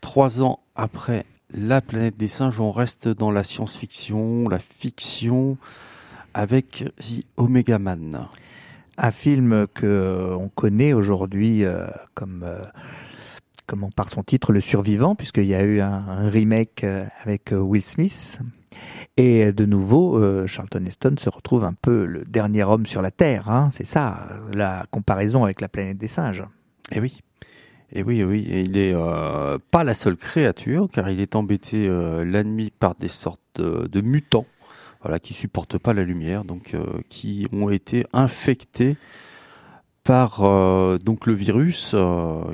Trois 0.00 0.42
ans 0.42 0.60
après 0.76 1.26
La 1.52 1.82
planète 1.82 2.16
des 2.16 2.28
singes, 2.28 2.58
on 2.58 2.72
reste 2.72 3.08
dans 3.08 3.30
la 3.30 3.44
science-fiction, 3.44 4.48
la 4.48 4.58
fiction, 4.58 5.58
avec 6.32 6.84
The 7.00 7.26
Omega 7.36 7.78
Man. 7.78 8.28
Un 8.96 9.10
film 9.10 9.66
que 9.74 10.34
on 10.34 10.48
connaît 10.48 10.94
aujourd'hui 10.94 11.66
euh, 11.66 11.86
comme 12.14 12.44
euh, 12.44 12.62
comment 13.66 13.90
par 13.90 14.08
son 14.08 14.22
titre 14.22 14.52
Le 14.52 14.62
Survivant, 14.62 15.16
puisqu'il 15.16 15.44
y 15.44 15.54
a 15.54 15.62
eu 15.62 15.82
un 15.82 16.30
remake 16.30 16.86
avec 17.22 17.52
Will 17.52 17.82
Smith 17.82 18.40
et 19.16 19.52
de 19.52 19.66
nouveau, 19.66 20.18
euh, 20.18 20.46
Charlton 20.46 20.84
Heston 20.86 21.14
se 21.18 21.28
retrouve 21.28 21.64
un 21.64 21.74
peu 21.74 22.06
le 22.06 22.24
dernier 22.24 22.64
homme 22.64 22.86
sur 22.86 23.02
la 23.02 23.10
Terre. 23.10 23.50
Hein, 23.50 23.68
c'est 23.70 23.84
ça, 23.84 24.26
la 24.52 24.84
comparaison 24.90 25.44
avec 25.44 25.60
la 25.60 25.68
planète 25.68 25.98
des 25.98 26.08
singes. 26.08 26.44
Eh 26.92 27.00
oui. 27.00 27.20
Et 27.94 28.02
oui, 28.02 28.24
oui, 28.24 28.46
et 28.50 28.62
il 28.62 28.78
est 28.78 28.94
euh, 28.94 29.58
pas 29.70 29.84
la 29.84 29.92
seule 29.92 30.16
créature, 30.16 30.88
car 30.90 31.10
il 31.10 31.20
est 31.20 31.36
embêté 31.36 31.86
euh, 31.86 32.24
la 32.24 32.42
nuit 32.42 32.72
par 32.78 32.94
des 32.94 33.08
sortes 33.08 33.40
de, 33.56 34.00
mutants, 34.00 34.46
voilà, 35.02 35.18
qui 35.18 35.34
supportent 35.34 35.76
pas 35.76 35.92
la 35.92 36.04
lumière, 36.04 36.44
donc 36.44 36.74
qui 37.10 37.46
ont 37.52 37.68
été 37.68 38.06
infectés 38.14 38.96
par 40.04 40.40
donc 41.00 41.26
le 41.26 41.34
virus 41.34 41.94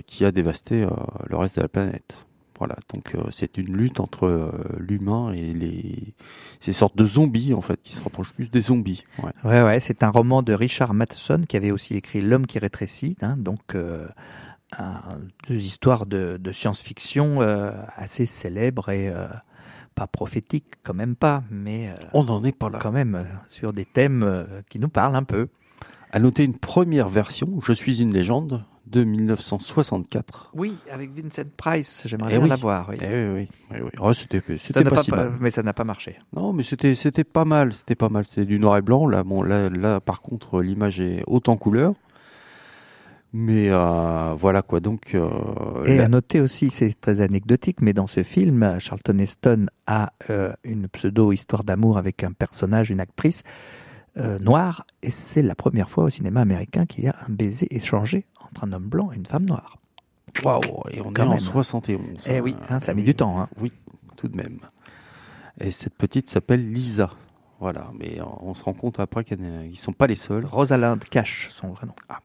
qui 0.06 0.24
a 0.24 0.32
dévasté 0.32 0.84
le 1.28 1.36
reste 1.36 1.54
de 1.54 1.62
la 1.62 1.68
planète. 1.68 2.27
Voilà, 2.58 2.76
donc 2.92 3.14
euh, 3.14 3.30
c'est 3.30 3.56
une 3.56 3.76
lutte 3.76 4.00
entre 4.00 4.24
euh, 4.24 4.50
l'humain 4.78 5.32
et 5.32 5.54
les 5.54 6.14
ces 6.58 6.72
sortes 6.72 6.96
de 6.96 7.06
zombies 7.06 7.54
en 7.54 7.60
fait 7.60 7.80
qui 7.82 7.94
se 7.94 8.02
rapprochent 8.02 8.34
plus 8.34 8.50
des 8.50 8.62
zombies. 8.62 9.04
Ouais, 9.22 9.30
ouais, 9.44 9.62
ouais 9.62 9.80
c'est 9.80 10.02
un 10.02 10.10
roman 10.10 10.42
de 10.42 10.52
Richard 10.52 10.92
Matheson 10.92 11.42
qui 11.48 11.56
avait 11.56 11.70
aussi 11.70 11.94
écrit 11.94 12.20
L'homme 12.20 12.46
qui 12.46 12.58
rétrécit, 12.58 13.16
hein, 13.22 13.36
donc 13.38 13.76
euh, 13.76 14.08
un, 14.76 15.00
deux 15.48 15.64
histoires 15.64 16.06
de, 16.06 16.36
de 16.36 16.52
science-fiction 16.52 17.40
assez 17.96 18.26
célèbres 18.26 18.90
et 18.90 19.10
pas 19.94 20.06
prophétiques 20.06 20.74
quand 20.82 20.92
même 20.92 21.16
pas, 21.16 21.42
mais 21.50 21.94
on 22.12 22.24
n'en 22.24 22.44
est 22.44 22.52
pas 22.52 22.68
là 22.68 22.78
quand 22.78 22.92
même 22.92 23.26
sur 23.46 23.72
des 23.72 23.86
thèmes 23.86 24.46
qui 24.68 24.78
nous 24.78 24.90
parlent 24.90 25.16
un 25.16 25.22
peu. 25.22 25.48
À 26.10 26.18
noter 26.18 26.44
une 26.44 26.58
première 26.58 27.08
version, 27.08 27.60
Je 27.62 27.72
suis 27.72 28.02
une 28.02 28.12
légende, 28.12 28.62
de 28.90 29.04
1964. 29.04 30.50
Oui, 30.54 30.76
avec 30.90 31.10
Vincent 31.10 31.48
Price, 31.56 32.04
j'aimerais 32.06 32.34
eh 32.34 32.38
bien 32.38 32.48
la 32.48 32.56
voir. 32.56 32.88
Oui. 32.88 32.96
Eh 33.00 33.06
oui, 33.06 33.48
oui, 33.70 33.78
oui. 33.82 33.90
Oh, 34.00 34.12
c'était, 34.12 34.42
c'était 34.58 34.84
pas, 34.84 35.02
si 35.02 35.10
mal. 35.10 35.32
Mais 35.40 35.50
ça 35.50 35.62
n'a 35.62 35.72
pas 35.72 35.84
marché. 35.84 36.18
Non, 36.34 36.52
mais 36.52 36.62
c'était, 36.62 36.94
c'était 36.94 37.24
pas 37.24 37.44
mal, 37.44 37.72
c'était 37.72 37.94
pas 37.94 38.08
mal. 38.08 38.24
C'était 38.24 38.44
du 38.44 38.58
noir 38.58 38.76
et 38.76 38.82
blanc. 38.82 39.06
Là, 39.06 39.24
bon, 39.24 39.42
là, 39.42 39.68
là, 39.68 40.00
par 40.00 40.22
contre, 40.22 40.62
l'image 40.62 41.00
est 41.00 41.22
haute 41.26 41.48
en 41.48 41.56
couleur. 41.56 41.94
Mais 43.32 43.66
euh, 43.68 44.34
voilà 44.38 44.62
quoi, 44.62 44.80
donc. 44.80 45.14
Euh, 45.14 45.84
et 45.84 46.00
à 46.00 46.08
noter 46.08 46.40
aussi, 46.40 46.70
c'est 46.70 46.98
très 46.98 47.20
anecdotique, 47.20 47.82
mais 47.82 47.92
dans 47.92 48.06
ce 48.06 48.22
film, 48.22 48.78
Charlton 48.78 49.18
Heston 49.18 49.66
a 49.86 50.12
euh, 50.30 50.52
une 50.64 50.88
pseudo-histoire 50.88 51.62
d'amour 51.62 51.98
avec 51.98 52.24
un 52.24 52.32
personnage, 52.32 52.90
une 52.90 53.00
actrice 53.00 53.42
noire, 54.40 54.84
et 55.02 55.10
c'est 55.10 55.42
la 55.42 55.54
première 55.54 55.90
fois 55.90 56.04
au 56.04 56.08
cinéma 56.08 56.40
américain 56.40 56.86
qu'il 56.86 57.04
y 57.04 57.08
a 57.08 57.16
un 57.26 57.32
baiser 57.32 57.74
échangé 57.74 58.26
entre 58.40 58.64
un 58.64 58.72
homme 58.72 58.88
blanc 58.88 59.10
et 59.12 59.16
une 59.16 59.26
femme 59.26 59.44
noire. 59.44 59.78
Waouh, 60.42 60.82
et 60.90 61.00
on 61.00 61.12
est 61.14 61.20
en 61.20 61.38
71. 61.38 62.26
Eh 62.28 62.40
oui, 62.40 62.56
hein, 62.68 62.80
ça 62.80 62.92
a 62.92 62.94
mis 62.94 63.04
du 63.04 63.14
temps. 63.14 63.40
Hein. 63.40 63.48
Oui, 63.60 63.72
tout 64.16 64.28
de 64.28 64.36
même. 64.36 64.58
Et 65.60 65.70
cette 65.70 65.94
petite 65.94 66.28
s'appelle 66.28 66.72
Lisa. 66.72 67.10
Voilà, 67.60 67.90
mais 67.98 68.18
on 68.40 68.54
se 68.54 68.62
rend 68.62 68.72
compte 68.72 69.00
après 69.00 69.24
qu'ils 69.24 69.40
ne 69.40 69.74
sont 69.74 69.92
pas 69.92 70.06
les 70.06 70.14
seuls. 70.14 70.46
Rosalind 70.46 71.02
Cash, 71.04 71.48
son 71.50 71.68
vrai 71.68 71.86
nom. 71.86 71.94
Ah, 72.08 72.20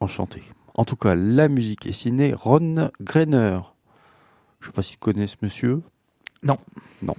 enchanté. 0.00 0.42
En 0.74 0.84
tout 0.84 0.96
cas, 0.96 1.14
la 1.14 1.48
musique 1.48 1.86
est 1.86 1.92
signée 1.92 2.34
Ron 2.34 2.90
Greiner. 3.00 3.60
Je 4.60 4.66
ne 4.66 4.72
sais 4.72 4.72
pas 4.72 4.82
si 4.82 4.92
tu 4.92 4.98
connais 4.98 5.26
ce 5.26 5.36
monsieur. 5.40 5.82
Non. 6.42 6.58
Non. 7.00 7.14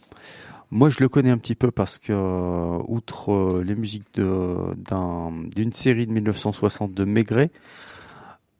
Moi, 0.76 0.90
je 0.90 0.98
le 1.00 1.10
connais 1.10 1.30
un 1.30 1.38
petit 1.38 1.56
peu 1.56 1.72
parce 1.72 1.98
que, 1.98 2.12
euh, 2.12 2.84
outre 2.88 3.32
euh, 3.32 3.64
les 3.64 3.76
musiques 3.76 4.04
d'une 4.16 5.72
série 5.72 6.06
de 6.06 6.12
1960 6.12 6.94
de 6.94 7.06
Maigret, 7.06 7.50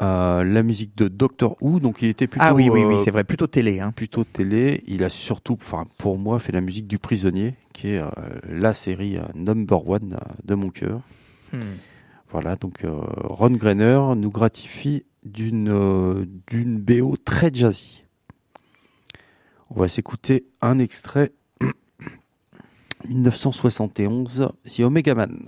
euh, 0.02 0.44
la 0.44 0.64
musique 0.64 0.98
de 0.98 1.08
Doctor 1.08 1.58
Who, 1.62 1.80
donc 1.80 2.02
il 2.02 2.10
était 2.10 2.28
plutôt. 2.28 2.46
Ah 2.48 2.54
oui, 2.54 2.70
oui, 2.70 2.86
oui, 2.86 2.98
c'est 2.98 3.12
vrai, 3.12 3.24
plutôt 3.24 3.48
télé. 3.48 3.80
Hein. 3.80 3.92
Plutôt 3.92 4.24
télé. 4.24 4.84
Il 4.88 5.04
a 5.04 5.10
surtout, 5.10 5.58
enfin, 5.62 5.86
pour 5.98 6.18
moi, 6.18 6.40
fait 6.40 6.52
la 6.52 6.62
musique 6.62 6.88
du 6.88 7.00
Prisonnier, 7.00 7.56
qui 7.74 7.90
est 7.90 8.02
la 8.50 8.74
série 8.74 9.18
number 9.36 9.88
one 9.88 10.18
de 10.44 10.56
mon 10.56 10.70
cœur. 10.70 11.02
Hmm. 11.54 11.60
Voilà, 12.32 12.56
donc 12.56 12.84
euh, 12.84 12.92
Ron 13.24 13.52
Greiner 13.52 14.02
nous 14.18 14.30
gratifie 14.30 15.06
d'une 15.24 15.70
euh, 15.70 16.26
d'une 16.48 16.80
BO 16.80 17.16
très 17.16 17.54
jazzy. 17.54 18.04
On 19.70 19.80
va 19.80 19.88
s'écouter 19.88 20.46
un 20.62 20.80
extrait 20.80 21.32
1971, 23.10 24.54
The 24.64 24.84
Omega 24.84 25.16
Man. 25.16 25.48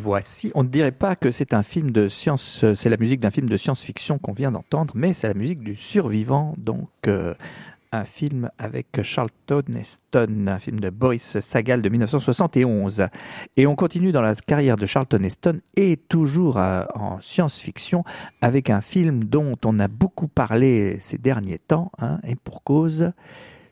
Voici, 0.00 0.50
on 0.54 0.64
ne 0.64 0.68
dirait 0.68 0.92
pas 0.92 1.14
que 1.14 1.30
c'est 1.30 1.54
un 1.54 1.62
film 1.62 1.90
de 1.90 2.08
science, 2.08 2.64
c'est 2.74 2.88
la 2.88 2.96
musique 2.96 3.20
d'un 3.20 3.30
film 3.30 3.48
de 3.48 3.56
science-fiction 3.56 4.18
qu'on 4.18 4.32
vient 4.32 4.50
d'entendre, 4.50 4.94
mais 4.96 5.14
c'est 5.14 5.28
la 5.28 5.34
musique 5.34 5.60
du 5.60 5.76
survivant, 5.76 6.54
donc 6.58 6.88
euh, 7.06 7.34
un 7.92 8.04
film 8.04 8.50
avec 8.58 9.02
Charlton 9.02 9.62
Heston, 9.74 10.46
un 10.46 10.58
film 10.58 10.80
de 10.80 10.90
Boris 10.90 11.40
Sagal 11.40 11.82
de 11.82 11.88
1971. 11.88 13.08
Et 13.56 13.66
on 13.66 13.74
continue 13.74 14.12
dans 14.12 14.22
la 14.22 14.34
carrière 14.34 14.76
de 14.76 14.86
Charlton 14.86 15.22
Heston 15.22 15.60
et 15.76 15.96
toujours 15.96 16.58
euh, 16.58 16.84
en 16.94 17.20
science-fiction 17.20 18.04
avec 18.40 18.70
un 18.70 18.80
film 18.80 19.24
dont 19.24 19.56
on 19.64 19.78
a 19.80 19.88
beaucoup 19.88 20.28
parlé 20.28 20.98
ces 21.00 21.18
derniers 21.18 21.58
temps, 21.58 21.90
hein, 21.98 22.18
et 22.24 22.36
pour 22.36 22.62
cause, 22.62 23.12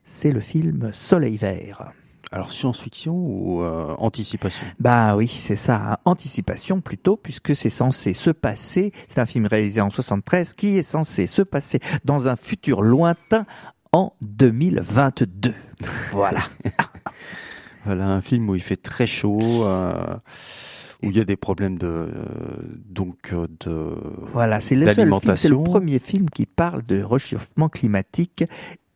c'est 0.04 0.30
le 0.30 0.40
film 0.40 0.90
Soleil 0.92 1.36
vert. 1.36 1.92
Alors 2.30 2.52
science-fiction 2.52 3.14
ou 3.14 3.62
euh, 3.62 3.94
anticipation? 3.98 4.66
Bah 4.78 5.16
oui, 5.16 5.28
c'est 5.28 5.56
ça, 5.56 5.92
hein. 5.92 5.96
anticipation 6.04 6.80
plutôt, 6.80 7.16
puisque 7.16 7.56
c'est 7.56 7.70
censé 7.70 8.12
se 8.12 8.30
passer. 8.30 8.92
C'est 9.06 9.20
un 9.20 9.26
film 9.26 9.46
réalisé 9.46 9.80
en 9.80 9.90
73 9.90 10.54
qui 10.54 10.78
est 10.78 10.82
censé 10.82 11.26
se 11.26 11.42
passer 11.42 11.80
dans 12.04 12.28
un 12.28 12.36
futur 12.36 12.82
lointain 12.82 13.46
en 13.92 14.12
2022. 14.20 15.54
voilà. 16.12 16.42
voilà 17.84 18.08
un 18.08 18.20
film 18.20 18.48
où 18.50 18.54
il 18.54 18.62
fait 18.62 18.76
très 18.76 19.06
chaud. 19.06 19.64
Euh, 19.64 20.16
où 21.02 21.10
il 21.10 21.16
y 21.16 21.20
a 21.20 21.24
des 21.24 21.36
problèmes 21.36 21.78
de 21.78 21.86
euh, 21.86 22.08
donc 22.88 23.32
de 23.32 23.94
voilà 24.32 24.60
c'est 24.60 24.74
le 24.74 24.92
seul 24.92 25.08
film, 25.08 25.36
c'est 25.36 25.48
le 25.48 25.62
premier 25.62 26.00
film 26.00 26.28
qui 26.28 26.44
parle 26.44 26.82
de 26.82 27.00
réchauffement 27.04 27.68
climatique 27.68 28.42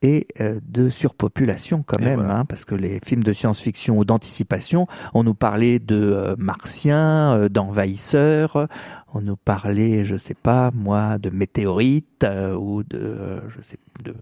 et 0.02 0.26
euh, 0.40 0.60
de 0.66 0.90
surpopulation 0.90 1.84
quand 1.86 2.00
même, 2.00 2.20
hein, 2.20 2.44
parce 2.44 2.64
que 2.64 2.74
les 2.74 3.00
films 3.04 3.22
de 3.22 3.32
science-fiction 3.32 3.96
ou 3.96 4.04
d'anticipation, 4.04 4.86
on 5.14 5.22
nous 5.22 5.34
parlait 5.34 5.78
de 5.78 5.96
euh, 5.96 6.34
martiens, 6.38 7.36
euh, 7.36 7.48
d'envahisseurs, 7.48 8.66
on 9.14 9.20
nous 9.20 9.36
parlait, 9.36 10.04
je 10.04 10.16
sais 10.16 10.34
pas 10.34 10.70
moi, 10.74 11.18
de 11.18 11.30
météorites 11.30 12.26
ou 12.58 12.82
de, 12.82 13.40
je 13.56 13.62
sais, 13.62 13.78
de, 14.04 14.14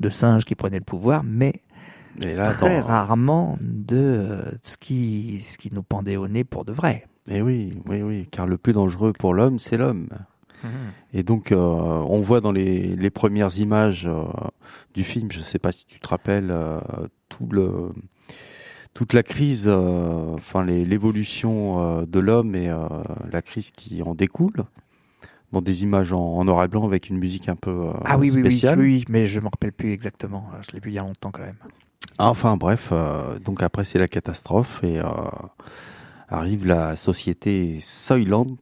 de 0.00 0.10
singes 0.10 0.44
qui 0.44 0.54
prenaient 0.54 0.78
le 0.78 0.84
pouvoir, 0.84 1.22
mais 1.22 1.62
très 2.18 2.80
rarement 2.80 3.58
de 3.60 4.42
ce 4.62 4.76
qui 4.76 5.40
ce 5.40 5.58
qui 5.58 5.72
nous 5.72 5.82
pendait 5.82 6.16
au 6.16 6.28
nez 6.28 6.44
pour 6.44 6.64
de 6.64 6.72
vrai. 6.72 7.06
Et 7.28 7.36
eh 7.36 7.42
oui, 7.42 7.74
oui, 7.86 8.02
oui, 8.02 8.28
car 8.30 8.46
le 8.46 8.56
plus 8.56 8.72
dangereux 8.72 9.12
pour 9.12 9.34
l'homme, 9.34 9.58
c'est 9.58 9.76
l'homme. 9.76 10.08
Mhm. 10.64 10.70
Et 11.12 11.22
donc, 11.22 11.52
on 11.52 12.20
voit 12.20 12.40
dans 12.40 12.52
les, 12.52 12.96
les 12.96 13.10
premières 13.10 13.58
images 13.58 14.08
du 14.94 15.04
film, 15.04 15.30
je 15.30 15.38
ne 15.38 15.44
sais 15.44 15.58
pas 15.58 15.72
si 15.72 15.84
tu 15.86 16.00
te 16.00 16.08
rappelles, 16.08 16.50
euh, 16.50 16.80
tout 17.28 17.46
le, 17.50 17.90
toute 18.94 19.12
la 19.12 19.22
crise, 19.22 19.68
enfin 19.68 20.64
l'évolution 20.64 22.02
de 22.02 22.18
l'homme 22.18 22.56
et 22.56 22.68
la 23.30 23.40
crise 23.40 23.70
qui 23.70 24.02
en 24.02 24.16
découle 24.16 24.64
dans 25.52 25.62
des 25.62 25.84
images 25.84 26.12
en, 26.12 26.44
noir 26.44 26.64
et 26.64 26.68
blanc 26.68 26.84
avec 26.86 27.08
une 27.08 27.18
musique 27.18 27.48
un 27.48 27.54
peu 27.54 27.90
ah 28.04 28.18
oui, 28.18 28.30
spéciale. 28.30 28.80
Oui, 28.80 28.84
oui, 28.84 28.96
oui, 28.98 29.04
mais 29.08 29.26
je 29.28 29.38
me 29.38 29.44
rappelle 29.44 29.72
plus 29.72 29.92
exactement. 29.92 30.48
Je 30.62 30.72
l'ai 30.72 30.80
vu 30.80 30.90
il 30.90 30.94
y 30.94 30.98
a 30.98 31.02
longtemps 31.02 31.30
quand 31.30 31.42
même. 31.42 31.56
Enfin 32.18 32.56
bref, 32.56 32.92
donc 33.44 33.62
après 33.62 33.84
c'est 33.84 34.00
la 34.00 34.08
catastrophe 34.08 34.82
et 34.82 35.00
arrive 36.28 36.66
la 36.66 36.96
société 36.96 37.78
Soylent 37.80 38.56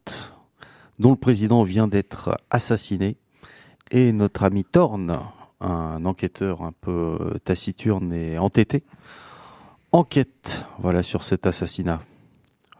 dont 0.99 1.11
le 1.11 1.17
président 1.17 1.63
vient 1.63 1.87
d'être 1.87 2.37
assassiné. 2.49 3.17
Et 3.91 4.11
notre 4.11 4.43
ami 4.43 4.63
Thorne, 4.63 5.17
un 5.61 6.05
enquêteur 6.05 6.63
un 6.63 6.71
peu 6.71 7.39
taciturne 7.43 8.13
et 8.13 8.37
entêté, 8.37 8.83
enquête 9.91 10.65
voilà, 10.79 11.03
sur 11.03 11.23
cet 11.23 11.45
assassinat. 11.45 12.01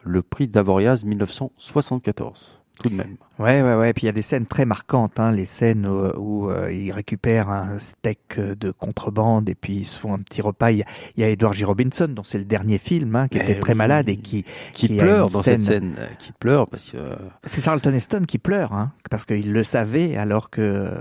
Le 0.03 0.21
prix 0.21 0.47
d'Avoriaz 0.47 1.03
1974 1.03 2.58
tout 2.79 2.89
de 2.89 2.95
même. 2.95 3.17
Ouais, 3.39 3.61
ouais, 3.61 3.75
ouais. 3.75 3.93
Puis 3.93 4.03
il 4.03 4.05
y 4.07 4.09
a 4.09 4.13
des 4.13 4.21
scènes 4.21 4.45
très 4.45 4.65
marquantes, 4.65 5.19
hein, 5.19 5.31
les 5.31 5.45
scènes 5.45 5.87
où, 5.87 6.49
euh, 6.49 6.71
ils 6.71 6.91
récupèrent 6.91 7.49
un 7.49 7.79
steak 7.79 8.39
de 8.39 8.71
contrebande 8.71 9.49
et 9.49 9.55
puis 9.55 9.75
ils 9.75 9.85
se 9.85 9.97
font 9.97 10.13
un 10.13 10.19
petit 10.19 10.41
repas. 10.41 10.71
Il 10.71 10.83
y 11.17 11.23
a, 11.23 11.29
Edward 11.29 11.53
G. 11.53 11.63
Robinson, 11.63 12.07
dont 12.09 12.23
c'est 12.23 12.37
le 12.37 12.45
dernier 12.45 12.77
film, 12.77 13.15
hein, 13.15 13.27
qui 13.27 13.37
était 13.37 13.59
très 13.59 13.75
malade 13.75 14.09
et 14.09 14.17
qui 14.17 14.43
qui, 14.73 14.97
pleure 14.97 15.29
dans 15.29 15.41
cette 15.41 15.61
scène, 15.61 15.95
euh, 15.99 16.07
qui 16.17 16.31
pleure 16.31 16.67
parce 16.67 16.91
que 16.91 16.97
euh, 16.97 17.15
c'est 17.43 17.61
Charlton 17.61 17.93
Heston 17.93 18.23
qui 18.27 18.39
pleure, 18.39 18.73
hein, 18.73 18.91
parce 19.09 19.25
qu'il 19.25 19.53
le 19.53 19.63
savait 19.63 20.17
alors 20.17 20.49
que 20.49 20.91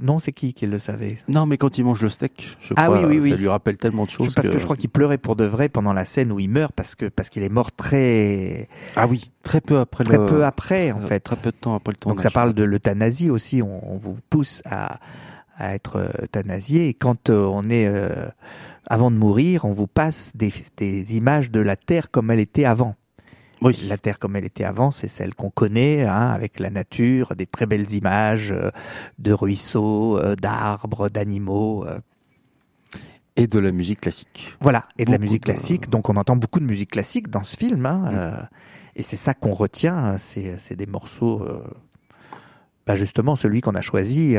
non, 0.00 0.18
c'est 0.18 0.32
qui 0.32 0.54
qui 0.54 0.66
le 0.66 0.78
savait? 0.78 1.16
Non, 1.28 1.46
mais 1.46 1.56
quand 1.56 1.78
il 1.78 1.84
mange 1.84 2.02
le 2.02 2.08
steak, 2.08 2.56
je 2.60 2.74
ah, 2.76 2.86
crois, 2.86 3.06
oui, 3.06 3.18
oui, 3.20 3.30
ça 3.30 3.36
lui 3.36 3.48
rappelle 3.48 3.76
tellement 3.76 4.04
de 4.04 4.10
choses. 4.10 4.34
Parce 4.34 4.48
que, 4.48 4.58
je 4.58 4.64
crois 4.64 4.76
qu'il 4.76 4.90
pleurait 4.90 5.18
pour 5.18 5.36
de 5.36 5.44
vrai 5.44 5.68
pendant 5.68 5.92
la 5.92 6.04
scène 6.04 6.32
où 6.32 6.40
il 6.40 6.48
meurt 6.48 6.72
parce 6.72 6.94
que 6.94 7.06
parce 7.06 7.30
qu'il 7.30 7.42
est 7.42 7.48
mort 7.48 7.72
très 7.72 8.68
ah 8.96 9.06
oui 9.06 9.30
très 9.42 9.60
peu 9.60 9.78
après 9.78 10.04
très 10.04 10.18
peu 10.18 10.44
après 10.44 10.92
en 11.02 11.06
fait 11.06 11.20
très 11.20 11.36
peu 11.36 11.50
de 11.50 11.56
temps 11.56 11.74
après 11.74 11.92
le 11.92 11.96
tournage. 11.96 12.16
Donc 12.16 12.22
ça 12.22 12.30
parle 12.30 12.54
de 12.54 12.62
l'euthanasie 12.62 13.30
aussi. 13.30 13.62
On, 13.62 13.96
vous 13.96 14.16
pousse 14.28 14.62
à, 14.64 15.00
à 15.56 15.74
être 15.74 15.96
euh, 15.96 16.24
euthanasié. 16.24 16.88
Et 16.88 16.94
quand 16.94 17.30
euh, 17.30 17.44
on 17.44 17.68
est 17.70 17.86
euh, 17.86 18.28
avant 18.86 19.10
de 19.10 19.16
mourir, 19.16 19.64
on 19.64 19.72
vous 19.72 19.86
passe 19.86 20.32
des, 20.34 20.52
des, 20.76 21.16
images 21.16 21.50
de 21.50 21.60
la 21.60 21.76
Terre 21.76 22.10
comme 22.10 22.30
elle 22.30 22.40
était 22.40 22.64
avant. 22.64 22.96
Oui. 23.62 23.78
La 23.88 23.98
Terre 23.98 24.18
comme 24.18 24.36
elle 24.36 24.44
était 24.44 24.64
avant, 24.64 24.90
c'est 24.90 25.08
celle 25.08 25.34
qu'on 25.34 25.50
connaît, 25.50 26.04
hein, 26.04 26.30
avec 26.30 26.58
la 26.58 26.70
nature, 26.70 27.34
des 27.36 27.46
très 27.46 27.66
belles 27.66 27.92
images 27.92 28.52
euh, 28.52 28.70
de 29.18 29.32
ruisseaux, 29.32 30.18
euh, 30.18 30.34
d'arbres, 30.34 31.08
d'animaux. 31.08 31.84
Euh. 31.86 31.98
Et 33.36 33.46
de 33.46 33.58
la 33.58 33.70
musique 33.70 34.00
classique. 34.00 34.56
Voilà, 34.60 34.86
et 34.98 35.04
de 35.04 35.10
la 35.10 35.18
musique 35.18 35.44
classique. 35.44 35.88
Donc 35.88 36.08
on 36.08 36.16
entend 36.16 36.36
beaucoup 36.36 36.60
de 36.60 36.64
musique 36.64 36.90
classique 36.90 37.28
dans 37.28 37.42
ce 37.42 37.56
film. 37.56 37.86
Hein, 37.86 38.10
mm. 38.12 38.48
Et 39.00 39.02
c'est 39.02 39.16
ça 39.16 39.34
qu'on 39.34 39.54
retient. 39.54 40.16
C'est 40.18 40.76
des 40.76 40.86
morceaux. 40.86 41.46
Bah 42.86 42.96
justement, 42.96 43.34
celui 43.34 43.62
qu'on 43.62 43.74
a 43.74 43.80
choisi, 43.80 44.36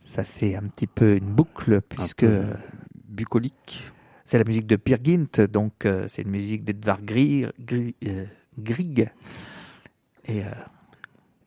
ça 0.00 0.22
fait 0.22 0.54
un 0.54 0.62
petit 0.62 0.86
peu 0.86 1.16
une 1.16 1.26
boucle 1.26 1.80
puisque 1.80 2.26
bucolique. 3.08 3.90
C'est 4.24 4.38
la 4.38 4.44
musique 4.44 4.66
de 4.66 4.76
Peer 4.76 4.98
Gint, 5.02 5.40
donc 5.40 5.84
euh, 5.84 6.06
c'est 6.08 6.22
une 6.22 6.30
musique 6.30 6.64
d'Edvard 6.64 7.02
Grieg. 7.02 7.50
Euh, 8.06 8.26
et, 10.26 10.42
euh, 10.42 10.50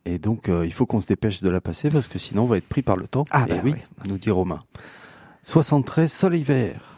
et 0.06 0.20
donc 0.20 0.48
il 0.48 0.74
faut 0.74 0.86
qu'on 0.86 1.02
se 1.02 1.08
dépêche 1.08 1.42
de 1.42 1.50
la 1.50 1.62
passer 1.62 1.90
parce 1.90 2.08
que 2.08 2.20
sinon 2.20 2.44
on 2.44 2.48
va 2.48 2.58
être 2.58 2.68
pris 2.68 2.82
par 2.82 2.98
le 2.98 3.08
temps. 3.08 3.26
Ah, 3.32 3.46
bah 3.48 3.56
oui, 3.64 3.74
nous 4.10 4.18
dit 4.18 4.32
Romain. 4.32 4.60
73 5.44 6.12
Sol 6.12 6.36
hiver. 6.36 6.97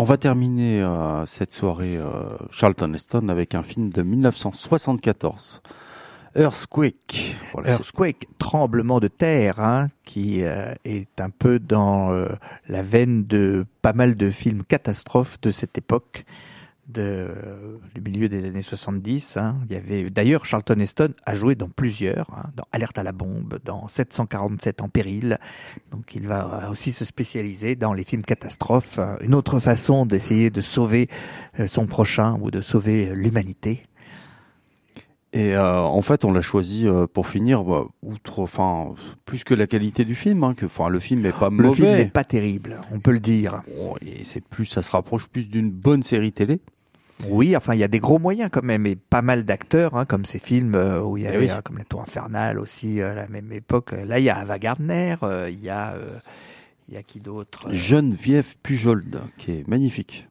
On 0.00 0.04
va 0.04 0.16
terminer 0.16 0.80
euh, 0.80 1.26
cette 1.26 1.52
soirée 1.52 1.96
euh, 1.96 2.06
Charlton 2.52 2.94
Heston 2.94 3.28
avec 3.28 3.56
un 3.56 3.64
film 3.64 3.90
de 3.90 4.02
1974. 4.02 5.60
Earthquake. 6.36 7.36
Earthquake, 7.64 8.28
tremblement 8.38 9.00
de 9.00 9.08
terre, 9.08 9.58
hein, 9.58 9.88
qui 10.04 10.44
euh, 10.44 10.72
est 10.84 11.20
un 11.20 11.30
peu 11.30 11.58
dans 11.58 12.12
la 12.68 12.82
veine 12.82 13.26
de 13.26 13.66
pas 13.82 13.92
mal 13.92 14.14
de 14.14 14.30
films 14.30 14.62
catastrophes 14.62 15.40
de 15.40 15.50
cette 15.50 15.76
époque 15.78 16.24
de, 16.88 17.28
du 17.94 18.00
milieu 18.00 18.28
des 18.28 18.46
années 18.46 18.62
70. 18.62 19.36
Hein. 19.36 19.56
Il 19.66 19.72
y 19.72 19.76
avait 19.76 20.10
d'ailleurs 20.10 20.44
Charlton 20.44 20.78
Heston 20.78 21.14
a 21.26 21.34
joué 21.34 21.54
dans 21.54 21.68
plusieurs, 21.68 22.30
hein, 22.34 22.50
dans 22.56 22.64
Alerte 22.72 22.98
à 22.98 23.02
la 23.02 23.12
bombe, 23.12 23.58
dans 23.64 23.88
747 23.88 24.82
en 24.82 24.88
péril. 24.88 25.38
Donc 25.90 26.14
il 26.14 26.26
va 26.26 26.68
aussi 26.70 26.90
se 26.90 27.04
spécialiser 27.04 27.76
dans 27.76 27.92
les 27.92 28.04
films 28.04 28.24
catastrophes, 28.24 28.98
hein. 28.98 29.16
une 29.20 29.34
autre 29.34 29.60
façon 29.60 30.06
d'essayer 30.06 30.50
de 30.50 30.60
sauver 30.60 31.08
euh, 31.60 31.66
son 31.66 31.86
prochain 31.86 32.38
ou 32.40 32.50
de 32.50 32.62
sauver 32.62 33.10
l'humanité. 33.14 33.84
Et 35.34 35.54
euh, 35.54 35.80
en 35.80 36.00
fait, 36.00 36.24
on 36.24 36.32
l'a 36.32 36.40
choisi 36.40 36.86
euh, 36.86 37.06
pour 37.06 37.26
finir, 37.26 37.62
bah, 37.62 37.84
outre, 38.02 38.38
enfin, 38.38 38.94
plus 39.26 39.44
que 39.44 39.52
la 39.52 39.66
qualité 39.66 40.06
du 40.06 40.14
film, 40.14 40.42
hein, 40.42 40.54
que, 40.54 40.64
enfin, 40.64 40.88
le 40.88 41.00
film 41.00 41.20
n'est 41.20 41.32
pas 41.32 41.50
mauvais. 41.50 41.68
Le 41.68 41.74
film 41.74 41.90
n'est 41.90 42.06
pas 42.06 42.24
terrible, 42.24 42.80
on 42.90 42.98
peut 42.98 43.12
le 43.12 43.20
dire. 43.20 43.62
et 44.00 44.24
c'est 44.24 44.40
plus, 44.40 44.64
ça 44.64 44.80
se 44.80 44.90
rapproche 44.90 45.26
plus 45.28 45.46
d'une 45.48 45.70
bonne 45.70 46.02
série 46.02 46.32
télé. 46.32 46.60
Oui, 47.26 47.56
enfin, 47.56 47.74
il 47.74 47.80
y 47.80 47.84
a 47.84 47.88
des 47.88 47.98
gros 47.98 48.18
moyens 48.18 48.50
quand 48.52 48.62
même, 48.62 48.86
et 48.86 48.96
pas 48.96 49.22
mal 49.22 49.44
d'acteurs, 49.44 49.96
hein, 49.96 50.04
comme 50.04 50.24
ces 50.24 50.38
films 50.38 50.74
euh, 50.74 51.02
où 51.02 51.16
il 51.16 51.24
y 51.24 51.26
eh 51.26 51.28
avait, 51.28 51.50
euh, 51.50 51.60
comme 51.62 51.78
La 51.78 51.84
Tour 51.84 52.02
Infernale 52.02 52.58
aussi, 52.58 53.00
euh, 53.00 53.12
à 53.12 53.14
la 53.14 53.28
même 53.28 53.52
époque. 53.52 53.92
Là, 53.92 54.18
il 54.18 54.24
y 54.24 54.30
a 54.30 54.38
Ava 54.38 54.58
Gardner, 54.58 55.16
il 55.48 55.62
y 55.62 55.70
a, 55.70 55.94
il 56.88 56.94
y 56.94 56.96
a 56.96 57.02
qui 57.02 57.20
d'autre 57.20 57.72
Geneviève 57.72 58.54
Pujold, 58.62 59.20
qui 59.36 59.52
est 59.52 59.68
magnifique. 59.68 60.28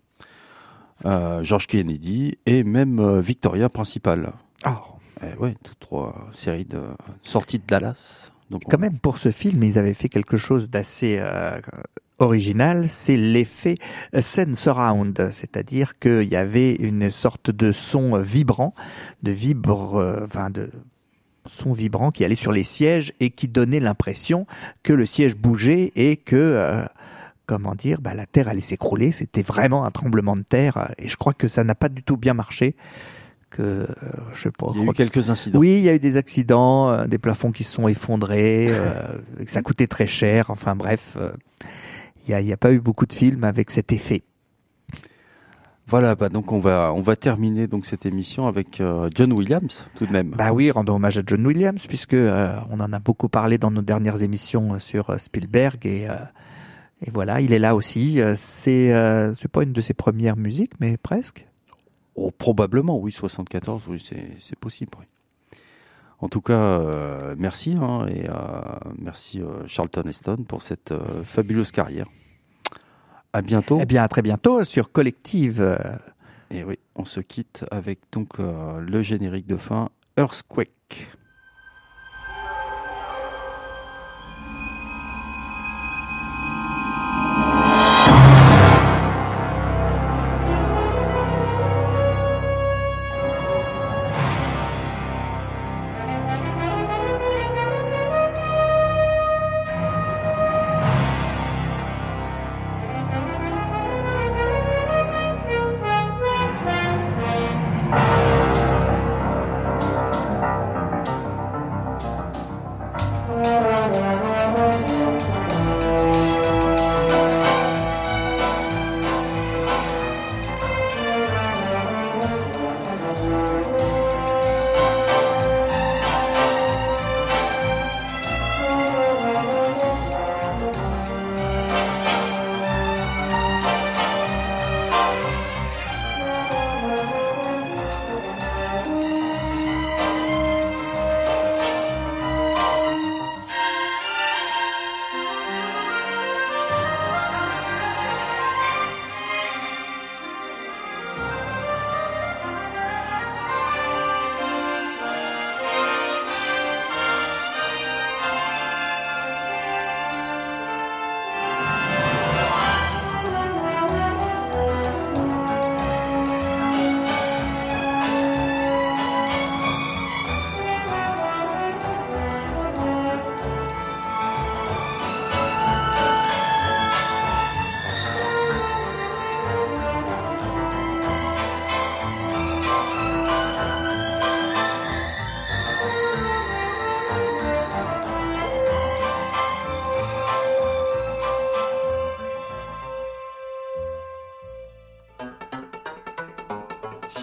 George 1.04 1.68
Kennedy 1.68 2.40
et 2.48 2.64
même 2.64 3.20
Victoria 3.20 3.70
principale. 3.70 4.34
Ah. 4.64 4.82
Eh 5.22 5.38
ouais, 5.38 5.56
toutes 5.64 5.80
trois 5.80 6.28
séries 6.32 6.66
de 6.66 6.82
sorties 7.22 7.60
de 7.60 7.66
Dallas. 7.68 8.32
Donc 8.50 8.64
quand 8.68 8.80
même, 8.80 8.98
pour 8.98 9.20
ce 9.20 9.30
film, 9.30 9.64
ils 9.64 9.78
avaient 9.78 9.94
fait 9.94 10.10
quelque 10.10 10.38
chose 10.38 10.72
d'assez 10.72 11.22
original, 12.20 12.88
c'est 12.90 13.18
l'effet 13.18 13.76
sense 14.22 14.60
surround, 14.60 15.30
c'est-à-dire 15.32 16.00
qu'il 16.00 16.24
y 16.24 16.36
avait 16.36 16.74
une 16.76 17.12
sorte 17.12 17.52
de 17.52 17.72
son 17.72 18.18
vibrant, 18.18 18.74
de 19.24 19.32
vibre, 19.32 19.98
euh, 19.98 20.26
enfin 20.26 20.50
de 20.50 20.70
son 21.46 21.72
vibrant 21.72 22.12
qui 22.12 22.26
allait 22.26 22.36
sur 22.36 22.52
les 22.52 22.64
sièges 22.64 23.14
et 23.20 23.30
qui 23.30 23.48
donnait 23.48 23.80
l'impression 23.80 24.48
que 24.84 24.94
le 24.94 25.06
siège 25.06 25.38
bougeait 25.38 25.94
et 25.96 26.18
que 26.18 26.36
euh, 26.36 26.86
comment 27.46 27.76
dire, 27.76 28.02
bah, 28.02 28.14
la 28.14 28.26
terre 28.26 28.50
allait 28.50 28.62
s'écrouler. 28.62 29.12
C'était 29.12 29.44
vraiment 29.44 29.86
un 29.86 29.92
tremblement 29.92 30.36
de 30.36 30.42
terre 30.42 30.92
et 30.98 31.08
je 31.08 31.16
crois 31.16 31.34
que 31.34 31.48
ça 31.48 31.64
n'a 31.64 31.76
pas 31.76 31.90
du 31.90 32.04
tout 32.04 32.18
bien 32.18 32.34
marché. 32.34 32.76
Que 33.50 33.62
euh, 33.62 33.88
je 34.34 34.42
sais 34.42 34.52
pas. 34.52 34.68
Il 34.76 34.84
y 34.84 34.84
a 34.84 34.92
eu 34.92 34.94
quelques 34.94 35.30
incidents. 35.30 35.60
Oui, 35.60 35.78
il 35.78 35.84
y 35.84 35.88
a 35.88 35.94
eu 35.94 36.00
des 36.00 36.18
accidents, 36.18 37.08
des 37.08 37.18
plafonds 37.18 37.54
qui 37.54 37.64
se 37.64 37.74
sont 37.76 37.88
effondrés, 37.88 38.70
que 39.38 39.50
ça 39.50 39.62
coûtait 39.62 39.88
très 39.88 40.06
cher. 40.06 40.50
Enfin 40.50 40.76
bref, 40.76 41.18
il 42.28 42.46
n'y 42.46 42.54
a, 42.54 42.58
pas 42.58 42.72
eu 42.72 42.80
beaucoup 42.80 43.06
de 43.06 43.14
films 43.14 43.44
avec 43.44 43.72
cet 43.72 43.92
effet. 43.92 44.24
Voilà, 45.90 46.16
bah 46.16 46.28
donc 46.28 46.52
on 46.52 46.60
va 46.60 46.92
on 46.94 47.02
va 47.02 47.16
terminer 47.16 47.68
donc 47.68 47.86
cette 47.86 48.06
émission 48.06 48.48
avec 48.48 48.82
euh, 48.82 49.10
John 49.16 49.32
Williams 49.32 49.88
tout 49.96 50.06
de 50.06 50.12
même. 50.12 50.32
Bah 50.32 50.52
oui, 50.52 50.70
rendons 50.70 50.96
hommage 50.96 51.18
à 51.18 51.22
John 51.26 51.48
Williams 51.48 51.82
puisque 51.88 52.14
euh, 52.14 52.60
on 52.70 52.82
en 52.82 52.92
a 52.92 53.00
beaucoup 53.00 53.30
parlé 53.30 53.58
dans 53.58 53.72
nos 53.72 53.82
dernières 53.82 54.22
émissions 54.22 54.74
euh, 54.74 54.80
sur 54.80 55.18
Spielberg 55.18 55.86
et 55.86 56.08
et 57.06 57.12
voilà, 57.12 57.40
il 57.40 57.54
est 57.54 57.60
là 57.60 57.76
aussi. 57.76 58.20
C'est 58.36 58.92
c'est 59.36 59.48
pas 59.48 59.64
une 59.64 59.72
de 59.72 59.82
ses 59.82 59.94
premières 59.94 60.36
musiques, 60.36 60.74
mais 60.80 60.98
presque. 60.98 61.48
Oh, 62.16 62.32
probablement, 62.32 62.98
oui, 62.98 63.12
74, 63.12 63.84
oui, 63.88 64.04
c'est 64.04 64.30
c'est 64.40 64.58
possible. 64.58 64.92
Oui. 65.00 65.06
En 66.20 66.30
tout 66.30 66.42
cas, 66.42 66.54
euh, 66.54 67.36
merci 67.38 67.76
hein, 67.80 68.08
et 68.08 68.28
euh, 68.28 68.34
merci 68.98 69.40
euh, 69.40 69.68
Charlton 69.68 70.04
Heston 70.08 70.38
pour 70.48 70.64
cette 70.64 70.94
fabuleuse 71.24 71.72
carrière. 71.72 72.08
À 73.34 73.42
bientôt. 73.42 73.78
Eh 73.82 73.86
bien, 73.86 74.04
à 74.04 74.08
très 74.08 74.24
bientôt 74.24 74.64
sur 74.64 74.92
Collective. 74.92 75.78
Et 76.50 76.64
oui, 76.64 76.80
on 76.96 77.06
se 77.06 77.20
quitte 77.20 77.66
avec 77.70 78.00
donc 78.12 78.38
le 78.40 79.02
générique 79.02 79.48
de 79.48 79.58
fin 79.58 79.90
Earthquake. 80.18 81.17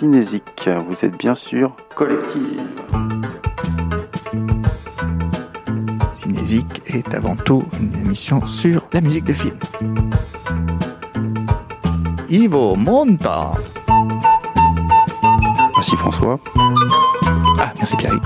Cinésique, 0.04 0.68
vous 0.86 1.02
êtes 1.02 1.16
bien 1.16 1.34
sûr 1.34 1.74
collective. 1.94 2.60
Cinésique 6.12 6.82
est 6.84 7.14
avant 7.14 7.34
tout 7.34 7.64
une 7.80 7.94
émission 8.04 8.44
sur 8.46 8.86
la 8.92 9.00
musique 9.00 9.24
de 9.24 9.32
film. 9.32 9.56
Ivo 12.28 12.76
Monta. 12.76 13.52
Merci 15.74 15.96
François. 15.96 16.38
Ah, 17.58 17.72
merci 17.78 17.96
Pierre. 17.96 18.20